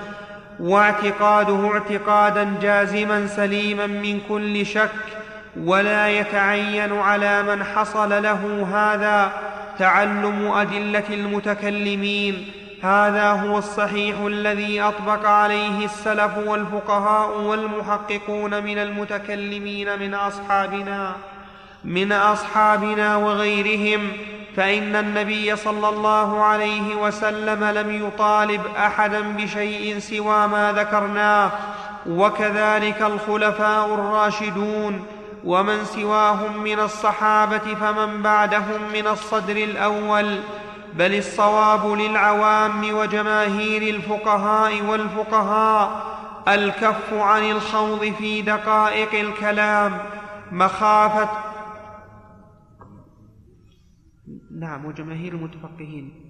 واعتقاده 0.61 1.71
اعتقادا 1.73 2.55
جازما 2.63 3.27
سليما 3.27 3.87
من 3.87 4.21
كل 4.29 4.67
شك 4.67 4.91
ولا 5.65 6.09
يتعين 6.09 6.99
على 6.99 7.43
من 7.43 7.65
حصل 7.65 8.23
له 8.23 8.67
هذا. 8.75 9.33
تعلم 9.79 10.53
أدلة 10.53 11.05
المتكلمين. 11.11 12.53
هذا 12.83 13.31
هو 13.31 13.59
الصحيح 13.59 14.17
الذي 14.21 14.81
أطبق 14.81 15.27
عليه 15.27 15.85
السلف 15.85 16.39
والفقهاء 16.47 17.41
والمحققون 17.41 18.65
من 18.65 18.79
المتكلمين 18.79 19.99
من 19.99 20.15
أصحابنا 20.15 21.13
من 21.85 22.13
أصحابنا 22.13 23.17
وغيرهم. 23.17 24.13
فإن 24.57 24.97
النبي 24.97 25.57
صلى 25.57 25.89
الله 25.89 26.45
عليه 26.45 26.95
وسلم 26.95 27.65
لم 27.65 28.07
يطالب 28.07 28.61
أحدا 28.79 29.21
بشيء 29.21 29.99
سوى 29.99 30.47
ما 30.47 30.73
ذكرناه. 30.77 31.51
وكذلك 32.07 33.03
الخلفاء 33.03 33.95
الراشدون 33.95 35.07
ومن 35.45 35.85
سواهم 35.85 36.63
من 36.63 36.81
الصحابة 36.81 37.59
فمن 37.75 38.23
بعدهم 38.23 38.93
من 38.93 39.07
الصدر 39.07 39.57
الأول 39.57 40.39
بل 40.95 41.15
الصواب 41.15 41.87
للعوام 41.87 42.95
وجماهير 42.95 43.95
الفقهاء 43.95 44.83
والفقهاء 44.83 46.15
الكف 46.49 47.13
عن 47.13 47.51
الخوض 47.51 48.05
في 48.19 48.43
دقائق 48.43 49.15
الكلام 49.15 49.99
مخافه 50.53 51.29
نعم 54.51 54.85
وجماهير 54.85 55.33
المتفقهين. 55.33 56.24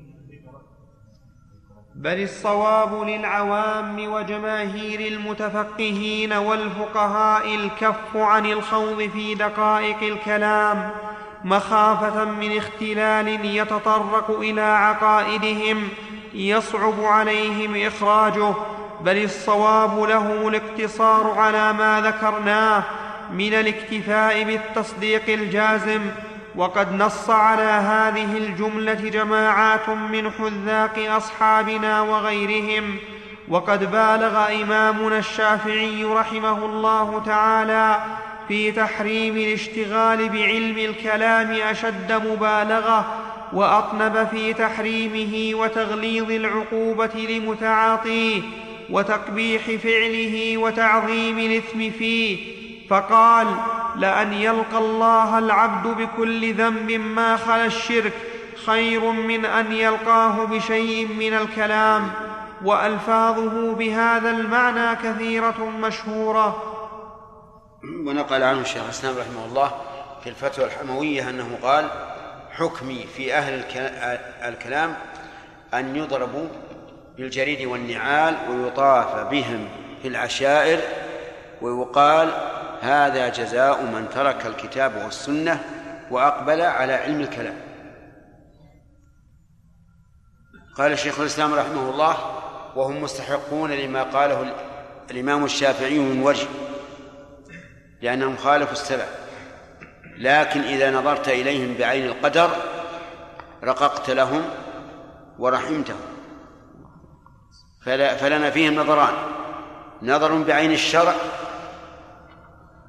بل 1.97 2.23
الصواب 2.23 3.09
للعوام 3.09 4.13
وجماهير 4.13 5.13
المتفقهين 5.13 6.33
والفقهاء 6.33 7.55
الكف 7.55 8.17
عن 8.17 8.47
الخوض 8.47 9.11
في 9.13 9.35
دقائق 9.35 10.03
الكلام 10.03 10.91
مخافة 11.45 12.25
من 12.25 12.57
اختلال 12.57 13.45
يتطرق 13.57 14.31
إلى 14.31 14.61
عقائدهم 14.61 15.89
يصعب 16.35 17.05
عليهم 17.05 17.87
إخراجه 17.87 18.55
بل 19.01 19.25
الصواب 19.25 20.03
له 20.03 20.49
الاقتصار 20.49 21.35
على 21.39 21.73
ما 21.73 22.01
ذكرناه 22.01 22.83
من 23.33 23.55
الاكتفاء 23.55 24.45
بالتصديق 24.45 25.23
الجازم 25.29 26.01
وقد 26.57 26.93
نص 26.93 27.31
على 27.31 27.63
هذه 27.63 28.37
الجملة 28.37 28.95
جماعات 28.95 29.89
من 29.89 30.31
حذاق 30.31 31.17
أصحابنا 31.17 32.01
وغيرهم. 32.01 32.97
وقد 33.49 33.91
بالغ 33.91 34.63
إمامنا 34.63 35.19
الشافعي 35.19 36.05
رحمه 36.05 36.67
الله 36.67 37.23
تعالى 37.27 37.99
في 38.49 38.73
تحريم 38.73 39.37
الاشتغال 39.37 40.29
بعلم 40.29 40.79
الكلام 40.79 41.51
أشد 41.51 42.13
مبالغة 42.13 43.05
وأطنب 43.53 44.29
في 44.31 44.53
تحريمه 44.53 45.59
وتغليظ 45.59 46.31
العقوبة 46.31 47.27
لمتعاطيه 47.29 48.43
وتقبيح 48.91 49.63
فعله 49.63 50.59
وتعظيم 50.59 51.39
الإثم 51.39 51.91
فيه. 51.99 52.54
فقال 52.91 53.47
لأن 53.97 54.33
يلقى 54.33 54.79
الله 54.79 55.39
العبد 55.39 55.87
بكل 55.87 56.55
ذنب 56.55 56.91
ما 56.91 57.37
خلا 57.37 57.67
الشرك 57.67 58.13
خير 58.67 59.11
من 59.11 59.45
أن 59.45 59.73
يلقاه 59.73 60.45
بشيء 60.45 61.09
من 61.09 61.35
الكلام 61.35 62.11
وألفاظه 62.65 63.75
بهذا 63.75 64.31
المعنى 64.31 64.97
كثيرة 64.97 65.71
مشهورة. 65.81 66.63
ونقل 68.07 68.43
عنه 68.43 68.61
الشيخ 68.61 68.83
الإسلام 68.85 69.15
رحمه 69.19 69.45
الله 69.45 69.73
في 70.23 70.29
الفتوى 70.29 70.65
الحموية 70.65 71.31
أنه 71.31 71.59
قال 71.63 71.89
حكمي 72.51 73.07
في 73.17 73.35
أهل 73.35 73.65
الكلام 74.45 74.95
أن 75.75 75.97
يضربوا 75.97 76.47
بالجريد 77.17 77.67
والنعال 77.67 78.37
ويطاف 78.51 79.31
بهم 79.31 79.69
في 80.03 80.09
العشائر 80.09 80.81
ويقال 81.63 82.54
هذا 82.85 83.29
جزاء 83.29 83.83
من 83.83 84.09
ترك 84.15 84.47
الكتاب 84.47 84.97
والسنة 85.05 85.65
وأقبل 86.11 86.61
على 86.61 86.93
علم 86.93 87.21
الكلام. 87.21 87.57
قال 90.77 90.99
شيخ 90.99 91.21
الإسلام 91.21 91.55
رحمه 91.55 91.91
الله 91.91 92.17
وهم 92.77 93.03
مستحقون 93.03 93.73
لما 93.73 94.03
قاله 94.03 94.55
الإمام 95.11 95.45
الشافعي 95.45 95.99
من 95.99 96.23
وجه 96.23 96.47
لأنهم 98.03 98.37
خالفوا 98.37 98.73
السبع. 98.73 99.05
لكن 100.19 100.61
إذا 100.61 100.91
نظرت 100.91 101.29
إليهم 101.29 101.75
بعين 101.79 102.07
القدر 102.07 102.51
رققت 103.65 104.11
لهم 104.11 104.43
ورحمتهم. 105.39 106.01
فلنا 108.21 108.51
فيهم 108.51 108.75
نظران. 108.75 109.15
نظر 110.03 110.43
بعين 110.43 110.73
الشرع 110.73 111.15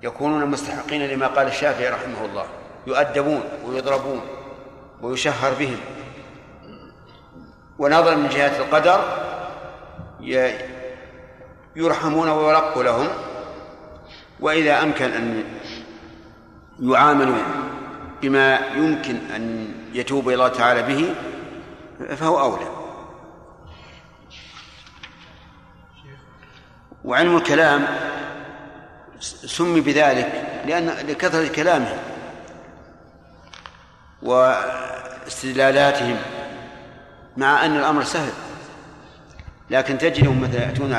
يكونون 0.05 0.45
مستحقين 0.45 1.01
لما 1.07 1.27
قال 1.27 1.47
الشافعي 1.47 1.89
رحمه 1.89 2.25
الله. 2.25 2.45
يؤدبون 2.87 3.43
ويضربون 3.65 4.21
ويشهر 5.01 5.53
بهم. 5.53 5.77
ونظرا 7.79 8.15
من 8.15 8.29
جهة 8.29 8.57
القدر 8.57 8.99
يرحمون 11.75 12.29
ويرق 12.29 12.77
لهم. 12.79 13.07
وإذا 14.39 14.83
أمكن 14.83 15.05
أن 15.11 15.43
يعاملوا 16.79 17.37
بما 18.21 18.59
يمكن 18.75 19.15
أن 19.35 19.73
يتوب 19.93 20.27
إلى 20.27 20.33
الله 20.35 20.47
تعالى 20.47 20.83
به 20.83 21.15
فهو 22.15 22.39
أولى. 22.39 22.67
وعلم 27.05 27.37
الكلام 27.37 27.87
سمي 29.45 29.81
بذلك 29.81 30.43
لأن 30.65 30.87
لكثرة 30.87 31.47
كلامهم 31.47 31.97
واستدلالاتهم 34.21 36.17
مع 37.37 37.65
أن 37.65 37.77
الأمر 37.77 38.03
سهل. 38.03 38.31
لكن 39.69 39.97
تجدهم 39.97 40.41
مثلا 40.41 40.61
يأتون 40.61 40.93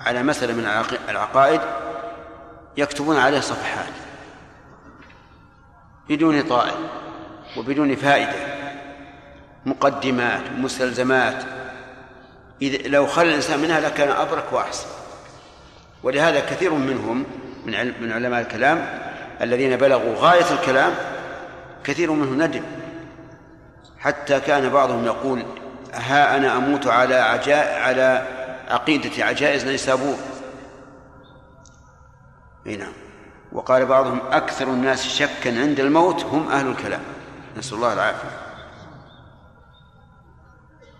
على 0.00 0.22
مسألة 0.22 0.52
من 0.54 0.84
العقائد 1.08 1.60
يكتبون 2.76 3.16
عليه 3.16 3.40
صفحات 3.40 3.92
بدون 6.08 6.42
طائل 6.42 6.88
وبدون 7.56 7.96
فائدة 7.96 8.62
مقدمات 9.66 10.50
مستلزمات 10.56 11.44
إذا 12.62 12.88
لو 12.88 13.06
خلى 13.06 13.28
الإنسان 13.28 13.60
منها 13.60 13.80
لكان 13.80 14.08
أبرك 14.08 14.52
وأحسن. 14.52 15.01
ولهذا 16.02 16.40
كثير 16.40 16.74
منهم 16.74 17.24
من 17.66 18.02
من 18.02 18.12
علماء 18.12 18.40
الكلام 18.40 18.86
الذين 19.40 19.76
بلغوا 19.76 20.14
غاية 20.16 20.52
الكلام 20.52 20.94
كثير 21.84 22.12
منهم 22.12 22.42
ندم. 22.42 22.62
حتى 23.98 24.40
كان 24.40 24.68
بعضهم 24.68 25.04
يقول 25.04 25.42
ها 25.94 26.36
أنا 26.36 26.56
أموت 26.56 26.86
على 26.86 27.14
عجاء 27.14 27.82
على 27.82 28.26
عقيدة 28.68 29.24
عجائز 29.24 29.64
نيسابور 29.64 30.16
أي 32.66 32.76
نعم. 32.76 32.92
وقال 33.52 33.86
بعضهم 33.86 34.20
أكثر 34.30 34.64
الناس 34.64 35.06
شكا 35.06 35.60
عند 35.60 35.80
الموت 35.80 36.24
هم 36.24 36.48
أهل 36.48 36.66
الكلام. 36.66 37.02
نسأل 37.56 37.76
الله 37.76 37.92
العافية. 37.92 38.28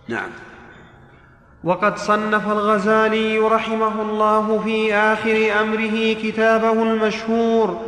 نعم. 0.07 0.29
وقد 1.63 1.97
صنف 1.97 2.51
الغزالي 2.51 3.37
رحمه 3.37 4.01
الله 4.01 4.61
في 4.65 4.93
آخر 4.95 5.61
أمره 5.61 6.13
كتابه 6.13 6.83
المشهور 6.83 7.81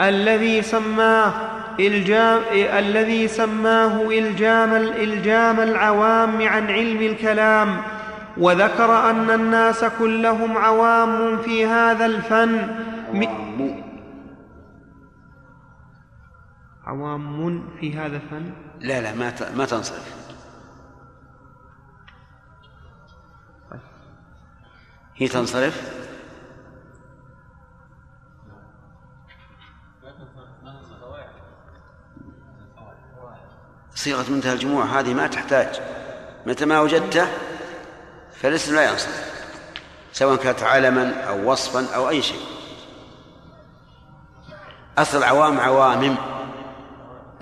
الذي 0.00 0.62
سماه 0.62 1.32
إلجام 1.80 2.40
الذي 2.52 3.28
سماه 3.28 4.02
إلجام 4.02 4.74
الإلجام 4.74 5.60
العوام 5.60 6.42
عن 6.42 6.70
علم 6.70 7.02
الكلام 7.02 7.82
وذكر 8.38 9.10
أن 9.10 9.30
الناس 9.30 9.84
كلهم 9.84 10.56
عوام 10.56 11.36
في 11.38 11.66
هذا 11.66 12.06
الفن. 12.06 12.68
عوام. 16.86 17.62
في 17.80 17.94
هذا 17.94 18.16
الفن؟ 18.16 18.50
لا 18.80 19.00
لا 19.00 19.14
ما 19.14 19.32
ما 19.56 19.64
تنصرف. 19.64 20.19
هي 25.20 25.28
تنصرف 25.28 26.00
صيغة 33.94 34.30
منتهى 34.30 34.52
الجموع 34.52 34.84
هذه 34.84 35.14
ما 35.14 35.26
تحتاج. 35.26 35.80
متى 36.46 36.64
ما 36.64 36.80
وجدته 36.80 37.26
فالاسم 38.32 38.74
لا 38.74 38.90
ينصرف 38.90 39.30
سواء 40.12 40.36
كانت 40.36 40.62
علما 40.62 41.20
أو 41.20 41.52
وصفا 41.52 41.94
أو 41.94 42.08
أي 42.08 42.22
شيء. 42.22 42.40
أصل 44.98 45.22
عوام 45.22 45.60
عوامم 45.60 46.16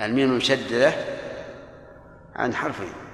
الميم 0.00 0.30
المشددة 0.30 0.92
عن 2.36 2.54
حرفين. 2.54 3.07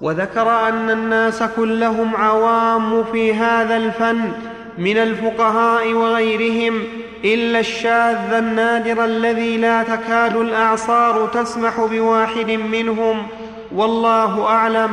وذكر 0.00 0.68
أن 0.68 0.90
الناس 0.90 1.42
كلهم 1.42 2.16
عوام 2.16 3.04
في 3.12 3.34
هذا 3.34 3.76
الفن 3.76 4.32
من 4.78 4.96
الفقهاء 4.96 5.92
وغيرهم 5.92 6.82
إلا 7.24 7.60
الشاذ 7.60 8.32
النادر 8.32 9.04
الذي 9.04 9.56
لا 9.56 9.82
تكاد 9.82 10.36
الأعصار 10.36 11.26
تسمح 11.26 11.80
بواحد 11.80 12.50
منهم 12.50 13.26
والله 13.72 14.46
أعلم. 14.46 14.90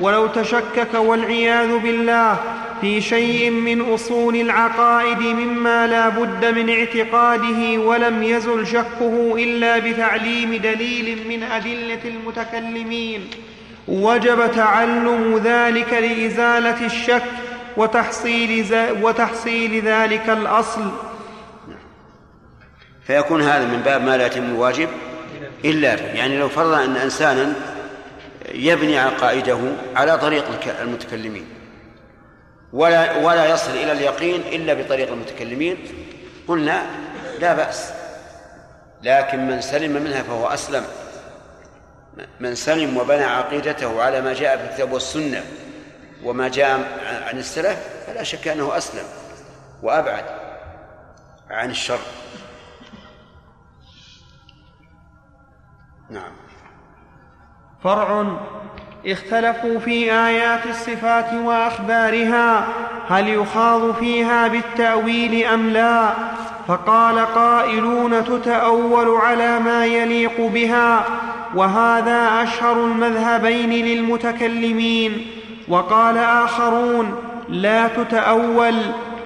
ولو 0.00 0.26
تشكك 0.26 0.94
والعياذ 0.94 1.78
بالله 1.78 2.36
في 2.80 3.00
شيء 3.00 3.50
من 3.50 3.80
أصول 3.80 4.36
العقائد 4.36 5.18
مما 5.18 5.86
لا 5.86 6.08
بد 6.08 6.58
من 6.58 6.70
اعتقاده 6.70 7.80
ولم 7.80 8.22
يزل 8.22 8.66
شكه 8.66 9.34
إلا 9.38 9.78
بتعليم 9.78 10.54
دليل 10.54 11.18
من 11.28 11.42
أدلة 11.42 12.00
المتكلمين. 12.04 13.20
وجب 13.88 14.52
تعلم 14.52 15.40
ذلك 15.44 15.92
لإزالة 15.92 16.86
الشك 16.86 17.22
وتحصيل, 17.76 18.76
وتحصيل 19.02 19.84
ذلك 19.88 20.28
الأصل. 20.28 20.90
فيكون 23.06 23.42
هذا 23.42 23.64
من 23.64 23.82
باب 23.84 24.02
ما 24.02 24.16
لا 24.16 24.26
يتم 24.26 24.44
الواجب 24.44 24.88
إلا 25.64 25.94
به. 25.94 26.02
يعني 26.02 26.38
لو 26.38 26.48
فرض 26.48 26.72
أن 26.72 26.96
إنسانا 26.96 27.52
يبني 28.54 28.98
عقائده 28.98 29.58
على 29.96 30.18
طريق 30.18 30.44
المتكلمين 30.80 31.46
ولا 32.72 33.16
ولا 33.16 33.54
يصل 33.54 33.70
إلى 33.70 33.92
اليقين 33.92 34.40
إلا 34.52 34.74
بطريق 34.74 35.12
المتكلمين 35.12 35.76
قلنا 36.48 36.82
لا 37.40 37.54
بأس. 37.54 37.92
لكن 39.02 39.46
من 39.46 39.60
سلم 39.60 40.02
منها 40.02 40.22
فهو 40.22 40.46
أسلم. 40.46 40.84
من 42.40 42.54
سلم 42.54 42.96
وبنى 42.96 43.24
عقيدته 43.24 44.02
على 44.02 44.20
ما 44.20 44.32
جاء 44.32 44.56
في 44.56 44.64
الكتاب 44.64 44.92
والسنة 44.92 45.44
وما 46.24 46.48
جاء 46.48 46.98
عن 47.28 47.38
السلف 47.38 47.78
فلا 48.06 48.22
شك 48.22 48.48
أنه 48.48 48.76
أسلم 48.76 49.04
وأبعد 49.82 50.24
عن 51.50 51.70
الشر. 51.70 51.98
نعم. 56.10 56.32
فرع 57.84 58.36
اختلفوا 59.06 59.78
في 59.78 60.12
آيات 60.12 60.66
الصفات 60.66 61.32
وأخبارها 61.32 62.68
هل 63.08 63.28
يخاض 63.28 63.94
فيها 63.94 64.48
بالتأويل 64.48 65.44
أم 65.46 65.70
لا؟ 65.70 66.12
فقال 66.68 67.18
قائلون 67.26 68.24
تتأول 68.24 69.20
على 69.20 69.58
ما 69.58 69.86
يليق 69.86 70.40
بها 70.40 71.04
وهذا 71.54 72.42
أشهر 72.42 72.84
المذهبين 72.84 73.70
للمتكلمين. 73.70 75.26
وقال 75.68 76.18
آخرون 76.18 77.14
لا 77.48 77.88
تتأول 77.88 78.74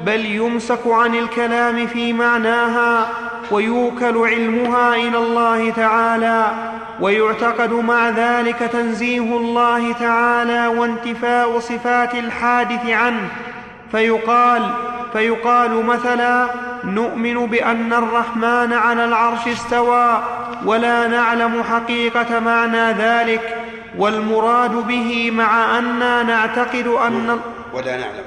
بل 0.07 0.27
يمسك 0.27 0.87
عن 0.87 1.14
الكلام 1.14 1.87
في 1.87 2.12
معناها 2.12 3.09
ويوكل 3.51 4.18
علمها 4.18 4.95
إلى 4.95 5.18
الله 5.18 5.70
تعالى 5.70 6.47
ويعتقد 7.01 7.72
مع 7.72 8.09
ذلك 8.09 8.59
تنزيه 8.59 9.37
الله 9.37 9.93
تعالى 9.93 10.66
وانتفاء 10.66 11.59
صفات 11.59 12.14
الحادث 12.14 12.89
عنه. 12.89 13.29
فيقال 13.93 14.70
فيقال 15.12 15.84
مثلا 15.84 16.47
نؤمن 16.84 17.47
بأن 17.47 17.93
الرحمن 17.93 18.72
على 18.72 19.05
العرش 19.05 19.49
استوى 19.49 20.22
ولا 20.64 21.07
نعلم 21.09 21.62
حقيقة 21.62 22.41
معنى 22.41 22.93
ذلك 22.93 23.57
والمراد 23.99 24.87
به 24.87 25.30
مع 25.30 25.78
أننا 25.78 26.22
نعتقد 26.22 26.87
أن 26.87 27.41
ولا 27.74 27.97
نعلم. 27.97 28.24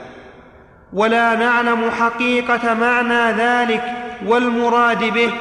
ولا 0.94 1.36
نعلم 1.36 1.92
حقيقة 2.00 2.74
معنى 2.74 3.32
ذلك 3.32 3.84
والمراد 4.26 5.14
به 5.14 5.32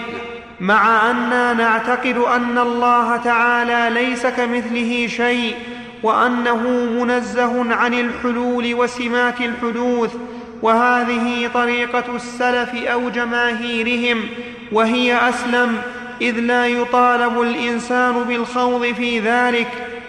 مع 0.61 1.11
أننا 1.11 1.53
نعتقد 1.53 2.17
أن 2.17 2.59
الله 2.59 3.17
تعالى 3.17 3.95
ليس 3.95 4.27
كمثله 4.27 5.07
شيء 5.07 5.55
وأنه 6.03 6.63
منزه 7.05 7.75
عن 7.75 7.95
الحلول 7.95 8.75
وسمات 8.75 9.41
الحدوث 9.41 10.15
وهذه 10.63 11.51
طريقة 11.55 12.17
السلف 12.17 12.75
أو 12.75 13.09
جماهيرهم 13.09 14.29
وهي 14.73 15.29
أسلم 15.29 15.79
إذ 16.21 16.41
لا 16.41 16.67
يطالب 16.67 17.41
الإنسان 17.41 18.13
بالخوض 18.13 18.83
في 18.87 19.21
ذلك 19.21 19.69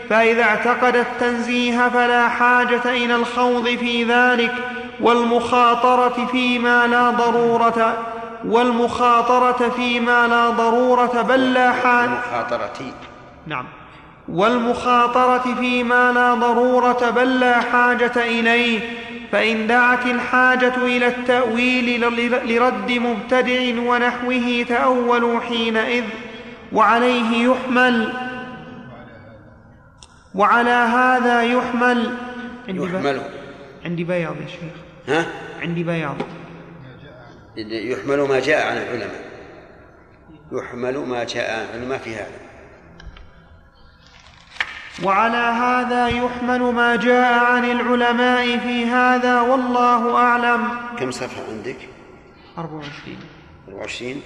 فإذا 0.10 0.44
اعتقد 0.44 0.96
التنزيه 0.96 1.90
فلا 1.90 2.30
حاجة 2.30 2.86
إلى 2.86 3.16
الخوض 3.16 3.66
في 3.66 4.04
ذلك 4.04 4.54
والمخاطرة 5.02 6.28
فيما 6.32 6.88
لا 6.88 7.10
ضرورة 7.10 7.98
والمخاطرة 8.46 9.70
فيما 9.70 10.28
لا 10.28 10.50
ضرورة 10.50 11.22
بل 11.22 11.54
لا 11.54 11.72
حاجة 11.72 12.10
المخاطرة 12.10 12.94
نعم. 13.48 13.66
والمخاطرة 14.34 15.56
فيما 15.60 16.12
لا 16.12 16.34
ضرورة 16.34 17.10
بل 17.10 17.40
لا 17.40 17.62
حاجة 17.62 18.12
إليه 18.16 18.80
فإن 19.32 19.68
دعت 19.68 20.06
الحاجة 20.06 20.76
إلى 20.76 21.08
التأويل 21.08 22.02
لرد 22.46 22.92
مبتدع 22.92 23.82
ونحوه 23.82 24.66
تأولوا 24.70 25.40
حينئذ 25.40 26.04
وعليه 26.74 27.52
يحمل. 27.52 28.14
وعلى 30.36 30.70
هذا 30.70 31.44
يحمل. 31.44 32.18
عندي 32.68 32.84
يحمل. 32.84 33.22
عندي 33.86 34.04
بياض 34.04 34.36
يا 34.42 34.48
شيخ. 34.48 34.74
ها؟ 35.08 35.26
عندي 35.62 35.84
بياض. 35.84 36.16
يحمل 37.58 38.22
ما 38.22 38.40
جاء 38.40 38.68
عن 38.68 38.78
العلماء. 38.78 39.30
يحمل 40.52 40.98
ما 40.98 41.24
جاء 41.24 41.60
عن 41.60 41.66
العلماء 41.76 41.98
في 41.98 42.16
هذا. 42.16 42.49
وعلى 45.04 45.38
هذا 45.38 46.08
يحمل 46.08 46.62
ما 46.62 46.96
جاء 46.96 47.44
عن 47.46 47.66
العلماء 47.66 48.58
في 48.58 48.86
هذا 48.86 49.42
والله 49.42 50.16
أعلم. 50.18 50.68
كم 51.00 51.12
صفحة 51.12 51.42
عندك؟ 51.52 51.78
24 52.58 53.18
24 53.68 54.22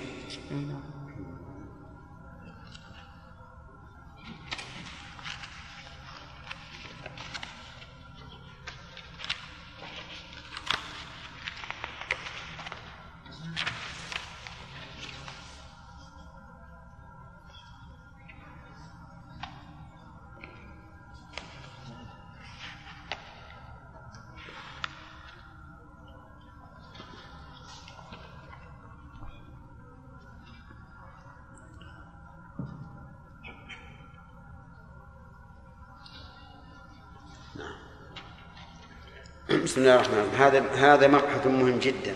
بسم 39.73 39.81
الله 39.81 39.95
الرحمن 39.95 40.19
الرحيم. 40.19 40.41
هذا 40.41 40.93
هذا 40.93 41.07
مبحث 41.07 41.47
مهم 41.47 41.79
جدا. 41.79 42.15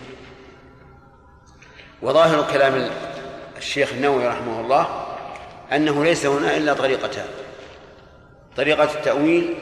وظاهر 2.02 2.52
كلام 2.52 2.90
الشيخ 3.56 3.92
النووي 3.92 4.26
رحمه 4.26 4.60
الله 4.60 5.06
أنه 5.72 6.04
ليس 6.04 6.26
هنا 6.26 6.56
إلا 6.56 6.74
طريقتان. 6.74 7.26
طريقة 8.56 8.84
التأويل 8.84 9.54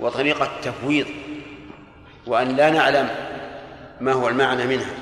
وطريقة 0.00 0.44
التفويض 0.56 1.06
وأن 2.26 2.48
لا 2.48 2.70
نعلم 2.70 3.08
ما 4.00 4.12
هو 4.12 4.28
المعنى 4.28 4.66
منها. 4.66 4.94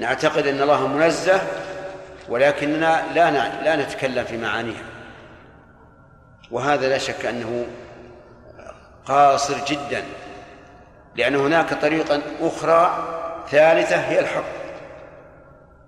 نعتقد 0.00 0.46
أن 0.46 0.62
الله 0.62 0.86
منزه 0.86 1.42
ولكننا 2.28 3.04
لا 3.14 3.30
لا 3.64 3.76
نتكلم 3.76 4.24
في 4.24 4.36
معانيها. 4.36 4.84
وهذا 6.50 6.88
لا 6.88 6.98
شك 6.98 7.26
أنه 7.26 7.66
قاصر 9.06 9.64
جدا. 9.64 10.02
لأن 11.16 11.34
هناك 11.34 11.74
طريقا 11.74 12.22
أخرى 12.40 13.08
ثالثة 13.50 13.96
هي 13.96 14.20
الحق 14.20 14.44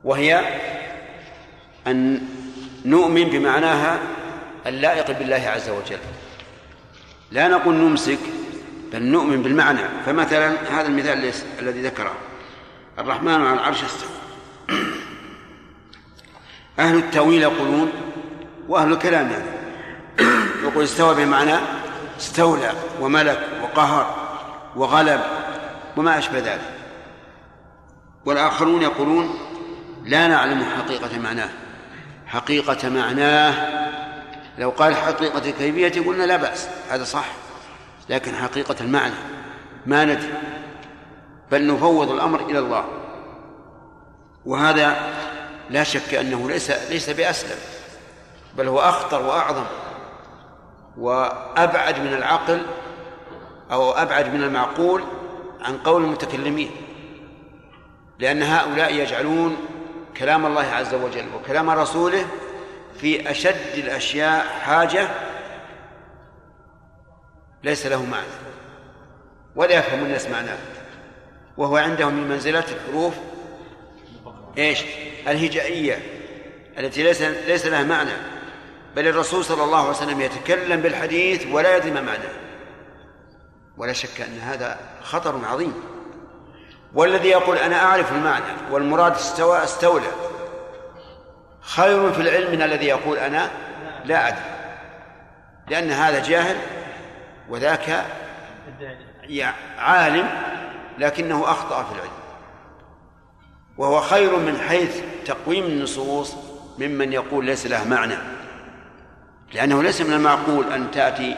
وهي 0.05 0.61
أن 1.87 2.21
نؤمن 2.85 3.25
بمعناها 3.25 3.99
اللائق 4.67 5.19
بالله 5.19 5.43
عز 5.49 5.69
وجل. 5.71 5.99
لا 7.31 7.49
نقول 7.49 7.75
نمسك 7.75 8.19
بل 8.93 9.03
نؤمن 9.03 9.43
بالمعنى. 9.43 9.81
فمثلا 10.07 10.53
هذا 10.71 10.87
المثال 10.87 11.33
الذي 11.63 11.83
ذكره 11.83 12.15
الرحمن 12.99 13.35
على 13.35 13.53
العرش 13.53 13.85
استوى 13.85 14.11
أهل 16.79 16.99
التأويل 16.99 17.43
يقولون 17.43 17.93
وأهل 18.69 18.93
الكلام 18.93 19.31
يعني 19.31 19.45
يقول 20.63 20.85
استوى 20.85 21.15
بمعنى 21.15 21.57
استولى 22.19 22.73
وملك 23.01 23.49
وقهر. 23.63 24.26
وغلب 24.77 25.21
وما 25.97 26.19
أشبه 26.19 26.39
ذلك. 26.39 26.71
والآخرون 28.25 28.83
يقولون 28.83 29.39
لا 30.05 30.27
نعلم 30.27 30.65
حقيقة 30.65 31.19
معناه. 31.19 31.49
حقيقة 32.27 32.89
معناه 32.89 33.55
لو 34.59 34.71
قال 34.71 34.97
حقيقة 34.97 35.51
الكيفية 35.51 36.07
قلنا 36.07 36.25
لا 36.25 36.37
بأس 36.37 36.69
هذا 36.91 37.05
صح. 37.05 37.27
لكن 38.09 38.35
حقيقة 38.35 38.77
المعنى 38.81 39.15
ما 39.87 40.05
ندري. 40.05 40.35
بل 41.51 41.67
نفوض 41.67 42.11
الأمر 42.11 42.41
إلى 42.41 42.59
الله. 42.59 42.85
وهذا 44.47 44.97
لا 45.71 45.83
شك 45.83 46.15
أنه 46.15 46.49
ليس 46.49 46.71
ليس 46.71 47.11
بأسلم 47.11 47.59
بل 48.57 48.69
هو 48.69 48.81
أخطر 48.81 49.23
وأعظم 49.23 49.65
وأبعد 50.99 51.99
من 51.99 52.15
العقل 52.15 52.63
أو 53.73 53.93
أبعد 53.93 54.35
من 54.35 54.43
المعقول 54.43 55.03
عن 55.61 55.79
قول 55.79 56.05
المتكلمين 56.05 56.71
لأن 58.19 58.43
هؤلاء 58.43 58.95
يجعلون 58.95 59.57
كلام 60.17 60.47
الله 60.47 60.65
عز 60.65 60.95
وجل 60.95 61.27
وكلام 61.35 61.71
رسوله 61.71 62.27
في 63.01 63.31
أشد 63.31 63.75
الأشياء 63.75 64.47
حاجة 64.47 65.09
ليس 67.65 67.87
له 67.87 68.05
معنى 68.05 68.27
ولا 69.57 69.79
يفهم 69.79 70.05
الناس 70.05 70.29
معناه 70.29 70.59
وهو 71.57 71.77
عندهم 71.77 72.15
من 72.15 72.29
منزلة 72.29 72.65
الحروف 72.73 73.15
إيش؟ 74.59 74.85
الهجائية 75.29 75.99
التي 76.79 77.03
ليس 77.03 77.23
ليس 77.23 77.67
لها 77.67 77.83
معنى 77.83 78.13
بل 78.97 79.09
الرسول 79.09 79.45
صلى 79.45 79.65
الله 79.65 79.79
عليه 79.79 79.91
وسلم 79.91 80.21
يتكلم 80.21 80.81
بالحديث 80.81 81.47
ولا 81.47 81.77
يدري 81.77 81.91
ما 81.91 82.01
معناه 82.01 82.46
ولا 83.77 83.93
شك 83.93 84.21
أن 84.21 84.39
هذا 84.39 84.79
خطر 85.03 85.41
عظيم. 85.45 85.75
والذي 86.95 87.29
يقول 87.29 87.59
أنا 87.59 87.85
أعرف 87.85 88.13
المعنى 88.13 88.45
والمراد 88.71 89.13
استوى 89.13 89.65
استولى. 89.65 90.07
خير 91.61 92.13
في 92.13 92.23
العلم 92.23 92.53
من 92.53 92.63
الذي 92.63 92.87
يقول 92.87 93.19
أنا 93.19 93.51
لا 94.05 94.29
أدري. 94.29 94.41
لأن 95.69 95.91
هذا 95.91 96.23
جاهل 96.23 96.57
وذاك 97.49 98.05
عالم 99.79 100.29
لكنه 100.99 101.45
أخطأ 101.45 101.83
في 101.83 101.93
العلم. 101.93 102.11
وهو 103.77 104.01
خير 104.01 104.37
من 104.37 104.59
حيث 104.69 105.01
تقويم 105.27 105.65
النصوص 105.65 106.35
ممن 106.79 107.13
يقول 107.13 107.45
ليس 107.45 107.67
له 107.67 107.89
معنى. 107.89 108.17
لأنه 109.53 109.83
ليس 109.83 110.01
من 110.01 110.13
المعقول 110.13 110.73
أن 110.73 110.91
تأتي 110.91 111.37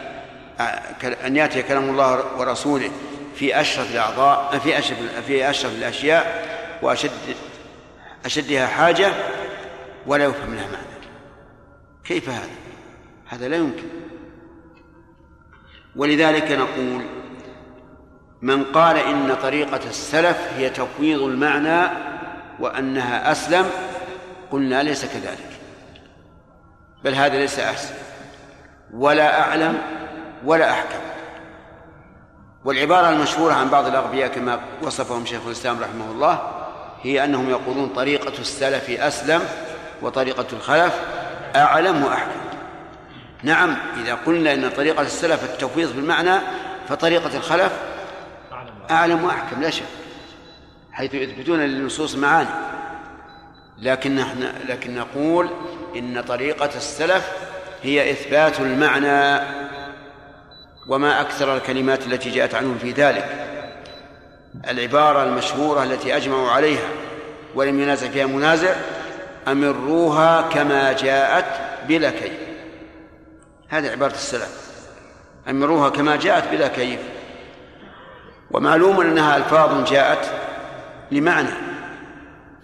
أن 1.26 1.36
يأتي 1.36 1.62
كلام 1.62 1.90
الله 1.90 2.38
ورسوله 2.38 2.90
في 3.34 3.60
أشرف 3.60 3.92
الأعضاء 3.92 4.58
في 4.58 4.78
أشرف 4.78 4.98
في 5.26 5.50
أشرف 5.50 5.72
الأشياء 5.72 6.48
وأشد 6.82 7.10
أشدها 8.24 8.66
حاجة 8.66 9.12
ولا 10.06 10.24
يفهم 10.24 10.54
لها 10.54 10.66
معنى. 10.66 11.06
كيف 12.04 12.28
هذا؟ 12.28 12.50
هذا 13.26 13.48
لا 13.48 13.56
يمكن. 13.56 13.88
ولذلك 15.96 16.52
نقول 16.52 17.06
من 18.42 18.64
قال 18.64 18.96
إن 18.96 19.36
طريقة 19.42 19.88
السلف 19.88 20.48
هي 20.56 20.70
تفويض 20.70 21.22
المعنى 21.22 21.90
وأنها 22.60 23.32
أسلم 23.32 23.70
قلنا 24.50 24.82
ليس 24.82 25.04
كذلك. 25.04 25.48
بل 27.04 27.14
هذا 27.14 27.38
ليس 27.38 27.58
أحسن. 27.58 27.94
ولا 28.94 29.40
أعلم 29.40 29.78
ولا 30.44 30.70
أحكم. 30.70 30.98
والعبارة 32.64 33.10
المشهورة 33.10 33.52
عن 33.52 33.68
بعض 33.68 33.86
الأغبياء 33.86 34.28
كما 34.28 34.60
وصفهم 34.82 35.26
شيخ 35.26 35.40
الإسلام 35.46 35.80
رحمه 35.80 36.10
الله 36.10 36.52
هي 37.02 37.24
أنهم 37.24 37.50
يقولون 37.50 37.88
طريقة 37.88 38.38
السلف 38.38 38.90
أسلم 38.90 39.42
وطريقة 40.02 40.46
الخلف 40.52 41.00
أعلم 41.56 42.04
وأحكم. 42.04 42.40
نعم 43.42 43.76
إذا 44.02 44.14
قلنا 44.14 44.54
أن 44.54 44.70
طريقة 44.70 45.02
السلف 45.02 45.44
التفويض 45.44 45.96
بالمعنى 45.96 46.38
فطريقة 46.88 47.36
الخلف 47.36 47.72
أعلم 48.90 49.24
وأحكم 49.24 49.62
لا 49.62 49.70
شك 49.70 49.84
حيث 50.92 51.14
يثبتون 51.14 51.60
للنصوص 51.60 52.14
معاني. 52.14 52.48
لكن 53.78 54.16
نحن 54.16 54.52
لكن 54.68 54.94
نقول 54.94 55.50
إن 55.96 56.22
طريقة 56.22 56.70
السلف 56.76 57.32
هي 57.82 58.10
إثبات 58.10 58.60
المعنى. 58.60 59.40
وما 60.88 61.20
أكثر 61.20 61.56
الكلمات 61.56 62.06
التي 62.06 62.30
جاءت 62.30 62.54
عنهم 62.54 62.78
في 62.78 62.92
ذلك. 62.92 63.46
العبارة 64.68 65.22
المشهورة 65.22 65.82
التي 65.82 66.16
أجمعوا 66.16 66.50
عليها 66.50 66.88
ولم 67.54 67.80
ينازع 67.80 68.08
فيها 68.08 68.26
منازع 68.26 68.74
أمروها 69.48 70.42
كما 70.42 70.92
جاءت 70.92 71.44
بلا 71.88 72.10
كيف. 72.10 72.32
هذه 73.68 73.90
عبارة 73.90 74.12
السلف. 74.12 74.68
أمروها 75.48 75.88
كما 75.88 76.16
جاءت 76.16 76.48
بلا 76.48 76.68
كيف. 76.68 77.00
ومعلوم 78.50 79.00
أنها 79.00 79.36
ألفاظ 79.36 79.90
جاءت 79.90 80.30
لمعنى 81.10 81.50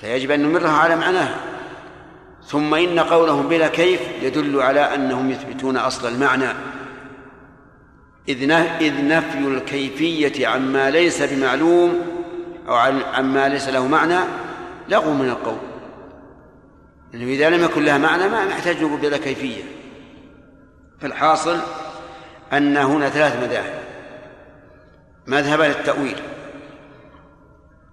فيجب 0.01 0.30
أن 0.30 0.42
نمرها 0.42 0.78
على 0.78 0.96
معناها. 0.96 1.36
ثم 2.46 2.74
إن 2.74 3.01
قولهم 3.01 3.48
بلا 3.48 3.68
كيف 3.68 4.01
يدل 4.22 4.62
على 4.62 4.94
أنهم 4.94 5.30
يثبتون 5.30 5.76
أصل 5.76 6.09
المعنى. 6.09 6.48
إذ 8.28 9.06
نفي 9.06 9.38
الكيفية 9.38 10.46
عما 10.46 10.90
ليس 10.90 11.22
بمعلوم 11.22 12.01
أو 12.68 12.74
عما 13.14 13.48
ليس 13.48 13.68
له 13.68 13.86
معنى 13.86 14.18
لغو 14.88 15.12
من 15.12 15.28
القول. 15.28 15.59
لأنه 17.12 17.32
إذا 17.32 17.51
لم 17.51 17.64
يكن 17.64 17.84
لها 17.84 17.98
معنى 17.98 18.28
ما 18.28 18.44
نحتاج 18.44 18.82
نقول 18.82 19.01
بلا 19.01 19.18
كيفية. 19.18 19.62
فالحاصل 21.01 21.59
أن 22.52 22.76
هنا 22.76 23.09
ثلاث 23.09 23.36
مذاهب. 23.42 23.84
مذهب 25.26 25.60
التأويل. 25.60 26.16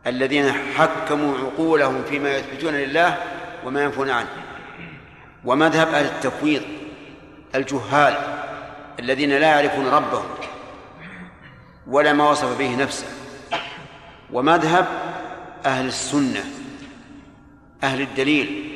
الذين 0.07 0.51
حكموا 0.51 1.37
عقولهم 1.37 2.03
فيما 2.09 2.37
يثبتون 2.37 2.73
لله 2.73 3.17
وما 3.65 3.83
ينفون 3.83 4.09
عنه. 4.09 4.29
ومذهب 5.45 5.87
أهل 5.87 6.05
التفويض 6.05 6.61
الجهال. 7.55 8.13
الذين 9.01 9.29
لا 9.29 9.47
يعرفون 9.47 9.87
ربهم 9.87 10.25
ولا 11.87 12.13
ما 12.13 12.29
وصف 12.29 12.57
به 12.59 12.75
نفسه 12.75 13.07
ومذهب 14.33 14.87
أهل 15.65 15.87
السنة 15.87 16.43
أهل 17.83 18.01
الدليل 18.01 18.71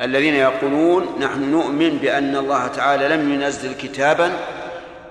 الذين 0.00 0.34
يقولون 0.34 1.06
نحن 1.20 1.50
نؤمن 1.50 1.98
بأن 1.98 2.36
الله 2.36 2.66
تعالى 2.66 3.08
لم 3.08 3.32
ينزل 3.32 3.74
كتابا 3.74 4.32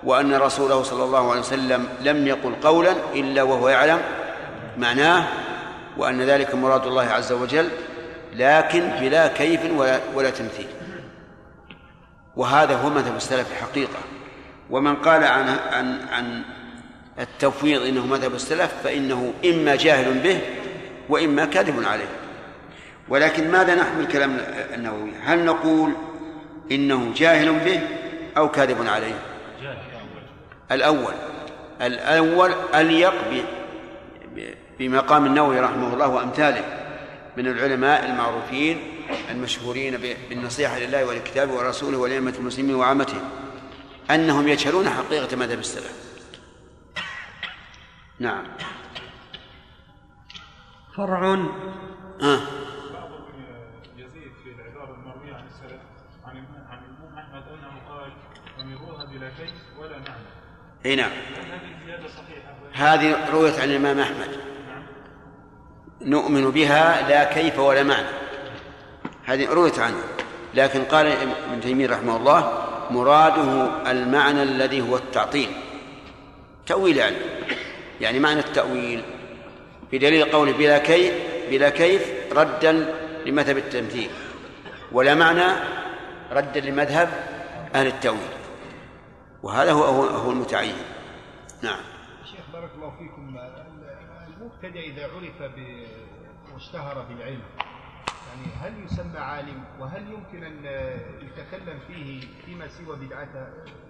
وأن 0.03 0.33
رسوله 0.33 0.83
صلى 0.83 1.03
الله 1.03 1.29
عليه 1.31 1.39
وسلم 1.39 1.87
لم 2.01 2.27
يقل 2.27 2.55
قولا 2.63 2.95
إلا 3.15 3.43
وهو 3.43 3.69
يعلم 3.69 3.99
معناه 4.77 5.27
وأن 5.97 6.21
ذلك 6.21 6.55
مراد 6.55 6.85
الله 6.85 7.03
عز 7.03 7.31
وجل 7.31 7.69
لكن 8.33 8.89
بلا 8.99 9.27
كيف 9.27 9.59
ولا, 10.15 10.29
تمثيل. 10.29 10.67
وهذا 12.35 12.75
هو 12.75 12.89
مذهب 12.89 13.15
السلف 13.15 13.51
الحقيقة. 13.51 13.99
ومن 14.69 14.95
قال 14.95 15.23
عن 15.23 15.49
عن 15.71 15.99
عن 16.11 16.41
التفويض 17.19 17.81
إنه 17.81 18.05
مذهب 18.05 18.35
السلف 18.35 18.73
فإنه 18.83 19.33
إما 19.45 19.75
جاهل 19.75 20.19
به 20.19 20.39
وإما 21.09 21.45
كاذب 21.45 21.83
عليه. 21.85 22.09
ولكن 23.09 23.51
ماذا 23.51 23.75
نحمل 23.75 24.07
كلام 24.07 24.37
النووي؟ 24.73 25.11
هل 25.23 25.45
نقول 25.45 25.93
إنه 26.71 27.13
جاهل 27.15 27.59
به 27.59 27.79
أو 28.37 28.51
كاذب 28.51 28.87
عليه؟ 28.87 29.19
الأول. 30.71 31.13
الأول 31.81 32.51
اليق 32.75 33.13
بمقام 34.79 35.25
النووي 35.25 35.59
رحمه 35.59 35.93
الله 35.93 36.07
وأمثاله 36.07 36.63
من 37.37 37.47
العلماء 37.47 38.05
المعروفين 38.05 38.79
المشهورين 39.31 39.97
بالنصيحة 40.29 40.79
لله 40.79 41.05
ولكتابه 41.05 41.53
ورسوله 41.53 41.97
ولأئمة 41.97 42.33
المسلمين 42.39 42.75
وعامتهم 42.75 43.21
أنهم 44.11 44.47
يجهلون 44.47 44.89
حقيقة 44.89 45.35
مذهب 45.37 45.59
السلف. 45.59 46.07
نعم. 48.19 48.43
فرع. 50.97 51.33
آه. 52.21 52.39
يزيد 53.97 54.31
في 54.43 54.49
العبارة 54.55 54.95
المروية 54.95 55.35
عن 55.35 55.47
السلف 55.47 55.81
عن 56.25 56.45
عن 56.69 56.79
الإمام 56.79 57.17
أحمد 57.17 57.43
أنه 57.47 57.89
قال 57.89 58.11
أمروها 58.61 59.05
بلا 59.05 59.29
كيف 59.29 59.53
ولا 59.79 59.97
معنى 59.97 60.27
إي 60.85 60.95
نعم. 60.95 61.11
هذه 61.11 61.75
الزيادة 61.81 62.07
صحيحة؟ 62.07 62.53
هذه 62.73 63.31
رويت 63.31 63.59
عن 63.59 63.69
الإمام 63.69 63.99
أحمد. 63.99 64.39
نؤمن 66.01 66.51
بها 66.51 67.09
لا 67.09 67.33
كيف 67.33 67.59
ولا 67.59 67.83
معنى. 67.83 68.07
هذه 69.25 69.53
رويت 69.53 69.79
عنه. 69.79 70.03
لكن 70.53 70.83
قال 70.83 71.07
ابن 71.07 71.61
تيمية 71.61 71.87
رحمه 71.87 72.17
الله 72.17 72.66
مراده 72.91 73.69
المعنى 73.91 74.43
الذي 74.43 74.81
هو 74.81 74.95
التعطيل. 74.95 75.49
تأويل 76.65 76.97
يعني. 76.97 77.15
يعني 78.01 78.19
معنى 78.19 78.39
التأويل. 78.39 79.03
بدليل 79.91 80.31
قوله 80.31 80.51
بلا 80.51 80.77
كيف 80.77 81.13
بلا 81.49 81.69
كيف 81.69 82.33
ردا 82.33 82.93
لمذهب 83.25 83.57
التمثيل. 83.57 84.09
ولا 84.91 85.15
معنى 85.15 85.45
ردا 86.31 86.59
لمذهب 86.59 87.09
أهل 87.75 87.87
التأويل. 87.87 88.37
وهذا 89.43 89.71
هو 89.71 89.83
هو 90.03 90.31
المتعين. 90.31 90.75
نعم. 91.63 91.79
شيخ 92.25 92.45
بارك 92.53 92.69
الله 92.75 92.89
فيكم. 92.99 93.37
المبتدع 94.27 94.79
إذا 94.79 95.03
عرف. 95.03 95.51
واشتهر 96.53 97.05
بالعلم 97.09 97.41
يعني 98.37 98.51
هل 98.61 98.85
يسمى 98.85 99.19
عالم 99.19 99.63
وهل 99.79 100.01
يمكن 100.11 100.43
أن 100.43 100.65
يتكلم 101.21 101.79
فيه 101.87 102.27
فيما 102.45 102.67
سوى 102.67 102.95
بدعته 102.95 103.47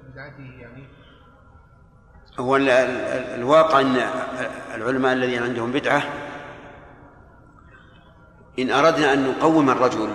بدعته 0.09 0.59
يعني؟ 0.59 0.83
هو 2.39 2.55
ال- 2.55 2.69
ال- 2.69 3.39
الواقع 3.39 3.81
أن 3.81 3.95
العلماء 4.75 5.13
الذين 5.13 5.43
عندهم 5.43 5.71
بدعة 5.71 6.03
إن 8.59 8.71
أردنا 8.71 9.13
أن 9.13 9.27
نقوم 9.27 9.69
الرجل 9.69 10.09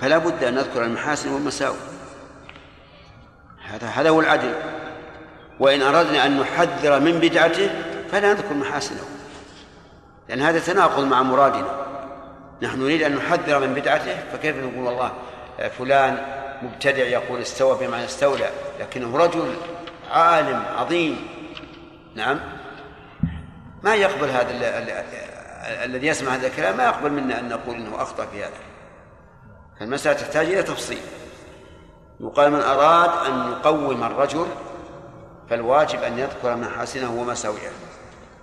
فلا 0.00 0.18
بد 0.18 0.44
أن 0.44 0.54
نذكر 0.54 0.84
المحاسن 0.84 1.32
والمساوئ. 1.32 1.76
هذا 3.64 3.86
هذا 3.86 4.10
هو 4.10 4.20
العدل. 4.20 4.54
وإن 5.60 5.82
أردنا 5.82 6.26
أن 6.26 6.40
نحذر 6.40 7.00
من 7.00 7.12
بدعته 7.12 7.70
فلا 8.10 8.32
نذكر 8.32 8.54
محاسنه. 8.54 9.00
لأن 10.28 10.40
هذا 10.40 10.58
تناقض 10.58 11.04
مع 11.04 11.22
مرادنا. 11.22 11.87
نحن 12.62 12.80
نريد 12.80 13.02
أن 13.02 13.16
نحذر 13.16 13.58
من 13.58 13.74
بدعته 13.74 14.16
فكيف 14.32 14.56
نقول 14.56 14.84
والله 14.84 15.12
فلان 15.78 16.18
مبتدع 16.62 17.02
يقول 17.02 17.40
استوى 17.40 17.86
بمعنى 17.86 18.04
استولى 18.04 18.50
لكنه 18.80 19.16
رجل 19.16 19.54
عالم 20.10 20.62
عظيم. 20.76 21.28
نعم. 22.14 22.40
ما 23.82 23.94
يقبل 23.94 24.28
هذا 24.28 24.50
ال- 24.50 24.64
ال- 24.64 25.04
الذي 25.84 26.06
يسمع 26.06 26.34
هذا 26.34 26.46
الكلام 26.46 26.76
ما 26.76 26.84
يقبل 26.84 27.12
منا 27.12 27.40
أن 27.40 27.48
نقول 27.48 27.76
إنه 27.76 28.02
أخطأ 28.02 28.26
في 28.26 28.44
هذا. 28.44 28.52
المسألة 29.80 30.16
تحتاج 30.16 30.46
إلى 30.46 30.62
تفصيل. 30.62 31.00
يقال 32.20 32.50
من 32.50 32.60
أراد 32.60 33.26
أن 33.26 33.52
يقوم 33.52 34.02
الرجل 34.02 34.46
فالواجب 35.50 36.02
أن 36.02 36.18
يذكر 36.18 36.56
محاسنه 36.56 37.12
ومساوئه. 37.20 37.70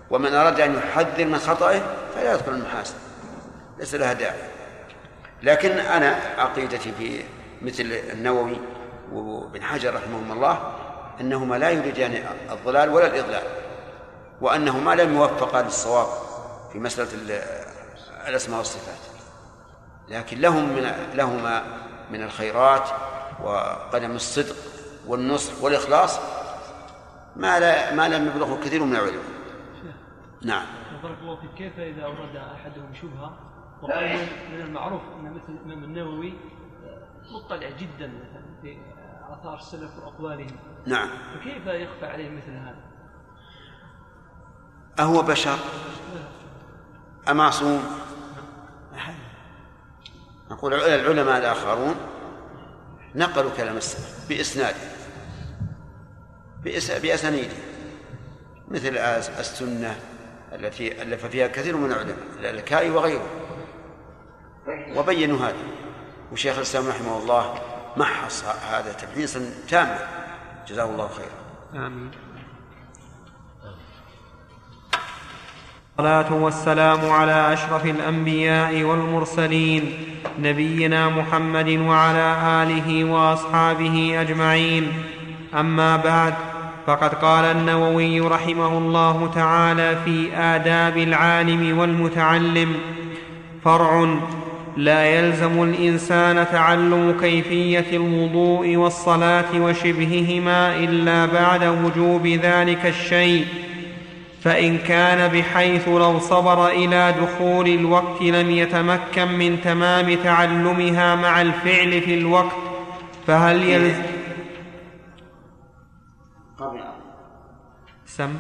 ومن 0.09 0.35
أراد 0.35 0.59
أن 0.59 0.75
يحذر 0.75 1.25
من 1.25 1.37
خطئه 1.37 1.81
فلا 2.15 2.31
يذكر 2.31 2.51
المحاسن. 2.51 2.95
ليس 3.77 3.95
لها 3.95 4.14
داعي. 4.14 4.39
لكن 5.43 5.72
أنا 5.72 6.19
عقيدتي 6.38 6.91
في 6.91 7.23
مثل 7.61 7.84
النووي 7.84 8.57
وابن 9.11 9.64
حجر 9.64 9.95
رحمهم 9.95 10.31
الله 10.31 10.73
إنهما 11.22 11.56
لا 11.56 11.69
يريدان 11.69 12.26
الضلال 12.52 12.89
ولا 12.89 13.07
الإضلال 13.07 13.43
وأنهما 14.41 14.95
لم 14.95 15.14
يوفقا 15.15 15.61
للصواب 15.61 16.07
في 16.72 16.80
مسألة 16.80 17.10
ال- 17.14 17.41
الأسماء 18.27 18.57
والصفات. 18.57 18.97
لكن 20.10 20.39
لهم 20.41 20.64
من 20.69 20.91
لهما 21.14 21.64
من 22.11 22.23
الخيرات 22.23 22.89
وقدم 23.43 24.11
الصدق 24.11 24.56
والنصح 25.07 25.53
والإخلاص 25.61 26.19
ما 27.35 27.60
لا 27.60 27.93
ما 27.93 28.10
لم 28.10 28.27
يبلغه 28.27 28.60
كثير 28.65 28.84
من 28.84 28.95
العلماء 28.95 29.23
نعم. 30.41 30.65
بارك 31.03 31.18
الله 31.22 31.35
فيك. 31.35 31.49
كيف 31.57 31.80
إذا 31.80 32.03
اورد 32.06 32.35
أحدهم 32.35 32.93
شبهة 33.02 33.38
وقال 33.81 34.18
من 34.52 34.61
المعروف 34.61 35.02
إن 35.19 35.31
مثل 35.34 35.53
الإمام 35.53 35.84
النووي 35.84 36.34
مطلع 37.31 37.69
جدا 37.69 38.07
مثلا 38.07 38.45
في 38.61 38.77
آثار 39.30 39.56
السلف 39.57 39.91
وأقوالهم. 40.03 40.56
نعم. 40.85 41.10
فكيف 41.35 41.65
يخفى 41.68 42.06
عليه 42.06 42.30
مثل 42.30 42.52
هذا؟ 42.52 42.76
أهو 44.99 45.22
بشر. 45.22 45.57
أمعصوم 47.30 47.84
نقول 50.52 50.73
العلماء 50.73 51.38
الآخرون 51.38 51.95
نقلوا 53.15 53.52
كلام 53.57 53.77
السلف 53.77 54.30
بإسناده 54.30 54.77
بإس- 56.64 57.02
بأسانيده 57.02 57.53
مثل 58.68 58.97
السنة 59.39 59.99
التي 60.53 61.02
ألف 61.02 61.26
فيها 61.26 61.47
كثير 61.47 61.77
من 61.77 61.91
العلماء 61.91 62.18
الألكائي 62.39 62.89
وغيره. 62.89 63.26
وبينوا 64.95 65.37
هذا. 65.37 65.55
وشيخ 66.31 66.55
الإسلام 66.55 66.87
رحمه 66.87 67.17
الله 67.17 67.53
محص 67.97 68.45
هذا 68.71 68.91
تمحيصا 68.91 69.39
تاما. 69.69 69.97
جزاه 70.67 70.85
الله 70.85 71.07
خيرا. 71.07 71.87
آمين. 71.87 72.11
الصلاة 75.99 76.33
والسلام 76.33 77.09
على 77.09 77.53
أشرف 77.53 77.85
الأنبياء 77.85 78.83
والمرسلين 78.83 79.93
نبينا 80.39 81.09
محمد 81.09 81.69
وعلى 81.69 82.27
آله 82.63 83.03
وأصحابه 83.03 84.21
أجمعين. 84.21 85.03
أما 85.53 85.97
بعد 85.97 86.33
فقد 86.87 87.13
قال 87.13 87.45
النووي 87.45 88.19
رحمه 88.19 88.77
الله 88.77 89.31
تعالى 89.35 89.97
في 90.05 90.37
آداب 90.37 90.97
العالم 90.97 91.79
والمتعلم 91.79 92.75
فرع 93.63 94.19
لا 94.77 95.06
يلزم 95.06 95.64
الإنسان 95.64 96.47
تعلم 96.52 97.18
كيفية 97.22 97.97
الوضوء 97.97 98.76
والصلاة 98.76 99.61
وشبههما 99.61 100.76
إلا 100.76 101.26
بعد 101.26 101.64
وجوب 101.64 102.27
ذلك 102.27 102.85
الشيء. 102.85 103.45
فإن 104.41 104.77
كان 104.77 105.31
بحيث 105.31 105.88
لو 105.88 106.19
صبر 106.19 106.68
إلى 106.68 107.15
دخول 107.22 107.68
الوقت 107.68 108.22
لم 108.22 108.52
يتمكن 108.52 109.27
من 109.27 109.61
تمام 109.61 110.15
تعلمها 110.23 111.15
مع 111.15 111.41
الفعل 111.41 112.02
في 112.02 112.14
الوقت 112.18 112.56
فهل 113.27 113.64
يلزم 113.64 114.03
قبل. 116.57 116.80
سم. 118.06 118.34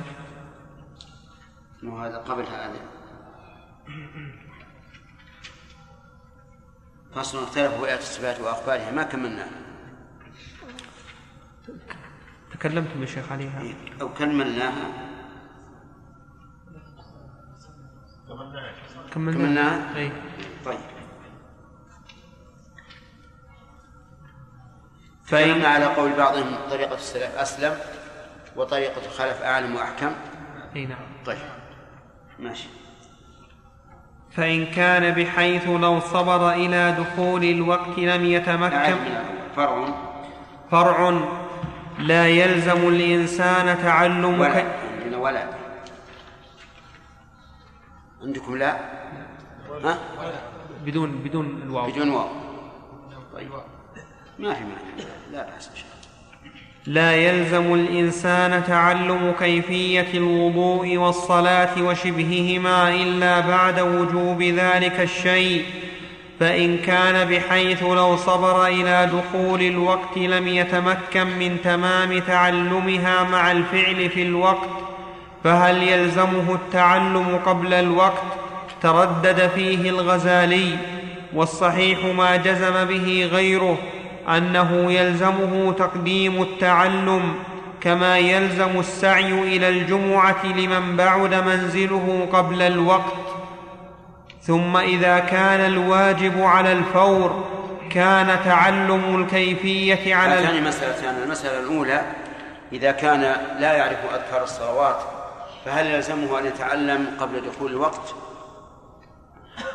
هذا 1.83 2.17
قبل 2.17 2.43
هذا. 2.43 2.94
فصل 7.15 7.43
اختلفوا 7.43 7.77
في 7.77 7.85
آيات 7.85 7.99
الصفات 7.99 8.39
وأخبارها 8.39 8.91
ما 8.91 9.03
كملناها 9.03 9.49
تكلمتم 12.51 13.01
يا 13.01 13.05
شيخ 13.05 13.31
عليها. 13.31 13.63
أو 14.01 14.13
كملناها. 14.13 15.05
كملنا 19.13 19.37
كملناها؟ 19.37 19.95
أي. 19.97 20.11
طيب. 20.65 20.79
فإن 25.25 25.65
على 25.65 25.85
قول 25.85 26.13
بعضهم 26.13 26.55
طريقة 26.69 26.95
السلف 26.95 27.35
أسلم 27.35 27.77
وطريقة 28.55 29.05
الخلف 29.05 29.41
أعلم 29.41 29.75
وأحكم. 29.75 30.11
أي 30.75 30.85
نعم. 30.85 31.23
طيب. 31.25 31.37
ماشي. 32.39 32.67
فإن 34.35 34.65
كان 34.65 35.13
بحيث 35.13 35.67
لو 35.67 35.99
صبر 35.99 36.51
إلى 36.51 36.95
دخول 36.99 37.43
الوقت 37.43 37.97
لم 37.97 38.25
يتمكن. 38.25 38.95
فرع. 39.55 39.87
فرع 40.71 41.19
لا 41.99 42.27
يلزم 42.27 42.87
الإنسان 42.87 43.77
تعلم 43.83 44.39
ولا. 44.39 44.61
ك... 44.61 44.65
ولا. 45.13 45.43
عندكم 48.23 48.57
لا؟ 48.57 48.75
ها؟ 49.83 49.97
بدون 50.85 51.11
بدون 51.11 51.61
الواو. 51.63 51.87
بدون 51.87 52.09
واو. 52.09 52.27
طيب. 53.33 53.51
ما 54.39 54.53
في 54.53 54.63
مانع. 54.63 55.09
لا 55.31 55.43
بأس 55.43 55.69
إن 55.69 55.75
شاء 55.75 55.85
الله 55.85 55.94
لا 56.87 57.15
يلزم 57.15 57.73
الإنسان 57.73 58.63
تعلم 58.67 59.33
كيفية 59.39 60.07
الوضوء 60.13 60.97
والصلاة 60.97 61.81
وشبههما 61.81 62.89
إلا 62.89 63.39
بعد 63.39 63.79
وجوب 63.79 64.43
ذلك 64.43 64.99
الشيء 64.99 65.65
فإن 66.39 66.77
كان 66.77 67.29
بحيث 67.29 67.83
لو 67.83 68.15
صبر 68.15 68.67
إلى 68.67 69.09
دخول 69.13 69.61
الوقت 69.61 70.17
لم 70.17 70.47
يتمكن 70.47 71.27
من 71.39 71.57
تمام 71.63 72.19
تعلمها 72.19 73.23
مع 73.23 73.51
الفعل 73.51 74.09
في 74.09 74.21
الوقت 74.23 74.69
فهل 75.43 75.83
يلزمه 75.83 76.53
التعلم 76.53 77.39
قبل 77.45 77.73
الوقت؟ 77.73 78.23
تردد 78.81 79.51
فيه 79.55 79.89
الغزالي 79.89 80.77
والصحيح 81.33 81.99
ما 82.17 82.35
جزم 82.35 82.85
به 82.85 83.29
غيره. 83.31 83.77
أنه 84.27 84.91
يلزمه 84.91 85.73
تقديم 85.73 86.41
التعلم 86.41 87.33
كما 87.81 88.17
يلزم 88.17 88.79
السعي 88.79 89.33
إلى 89.33 89.69
الجمعة 89.69 90.45
لمن 90.45 90.95
بعد 90.97 91.33
منزله 91.33 92.27
قبل 92.33 92.61
الوقت. 92.61 93.13
ثم 94.41 94.77
إذا 94.77 95.19
كان 95.19 95.59
الواجب 95.59 96.41
على 96.41 96.71
الفور 96.71 97.45
كان 97.89 98.39
تعلم 98.45 99.21
الكيفية 99.21 100.15
على 100.15 100.33
هاتان 100.33 100.57
ال... 100.57 100.63
مسألتان 100.63 101.15
المسألة 101.23 101.59
الأولى 101.59 102.01
إذا 102.73 102.91
كان 102.91 103.21
لا 103.59 103.73
يعرف 103.73 103.97
أذكار 104.13 104.43
الصلوات 104.43 104.97
فهل 105.65 105.87
يلزمه 105.87 106.39
أن 106.39 106.45
يتعلم 106.45 107.07
قبل 107.19 107.41
دخول 107.41 107.71
الوقت؟ 107.71 108.15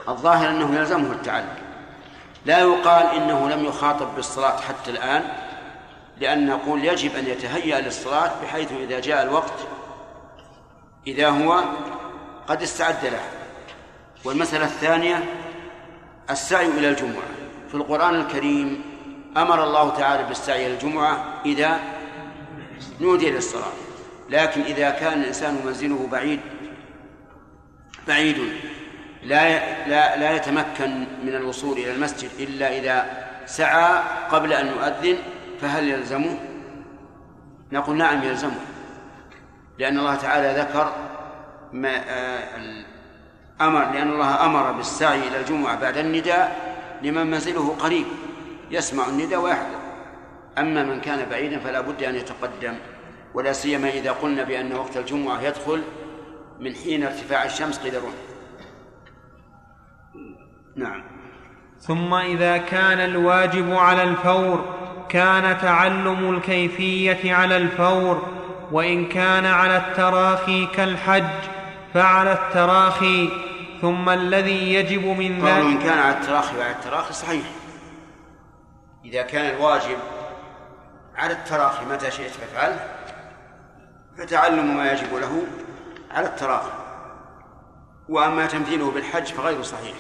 الظاهر 0.09 0.51
أنه 0.51 0.79
يلزمه 0.79 1.13
التعلم. 1.13 1.70
لا 2.47 2.59
يقال 2.59 3.07
إنه 3.07 3.49
لم 3.49 3.65
يخاطب 3.65 4.15
بالصلاة 4.17 4.57
حتى 4.57 4.91
الآن 4.91 5.23
لأن 6.21 6.47
نقول 6.47 6.85
يجب 6.85 7.17
أن 7.17 7.27
يتهيأ 7.27 7.81
للصلاة 7.81 8.33
بحيث 8.43 8.73
إذا 8.73 9.01
جاء 9.01 9.23
الوقت 9.23 9.59
إذا 11.07 11.29
هو 11.29 11.65
قد 12.49 12.63
استعد 12.63 13.05
له. 13.05 13.23
والمسألة 14.25 14.65
الثانية 14.65 15.25
السعي 16.31 16.67
إلى 16.67 16.89
الجمعة. 16.89 17.23
في 17.69 17.75
القرآن 17.75 18.15
الكريم 18.15 18.83
أمر 19.37 19.65
الله 19.65 19.91
تعالى 19.91 20.25
بالسعي 20.25 20.67
إلى 20.67 20.75
الجمعة 20.75 21.41
إذا 21.47 21.81
نودي 23.01 23.31
للصلاة 23.31 23.73
لكن 24.31 24.61
إذا 24.61 24.91
كان 24.91 25.21
الإنسان 25.21 25.61
منزله 25.65 26.09
بعيد 26.13 26.41
بعيد 28.09 28.39
لا 29.23 29.59
لا 29.89 30.17
لا 30.17 30.37
يتمكن 30.37 31.07
من 31.25 31.35
الوصول 31.35 31.79
إلى 31.79 31.93
المسجد 31.93 32.31
إلا 32.39 32.79
إذا 32.79 33.27
سعى 33.47 34.03
قبل 34.31 34.53
أن 34.53 34.67
يؤذن 34.67 35.17
فهل 35.61 35.89
يلزمه؟ 35.89 36.39
نقول 37.73 37.97
نعم 37.97 38.23
يلزمه 38.23 38.61
لأن 39.79 39.99
الله 39.99 40.15
تعالى 40.15 40.61
ذكر 40.61 40.93
ما 41.73 41.97
آه، 42.09 42.85
أمر 43.61 43.93
لأن 43.93 44.09
الله 44.13 44.45
أمر 44.45 44.73
بالسعي 44.73 45.29
إلى 45.29 45.41
الجمعة 45.41 45.81
بعد 45.81 45.97
النداء 45.97 46.77
لمن 47.03 47.27
منزله 47.27 47.77
قريب 47.79 48.07
يسمع 48.71 49.09
النداء 49.09 49.41
ويحضر 49.41 49.81
أما 50.59 50.83
من 50.83 51.01
كان 51.01 51.29
بعيدا 51.31 51.59
فلا 51.59 51.81
بد 51.81 52.03
أن 52.03 52.15
يتقدم 52.17 52.75
ولا 53.35 53.53
سيما 53.53 53.89
إذا 53.89 54.13
قلنا 54.13 54.43
بأن 54.43 54.73
وقت 54.73 54.97
الجمعة 54.97 55.43
يدخل 55.43 55.83
من 56.61 56.75
حين 56.75 57.05
ارتفاع 57.05 57.45
الشمس 57.45 57.81
الرمح 57.87 58.30
نعم. 60.77 61.03
ثم 61.81 62.15
إذا 62.15 62.57
كان 62.57 63.01
الواجب 63.01 63.73
على 63.75 64.03
الفور 64.03 64.65
كان 65.09 65.59
تعلم 65.59 66.35
الكيفية 66.35 67.35
على 67.35 67.57
الفور 67.57 68.29
وإن 68.73 69.07
كان 69.09 69.47
على 69.47 69.77
التراخي 69.77 70.67
كالحج 70.67 71.25
فعلى 71.95 72.33
التراخي. 72.33 73.29
ثم 73.81 74.09
الذي 74.09 74.75
يجب 74.75 75.05
من 75.05 75.47
قالوا 75.47 75.69
إن 75.69 75.79
ذلك 75.79 75.83
كان 75.83 75.99
على 75.99 76.17
التراخي 76.17 76.59
وعلى 76.59 76.71
التراخي 76.71 77.13
صحيح. 77.13 77.47
إذا 79.05 79.23
كان 79.23 79.55
الواجب 79.55 79.99
على 81.17 81.33
التراخي 81.33 81.85
متى 81.85 82.11
شئت 82.11 82.31
فافعله. 82.31 82.81
فتعلم 84.19 84.77
ما 84.77 84.93
يجب 84.93 85.15
له 85.15 85.43
على 86.11 86.27
التراخي. 86.27 86.73
وأما 88.09 88.47
تمثيله 88.47 88.91
بالحج 88.91 89.27
فغير 89.27 89.63
صحيح. 89.63 89.95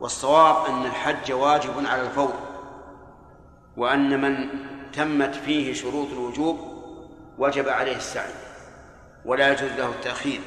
والصواب 0.00 0.66
أن 0.66 0.86
الحج 0.86 1.32
واجب 1.32 1.86
على 1.86 2.02
الفور 2.02 2.32
وأن 3.76 4.20
من 4.20 4.48
تمت 4.92 5.34
فيه 5.34 5.74
شروط 5.74 6.08
الوجوب 6.12 6.58
وجب 7.38 7.68
عليه 7.68 7.96
السعي 7.96 8.32
ولا 9.24 9.52
يجوز 9.52 9.70
له 9.70 9.88
التأخير 9.88 10.40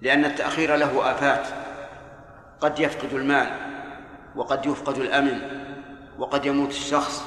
لأن 0.00 0.24
التأخير 0.24 0.76
له 0.76 1.10
آفات 1.10 1.46
قد 2.60 2.80
يفقد 2.80 3.12
المال 3.12 3.48
وقد 4.36 4.66
يفقد 4.66 4.98
الأمن 4.98 5.64
وقد 6.18 6.46
يموت 6.46 6.70
الشخص 6.70 7.24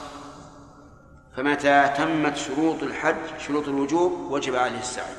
فمتى 1.37 1.93
تمت 1.97 2.37
شروط 2.37 2.83
الحج 2.83 3.39
شروط 3.47 3.67
الوجوب 3.67 4.31
وجب 4.31 4.55
عليه 4.55 4.79
السعي 4.79 5.13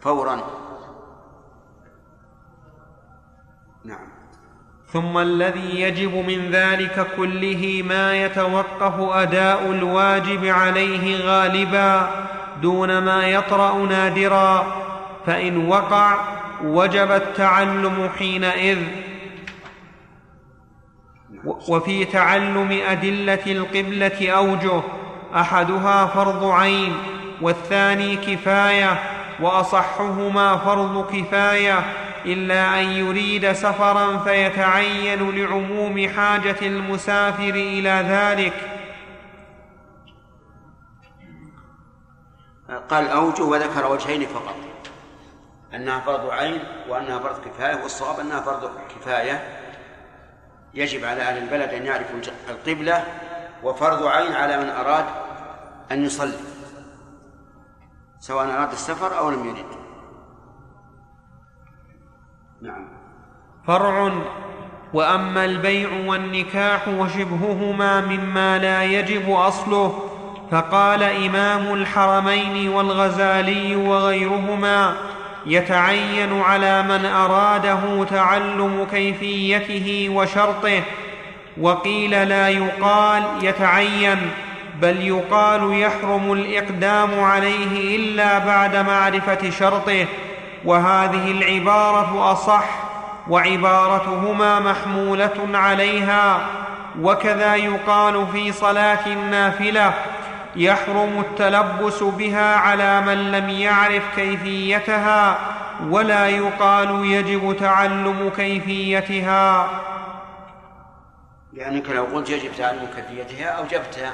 فورا. 0.00 0.63
نعم. 3.84 4.06
ثم 4.92 5.18
الذي 5.18 5.80
يجب 5.80 6.14
من 6.14 6.50
ذلك 6.50 7.06
كله 7.16 7.82
ما 7.88 8.16
يتوقف 8.24 8.94
أداء 9.16 9.70
الواجب 9.70 10.44
عليه 10.44 11.24
غالبا 11.24 12.10
دون 12.62 12.98
ما 12.98 13.26
يطرأ 13.28 13.78
نادرا 13.78 14.66
فإن 15.26 15.66
وقع 15.68 16.18
وجب 16.64 17.10
التعلم 17.12 18.10
حينئذ. 18.18 18.78
و- 21.44 21.74
وفي 21.76 22.04
تعلم 22.04 22.80
أدلة 22.88 23.42
القبلة 23.46 24.30
أوجه 24.30 24.82
أحدها 25.34 26.06
فرض 26.06 26.44
عين 26.44 26.92
والثاني 27.42 28.16
كفاية 28.16 28.98
وأصحهما 29.40 30.56
فرض 30.56 31.06
كفاية. 31.12 31.84
إلا 32.26 32.80
أن 32.80 32.84
يريد 32.84 33.52
سفرا 33.52 34.18
فيتعين 34.18 35.30
لعموم 35.30 36.08
حاجة 36.08 36.56
المسافر 36.62 37.54
إلى 37.54 38.04
ذلك. 38.08 38.70
قال 42.90 43.08
أوجه 43.08 43.42
وذكر 43.42 43.92
وجهين 43.92 44.26
فقط. 44.26 44.56
أنها 45.74 46.00
فرض 46.00 46.30
عين 46.30 46.64
وأنها 46.88 47.18
فرض 47.18 47.44
كفاية 47.44 47.82
والصواب 47.82 48.20
أنها 48.20 48.40
فرض 48.40 48.70
كفاية. 48.88 49.60
يجب 50.74 51.04
على 51.04 51.22
أهل 51.22 51.42
البلد 51.42 51.74
أن 51.74 51.86
يعرفوا 51.86 52.20
القبلة 52.48 53.04
وفرض 53.62 54.06
عين 54.06 54.32
على 54.32 54.56
من 54.58 54.68
أراد 54.70 55.04
أن 55.92 56.04
يصلي 56.04 56.38
سواء 58.20 58.46
أراد 58.46 58.72
السفر 58.72 59.18
أو 59.18 59.30
لم 59.30 59.48
يرد. 59.48 59.83
نعم. 62.64 62.84
فرع 63.66 64.12
وأما 64.92 65.44
البيع 65.44 65.88
والنكاح 66.06 66.88
وشبههما 66.88 68.00
مما 68.00 68.58
لا 68.58 68.84
يجب 68.84 69.30
أصله 69.30 69.98
فقال 70.50 71.02
إمام 71.02 71.74
الحرمين 71.74 72.68
والغزالي 72.68 73.76
وغيرهما 73.76 74.94
يتعين 75.46 76.40
على 76.40 76.82
من 76.82 77.06
أراده 77.06 78.04
تعلم 78.04 78.86
كيفيته 78.90 80.08
وشرطه. 80.10 80.82
وقيل 81.60 82.28
لا 82.28 82.48
يقال 82.48 83.22
يتعين 83.42 84.18
بل 84.82 85.06
يقال 85.06 85.80
يحرم 85.80 86.32
الإقدام 86.32 87.20
عليه 87.20 87.96
إلا 87.96 88.38
بعد 88.38 88.76
معرفة 88.76 89.50
شرطه. 89.50 90.06
وهذه 90.64 91.30
العبارة 91.30 92.32
أصح 92.32 92.64
وعبارتهما 93.28 94.60
محمولة 94.60 95.58
عليها 95.58 96.46
وكذا 97.00 97.54
يقال 97.54 98.26
في 98.32 98.52
صلاة 98.52 99.06
النافلة 99.06 99.94
يحرم 100.56 101.20
التلبس 101.20 102.02
بها 102.02 102.56
على 102.56 103.00
من 103.00 103.32
لم 103.32 103.50
يعرف 103.50 104.02
كيفيتها 104.16 105.38
ولا 105.88 106.28
يقال 106.28 107.04
يجب 107.06 107.56
تعلم 107.60 108.30
كيفيتها. 108.36 109.68
لأنك 111.52 111.90
لو 111.90 112.04
قلت 112.04 112.30
يجب 112.30 112.50
تعلم 112.58 112.88
كيفيتها 112.96 113.46
أوجبت 113.46 114.12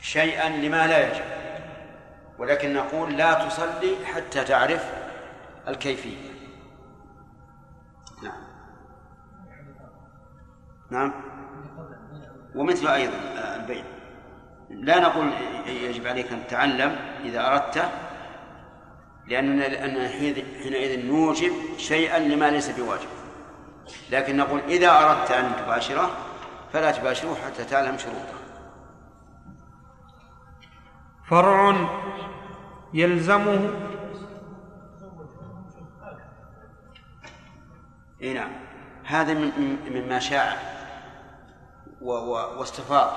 شيئا 0.00 0.48
لما 0.48 0.86
لا 0.86 1.08
يجب 1.08 1.24
ولكن 2.38 2.74
نقول 2.74 3.16
لا 3.16 3.32
تصلي 3.32 3.96
حتى 4.14 4.44
تعرف 4.44 4.84
الكيفية. 5.68 6.16
نعم. 8.22 8.42
نعم. 10.90 11.12
ومثل 12.54 12.86
أيضا 12.86 13.16
آه، 13.16 13.56
البيع. 13.56 13.84
لا 14.70 15.00
نقول 15.00 15.32
يجب 15.66 16.06
عليك 16.06 16.32
أن 16.32 16.46
تتعلم 16.46 16.96
إذا 17.24 17.46
أردت 17.46 17.90
لأننا 19.26 19.64
لأن 19.64 20.08
حينئذ 20.08 21.06
نوجب 21.06 21.52
شيئا 21.76 22.18
لما 22.18 22.50
ليس 22.50 22.70
بواجب. 22.70 23.08
لكن 24.10 24.36
نقول 24.36 24.60
إذا 24.60 24.90
أردت 24.90 25.30
أن 25.30 25.56
تباشره 25.56 26.10
فلا 26.72 26.90
تباشره 26.90 27.34
حتى 27.34 27.64
تعلم 27.64 27.98
شروطه. 27.98 28.36
فرع 31.28 31.88
يلزمه 32.94 33.70
إي 38.22 38.34
نعم. 38.34 38.50
هذا 39.04 39.34
من 39.34 39.76
مما 39.90 40.18
شاع 40.18 40.56
واستفاض 42.00 43.12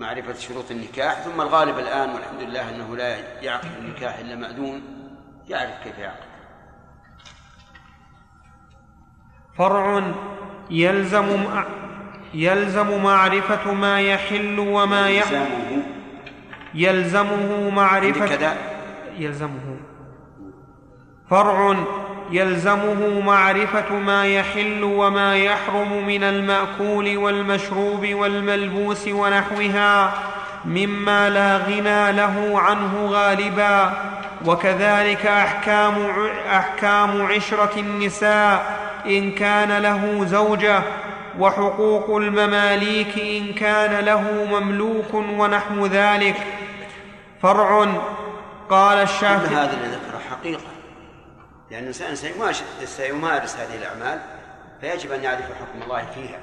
معرفة 0.00 0.34
شروط 0.34 0.70
النكاح 0.70 1.14
ثم 1.20 1.40
الغالب 1.40 1.78
الآن 1.78 2.10
والحمد 2.10 2.40
لله 2.40 2.68
أنه 2.76 2.96
لا 2.96 3.16
يعقد 3.42 3.68
النكاح 3.78 4.18
إلا 4.18 4.34
مأذون 4.36 4.82
يعرف 5.48 5.82
كيف 5.84 5.98
يعقد. 5.98 6.30
فرع 9.58 10.12
يلزم 10.70 11.44
مع- 11.44 11.66
يلزم 12.34 13.02
معرفة 13.02 13.72
ما 13.72 14.00
يحل 14.00 14.58
وما 14.58 15.08
يحرم 15.08 15.82
يلزمه. 16.74 17.64
عندك 17.64 17.74
معرفة 17.74 18.26
كذا؟ 18.26 18.56
يلزمه. 19.18 19.76
فرع 21.30 21.76
يلزمه 22.30 23.20
معرفة 23.20 23.94
ما 23.94 24.26
يحل 24.26 24.84
وما 24.84 25.36
يحرم 25.36 26.06
من 26.06 26.24
المأكول 26.24 27.16
والمشروب 27.16 28.06
والملبوس 28.14 29.08
ونحوها 29.08 30.12
مما 30.64 31.30
لا 31.30 31.56
غنى 31.56 32.12
له 32.12 32.60
عنه 32.60 33.06
غالبا. 33.10 33.92
وكذلك 34.46 35.26
أحكام 35.26 36.10
أحكام 36.50 37.22
عشرة 37.22 37.72
النساء 37.76 38.78
إن 39.06 39.30
كان 39.30 39.82
له 39.82 40.24
زوجة. 40.24 40.82
وحقوق 41.38 42.16
المماليك 42.16 43.18
إن 43.18 43.52
كان 43.52 44.04
له 44.04 44.46
مملوك 44.50 45.14
ونحو 45.14 45.86
ذلك. 45.86 46.36
فرع 47.42 47.86
قال 48.70 48.98
الشافعي 48.98 49.56
هذا 49.56 49.72
اللي 49.72 49.88
ذكره 49.88 50.20
حقيقة. 50.30 50.79
لأن 51.70 51.82
الإنسان 51.82 52.14
سيمارس 52.84 53.56
هذه 53.56 53.76
الأعمال 53.76 54.20
فيجب 54.80 55.12
أن 55.12 55.22
يعرف 55.24 55.44
حكم 55.44 55.82
الله 55.82 56.06
فيها 56.14 56.38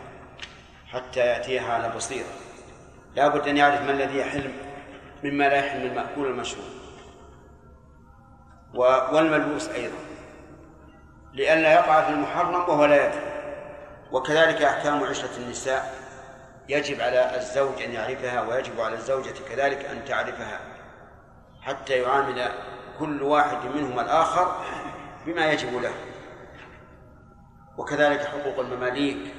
حتى 0.88 1.20
يأتيها 1.20 1.74
على 1.74 1.90
بصيرة. 1.96 2.28
لا 3.16 3.28
بد 3.28 3.48
أن 3.48 3.58
يعرف 3.58 3.82
ما 3.82 3.92
الذي 3.92 4.18
يحل 4.18 4.52
مما 5.24 5.44
لا 5.50 5.56
يحل 5.56 5.80
من 5.80 5.86
المأكول 5.86 6.28
المشروب 6.28 6.66
و- 8.74 9.16
والملبوس 9.16 9.70
أيضا. 9.70 9.98
لئلا 11.34 11.74
يقع 11.74 12.02
في 12.02 12.10
المحرم 12.10 12.54
وهو 12.54 12.86
لا 12.86 13.06
يدري 13.08 13.22
وكذلك 14.12 14.62
أحكام 14.62 15.04
عشرة 15.04 15.38
النساء. 15.38 15.94
يجب 16.70 17.02
على 17.02 17.36
الزوج 17.38 17.82
أن 17.82 17.92
يعرفها 17.92 18.42
ويجب 18.42 18.82
على 18.82 18.96
الزوجة 18.96 19.34
كذلك 19.50 19.86
أن 19.86 20.06
تعرفها 20.06 20.60
حتى 21.62 21.94
يعامل 21.94 22.52
كل 23.00 23.24
واحد 23.24 23.58
منهما 23.76 24.02
الآخر 24.02 24.66
بما 25.28 25.52
يجب 25.52 25.82
له. 25.82 25.94
وكذلك 27.78 28.20
حقوق 28.20 28.60
المماليك 28.60 29.34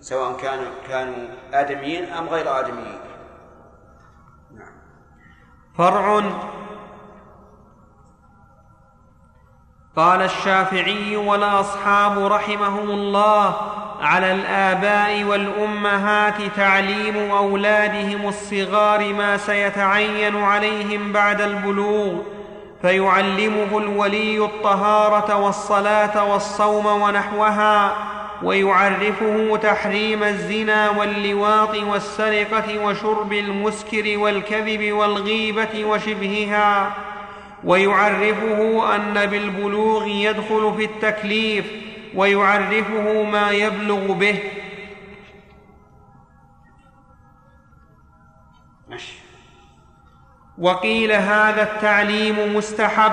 سواء 0.00 0.36
كانوا 0.36 0.72
كانوا 0.88 1.28
آدميين 1.52 2.12
أم 2.12 2.28
غير 2.28 2.60
آدميين. 2.60 2.98
نعم. 4.54 4.72
فرع. 5.78 6.22
قال 9.96 10.22
الشافعي 10.22 11.16
والاصحاب 11.16 12.18
رحمهم 12.18 12.90
الله 12.90 13.56
على 14.00 14.32
الآباء 14.32 15.24
والأمهات 15.24 16.42
تعليم 16.56 17.30
أولادهم 17.30 18.28
الصغار 18.28 19.12
ما 19.12 19.36
سيتعين 19.36 20.42
عليهم 20.42 21.12
بعد 21.12 21.40
البلوغ 21.40 22.41
فيعلمه 22.82 23.78
الولي 23.78 24.38
الطهارة 24.38 25.36
والصلاة 25.36 26.32
والصوم 26.32 26.86
ونحوها 26.86 27.96
ويعرفه 28.42 29.56
تحريم 29.56 30.22
الزنا 30.22 30.90
واللواط 30.90 31.76
والسرقة 31.76 32.84
وشرب 32.84 33.32
المسكر 33.32 34.18
والكذب 34.18 34.92
والغيبة 34.92 35.84
وشبهها. 35.84 36.90
ويعرفه 37.64 38.94
أن 38.94 39.26
بالبلوغ 39.26 40.06
يدخل 40.06 40.74
في 40.76 40.84
التكليف 40.84 41.64
ويعرفه 42.14 43.22
ما 43.22 43.50
يبلغ 43.50 44.12
به. 44.12 44.38
وقيل 50.62 51.12
هذا 51.12 51.62
التعليم 51.62 52.56
مستحب 52.56 53.12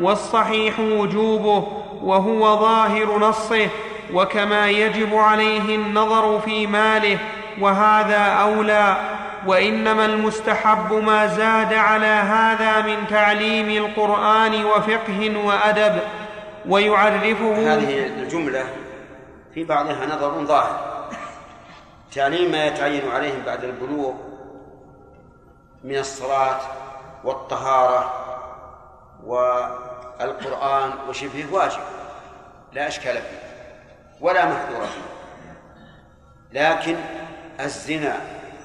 والصحيح 0.00 0.80
وجوبه 0.80 1.66
وهو 2.02 2.56
ظاهر 2.56 3.18
نصه 3.18 3.68
وكما 4.14 4.70
يجب 4.70 5.14
عليه 5.14 5.76
النظر 5.76 6.40
في 6.40 6.66
ماله 6.66 7.18
وهذا 7.60 8.18
أولى 8.18 8.96
وإنما 9.46 10.06
المستحب 10.06 10.92
ما 10.92 11.26
زاد 11.26 11.74
على 11.74 12.06
هذا 12.06 12.80
من 12.80 13.06
تعليم 13.10 13.84
القرآن 13.84 14.64
وفقه 14.64 15.32
وأدب 15.44 16.00
ويعرفه 16.68 17.74
هذه 17.74 18.06
الجملة 18.06 18.64
في 19.54 19.64
بعضها 19.64 20.06
نظر 20.06 20.44
ظاهر. 20.44 20.80
تعليم 22.14 22.50
ما 22.50 22.66
يتعين 22.66 23.02
عليهم 23.14 23.42
بعد 23.46 23.64
البلوغ 23.64 24.12
من 25.84 25.98
الصلاة 25.98 26.60
والطهارة 27.24 28.14
والقرآن 29.24 30.92
وشبهه 31.08 31.54
واجب 31.54 31.80
لا 32.72 32.88
إشكال 32.88 33.14
فيه 33.22 33.38
ولا 34.20 34.44
محذور 34.44 34.86
فيه. 34.86 35.18
لكن 36.52 36.96
الزنا 37.60 38.20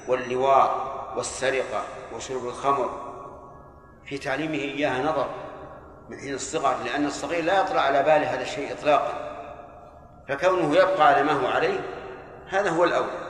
واللواط 0.08 0.70
والسرقة 1.16 1.82
وشرب 2.14 2.46
الخمر 2.46 2.90
في 4.06 4.18
تعليمه 4.18 4.54
إياها 4.54 5.02
نظر 5.02 5.26
من 6.08 6.18
حين 6.18 6.34
الصغر 6.34 6.76
لأن 6.84 7.06
الصغير 7.06 7.44
لا 7.44 7.60
يطلع 7.60 7.80
على 7.80 8.02
باله 8.02 8.34
هذا 8.34 8.42
الشيء 8.42 8.72
إطلاقا 8.72 9.34
فكونه 10.28 10.74
يبقى 10.76 11.08
على 11.08 11.22
ما 11.22 11.32
هو 11.32 11.46
عليه 11.46 11.80
هذا 12.48 12.70
هو 12.70 12.84
الأولى 12.84 13.24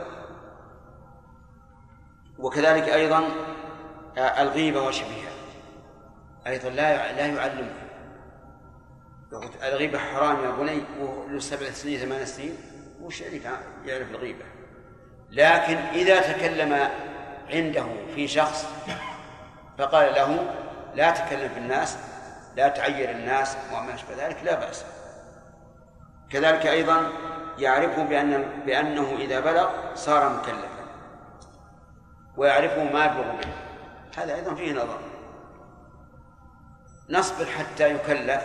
وكذلك 2.39 2.89
أيضا 2.89 3.25
الغيبة 4.19 4.83
وشبهها. 4.83 5.33
أيضا 6.47 6.69
لا 6.69 7.13
لا 7.13 7.27
يعلمه 7.27 7.85
يقول 9.33 9.51
الغيبة 9.63 9.99
حرام 9.99 10.45
يا 10.45 10.51
بني 10.51 10.83
وله 11.01 11.39
سبع 11.39 11.71
سنين 11.71 11.99
ثمان 11.99 12.27
سنين 12.27 12.57
وش 13.01 13.21
يعرف 13.21 13.61
يعرف 13.85 14.11
الغيبة؟ 14.11 14.45
لكن 15.31 15.77
إذا 15.77 16.33
تكلم 16.33 16.89
عنده 17.51 17.87
في 18.15 18.29
شخص 18.29 18.67
فقال 19.79 20.15
له 20.15 20.55
لا 20.95 21.11
تكلم 21.11 21.49
في 21.49 21.59
الناس 21.59 21.99
لا 22.57 22.69
تعير 22.69 23.11
الناس 23.11 23.57
وما 23.73 23.95
أشبه 23.95 24.27
ذلك 24.27 24.37
لا 24.45 24.55
بأس. 24.55 24.85
كذلك 26.31 26.67
أيضا 26.67 27.13
يعرفه 27.59 28.05
بأن 28.05 28.45
بأنه 28.67 29.17
إذا 29.19 29.41
بلغ 29.41 29.71
صار 29.95 30.29
مكلفا 30.29 30.85
ويعرفه 32.37 32.85
ما 32.85 33.05
يبلغ 33.05 33.37
به 33.37 33.64
هذا 34.17 34.35
أيضا 34.35 34.55
فيه 34.55 34.73
نظر. 34.73 34.99
نصبر 37.11 37.47
حتى 37.47 37.95
يكلف. 37.95 38.43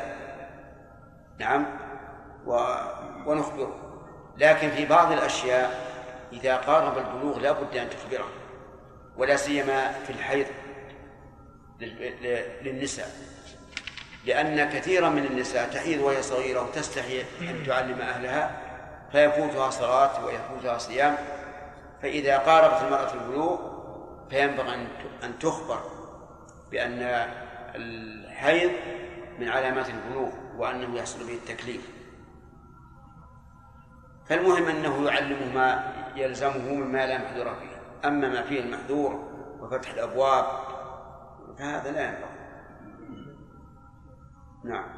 نعم. 1.40 1.66
و... 2.46 2.76
ونخبره. 3.26 3.76
لكن 4.38 4.72
في 4.72 4.86
بعض 4.86 5.12
الأشياء 5.12 5.90
إذا 6.34 6.56
قارب 6.56 6.98
البلوغ 6.98 7.40
لا 7.40 7.52
بد 7.52 7.78
أن 7.78 7.90
تخبره. 7.90 8.28
ولا 9.18 9.36
سيما 9.36 9.92
في 9.92 10.10
الحيض. 10.10 10.46
للنساء. 12.62 13.10
لأن 14.26 14.70
كثيرا 14.70 15.10
من 15.10 15.26
النساء 15.26 15.70
تحيض 15.70 16.02
وهي 16.02 16.22
صغيرة 16.22 16.62
وتستحي 16.62 17.22
أن 17.42 17.64
تعلم 17.68 18.02
أهلها. 18.02 18.62
فيفوتها 19.12 19.70
صلاة 19.70 20.26
ويفوتها 20.26 20.78
صيام. 20.78 21.18
فإذا 22.02 22.38
قاربت 22.38 22.82
المرأة 22.82 23.14
البلوغ 23.14 23.69
فينبغي 24.30 24.88
أن 25.24 25.40
تخبر 25.40 25.82
بأن 26.72 27.00
الحيض 27.76 28.72
من 29.40 29.50
علامات 29.50 29.90
البلوغ 29.90 30.30
وأنه 30.58 30.96
يحصل 30.96 31.28
به 31.28 31.34
التكليف 31.34 31.90
فالمهم 34.26 34.64
أنه 34.64 35.06
يعلمه 35.06 35.54
ما 35.54 35.94
يلزمه 36.16 36.74
مما 36.74 37.06
لا 37.08 37.18
محذور 37.18 37.56
فيه 37.56 38.08
أما 38.08 38.30
ما 38.30 38.42
فيه 38.42 38.60
المحذور 38.60 39.30
وفتح 39.60 39.92
الأبواب 39.92 40.46
فهذا 41.58 41.92
لا 41.92 42.06
ينبغي 42.08 42.40
نعم 44.64 44.90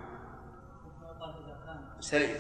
سليم 2.00 2.36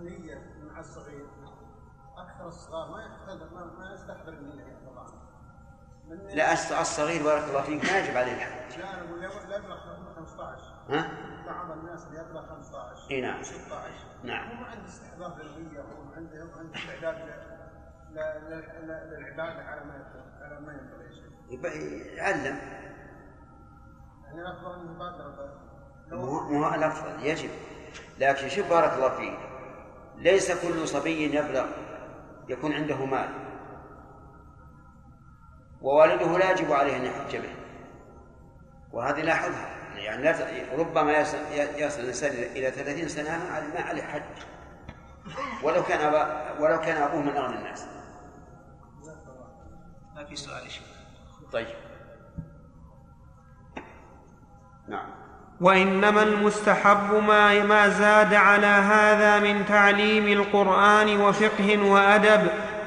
النية 0.00 0.52
مع 0.72 0.80
الصغير. 0.80 1.26
أكثر 2.18 2.48
الصغار 2.48 2.90
ما 2.90 3.02
يحتضر 3.04 3.54
ما, 3.54 3.92
يستحضر 3.94 4.32
النية 4.32 4.78
طبعا 4.86 5.06
لا 6.34 6.54
الص- 6.56 6.72
الصغير 6.80 7.22
بارك 7.22 7.44
الله 7.44 7.62
فيك 7.62 7.84
ما 7.84 7.98
يجب 7.98 8.16
عليه 8.16 8.32
الحج 8.32 8.78
لا 8.78 8.94
أنا 8.94 9.02
أقول 9.02 9.20
لا 9.50 9.56
يبلغ 9.56 9.76
15 10.16 10.74
ها؟ 10.88 11.10
بعض 11.46 11.70
الناس 11.78 12.06
اللي 12.06 12.18
يبلغ 12.20 12.46
15 12.46 13.10
إي 13.10 13.20
نعم. 13.20 13.42
16 13.42 13.90
نعم. 14.24 14.48
هو 14.48 14.54
ما 14.54 14.66
عنده 14.66 14.86
استحضار 14.88 15.42
للنية 15.42 15.80
هو 15.80 16.12
عنده 16.16 16.50
عنده 16.58 16.74
استعداد 16.78 17.16
للعبادة 18.10 19.62
على 19.64 19.84
ما 19.84 20.04
على 20.40 20.60
ما 20.60 20.72
ينبغي 21.50 21.98
يعلم. 22.16 22.56
يعني 24.24 24.40
الأفضل 24.40 24.80
أن 24.80 24.94
يبادر 24.94 25.50
مو 26.50 26.68
الافضل 26.74 27.26
يجب. 27.26 27.50
لكن 28.18 28.48
شوف 28.48 28.70
بارك 28.70 28.92
الله 28.92 29.08
فيك. 29.16 29.49
ليس 30.20 30.52
كل 30.52 30.88
صبي 30.88 31.34
يبلغ 31.36 31.66
يكون 32.48 32.72
عنده 32.72 33.04
مال. 33.04 33.28
ووالده 35.82 36.38
لا 36.38 36.50
يجب 36.50 36.72
عليه 36.72 36.96
أن 36.96 37.04
يحج 37.04 37.36
به. 37.36 37.54
وهذه 38.92 39.20
لاحظها. 39.20 39.76
يعني 39.96 40.22
لا 40.22 40.76
ربما 40.78 41.12
يصل 41.76 42.00
الإنسان 42.00 42.30
إلى 42.32 42.70
30 42.70 43.08
سنة 43.08 43.38
ما 43.38 43.50
عليه- 43.54 43.74
ما 43.74 43.80
حج. 44.02 44.22
ولو 45.64 45.82
كان 45.82 46.00
أبا 46.00 46.52
ولو 46.60 46.80
كان 46.80 47.02
أبوه 47.02 47.22
من 47.22 47.36
أغنى 47.36 47.56
الناس. 47.58 47.86
في 50.28 50.36
سؤال 50.36 50.62
طيب. 51.52 51.66
نعم. 54.88 55.19
وإنما 55.60 56.22
المستحب 56.22 57.24
ما 57.28 57.62
ما 57.62 57.88
زاد 57.88 58.34
على 58.34 58.66
هذا 58.66 59.38
من 59.38 59.66
تعليم 59.68 60.28
القرآن 60.28 61.20
وفقه 61.20 61.78
وأدب 61.84 62.46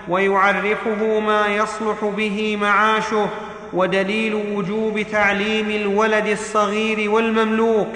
ويعرفه 0.10 1.20
ما 1.20 1.48
يصلح 1.48 2.06
به 2.18 2.58
معاشه 2.62 3.28
ودليل 3.74 4.34
وجوب 4.56 5.02
تعليم 5.02 5.70
الولد 5.70 6.28
الصغير 6.28 7.12
والمملوك. 7.12 7.88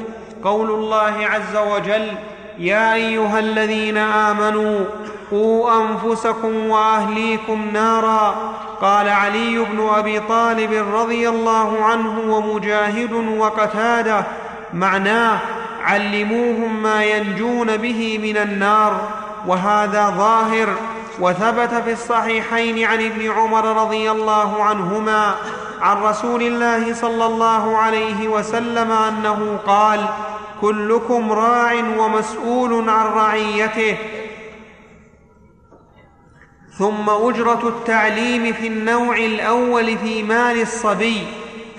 قول 0.43 0.71
الله 0.71 1.27
عز 1.27 1.55
وجل 1.55 2.07
يا 2.59 2.93
أيها 2.93 3.39
الذين 3.39 3.97
آمنوا 3.97 4.85
قوا 5.31 5.71
أنفسكم 5.81 6.69
وأهليكم 6.69 7.69
نارا. 7.73 8.53
قال 8.81 9.09
علي 9.09 9.59
بن 9.59 9.89
أبي 9.95 10.19
طالب 10.19 10.85
رضي 10.93 11.29
الله 11.29 11.83
عنه 11.83 12.19
ومجاهد 12.19 13.13
وقتاده 13.37 14.25
معناه 14.73 15.39
علموهم 15.83 16.83
ما 16.83 17.03
ينجون 17.03 17.77
به 17.77 18.19
من 18.23 18.37
النار 18.37 19.09
وهذا 19.47 20.09
ظاهر 20.09 20.75
وثبت 21.19 21.73
في 21.73 21.91
الصحيحين 21.91 22.85
عن 22.85 23.05
ابن 23.05 23.31
عمر 23.31 23.83
رضي 23.83 24.11
الله 24.11 24.63
عنهما 24.63 25.35
عن 25.81 25.97
رسول 25.97 26.41
الله 26.41 26.93
صلى 26.93 27.25
الله 27.25 27.77
عليه 27.77 28.27
وسلم 28.27 28.91
أنه 28.91 29.59
قال 29.67 30.05
كلكم 30.61 31.31
راع 31.31 31.73
ومسؤول 31.73 32.89
عن 32.89 33.05
رعيته. 33.05 33.97
ثم 36.77 37.09
أجرة 37.09 37.67
التعليم 37.67 38.53
في 38.53 38.67
النوع 38.67 39.17
الأول 39.17 39.97
في 39.97 40.23
مال 40.23 40.61
الصبي 40.61 41.23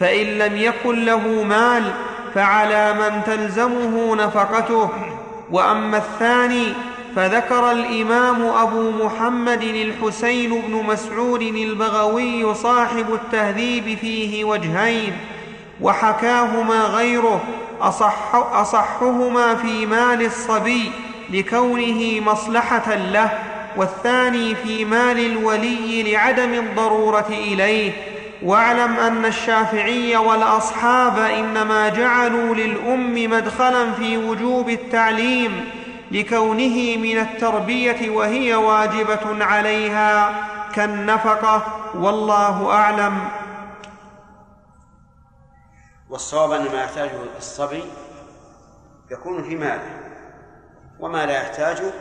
فإن 0.00 0.26
لم 0.26 0.56
يكن 0.56 1.04
له 1.04 1.42
مال 1.42 1.92
فعلى 2.34 2.94
من 2.94 3.22
تلزمه 3.26 4.14
نفقته. 4.16 4.90
وأما 5.50 5.96
الثاني 5.96 6.72
فذكر 7.16 7.72
الإمام 7.72 8.42
أبو 8.42 8.90
محمد 8.90 9.62
الحسين 9.62 10.50
بن 10.50 10.72
مسعود 10.72 11.42
البغوي 11.42 12.54
صاحب 12.54 13.06
التهذيب 13.14 13.98
فيه 13.98 14.44
وجهين 14.44 15.12
وحكاهما 15.80 16.84
غيره 16.84 17.40
أصح 17.80 18.34
أصحهما 18.34 19.54
في 19.54 19.86
مال 19.86 20.22
الصبي 20.26 20.90
لكونه 21.30 22.20
مصلحة 22.20 22.94
له 22.94 23.38
والثاني 23.76 24.54
في 24.54 24.84
مال 24.84 25.18
الولي 25.18 26.12
لعدم 26.12 26.52
الضرورة 26.52 27.28
إليه. 27.28 27.92
واعلم 28.42 28.96
أن 28.96 29.24
الشافعي 29.24 30.16
والأصحاب 30.16 31.18
إنما 31.18 31.88
جعلوا 31.88 32.54
للأم 32.54 33.30
مدخلا 33.30 33.92
في 33.92 34.16
وجوب 34.18 34.68
التعليم 34.68 35.70
لكونه 36.10 36.96
من 36.96 37.18
التربية 37.18 38.10
وهي 38.10 38.54
واجبة 38.54 39.44
عليها 39.44 40.34
كالنفقة 40.74 41.66
والله 41.94 42.70
أعلم. 42.72 43.28
والصواب 46.10 46.52
أن 46.52 46.64
ما 46.72 46.82
يحتاجه 46.82 47.10
الصبي 47.38 47.84
يكون 49.10 49.42
في 49.42 49.56
ماله 49.56 50.00
وما 51.00 51.26
لا 51.26 51.32
يحتاجه 51.32 51.92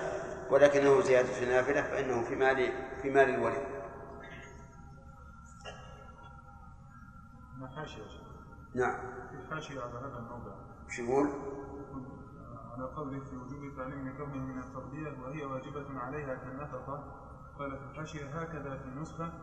ولكنه 0.49 1.01
زيادة 1.01 1.45
نافلة 1.49 1.81
فإنه 1.81 2.23
في 2.29 2.35
مال 2.35 2.71
في 3.01 3.09
مال 3.09 3.29
الولي 3.29 3.76
حاشية 7.77 8.03
نعم. 8.75 8.99
في 9.29 9.55
حاشية 9.55 9.81
على 9.81 9.99
هذا 9.99 10.17
الموضع. 10.17 10.51
شو 10.89 11.03
يقول؟ 11.03 11.27
على 12.73 12.85
قوله 12.85 13.19
في 13.19 13.37
وجوب 13.37 13.63
التعليم 13.63 14.05
من 14.05 14.17
كونه 14.17 14.35
من 14.35 14.59
التربية 14.59 15.23
وهي 15.23 15.45
واجبة 15.45 15.99
عليها 15.99 16.35
كالنفقة 16.35 17.13
قال 17.59 17.77
في 17.77 17.83
الحاشية 17.91 18.41
هكذا 18.41 18.77
في 18.77 18.85
النسخة 18.85 19.33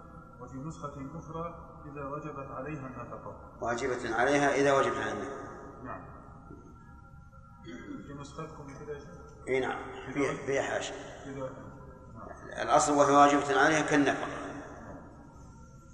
وفي 0.40 0.56
نسخة 0.56 1.18
أخرى 1.18 1.54
إذا 1.92 2.04
وجبت 2.04 2.50
عليها 2.50 2.86
النفقة. 2.86 3.36
واجبة 3.60 4.14
عليها 4.16 4.54
إذا 4.54 4.78
وجبت 4.78 4.96
عليها 4.96 5.12
النفقة. 5.12 5.84
نعم. 5.84 6.04
في 8.06 8.14
نسختكم 8.20 8.66
كذا 8.66 8.98
إي 9.48 9.60
نعم. 9.60 9.78
فيها 10.12 10.46
فيها 10.46 10.62
حاشية. 10.62 10.94
الأصل 12.62 12.92
وهي 12.92 13.16
واجبة 13.16 13.60
عليها 13.60 13.82
كالنفقة. 13.90 14.44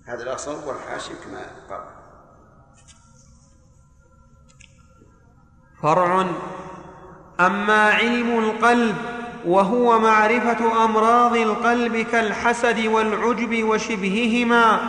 هذا 0.06 0.22
الأصل 0.22 0.68
والحاشية 0.68 1.14
كما 1.14 1.66
قال 1.70 1.99
فرع. 5.82 6.26
أما 7.40 7.90
علم 7.90 8.38
القلب 8.38 8.96
وهو 9.46 9.98
معرفة 9.98 10.84
أمراض 10.84 11.36
القلب 11.36 11.96
كالحسد 11.96 12.86
والعجب 12.86 13.64
وشبههما 13.64 14.80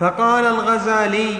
فقال 0.00 0.44
الغزالي 0.44 1.34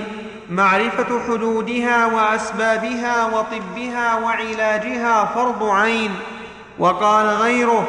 معرفة 0.50 1.20
حدودها 1.28 2.06
وأسبابها 2.06 3.26
وطبها 3.26 4.18
وعلاجها 4.18 5.24
فرض 5.24 5.64
عين 5.64 6.10
وقال 6.78 7.26
غيره 7.26 7.88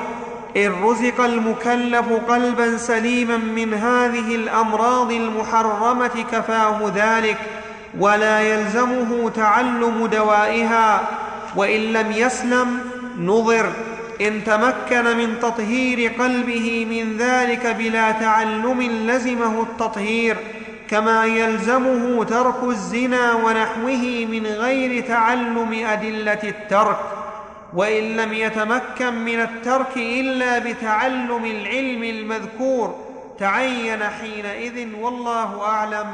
إن 0.58 0.84
رزق 0.84 1.22
المكلف 1.22 2.06
قلبا 2.30 2.78
سليما 2.78 3.38
من 3.38 3.74
هذه 3.74 4.36
الأمراض 4.36 5.12
المحرمة 5.12 6.26
كفاه 6.32 6.92
ذلك. 6.96 7.38
ولا 8.00 8.40
يلزمه 8.40 9.30
تعلم 9.30 10.06
دوائها 10.08 11.02
وإن 11.56 11.82
لم 11.82 12.12
يسلم 12.12 12.80
نظر 13.20 13.70
إن 14.22 14.44
تمكن 14.44 15.18
من 15.18 15.40
تطهير 15.42 16.12
قلبه 16.20 16.86
من 16.90 17.18
ذلك 17.18 17.68
بلا 17.68 18.12
تعلم 18.12 18.82
لزمه 18.82 19.62
التطهير 19.62 20.38
كما 20.90 21.26
يلزمه 21.26 22.24
ترك 22.24 22.64
الزنا 22.64 23.34
ونحوه 23.34 24.28
من 24.32 24.46
غير 24.46 25.04
تعلم 25.08 25.86
أدلة 25.88 26.40
الترك. 26.44 27.00
وإن 27.74 28.04
لم 28.04 28.34
يتمكن 28.34 29.14
من 29.14 29.42
الترك 29.42 29.98
إلا 29.98 30.60
بتعلم 30.60 31.46
العلم 31.46 32.04
المذكور 32.04 32.96
تعين 33.40 34.04
حينئذ 34.04 34.88
والله 35.02 35.62
أعلم. 35.66 36.08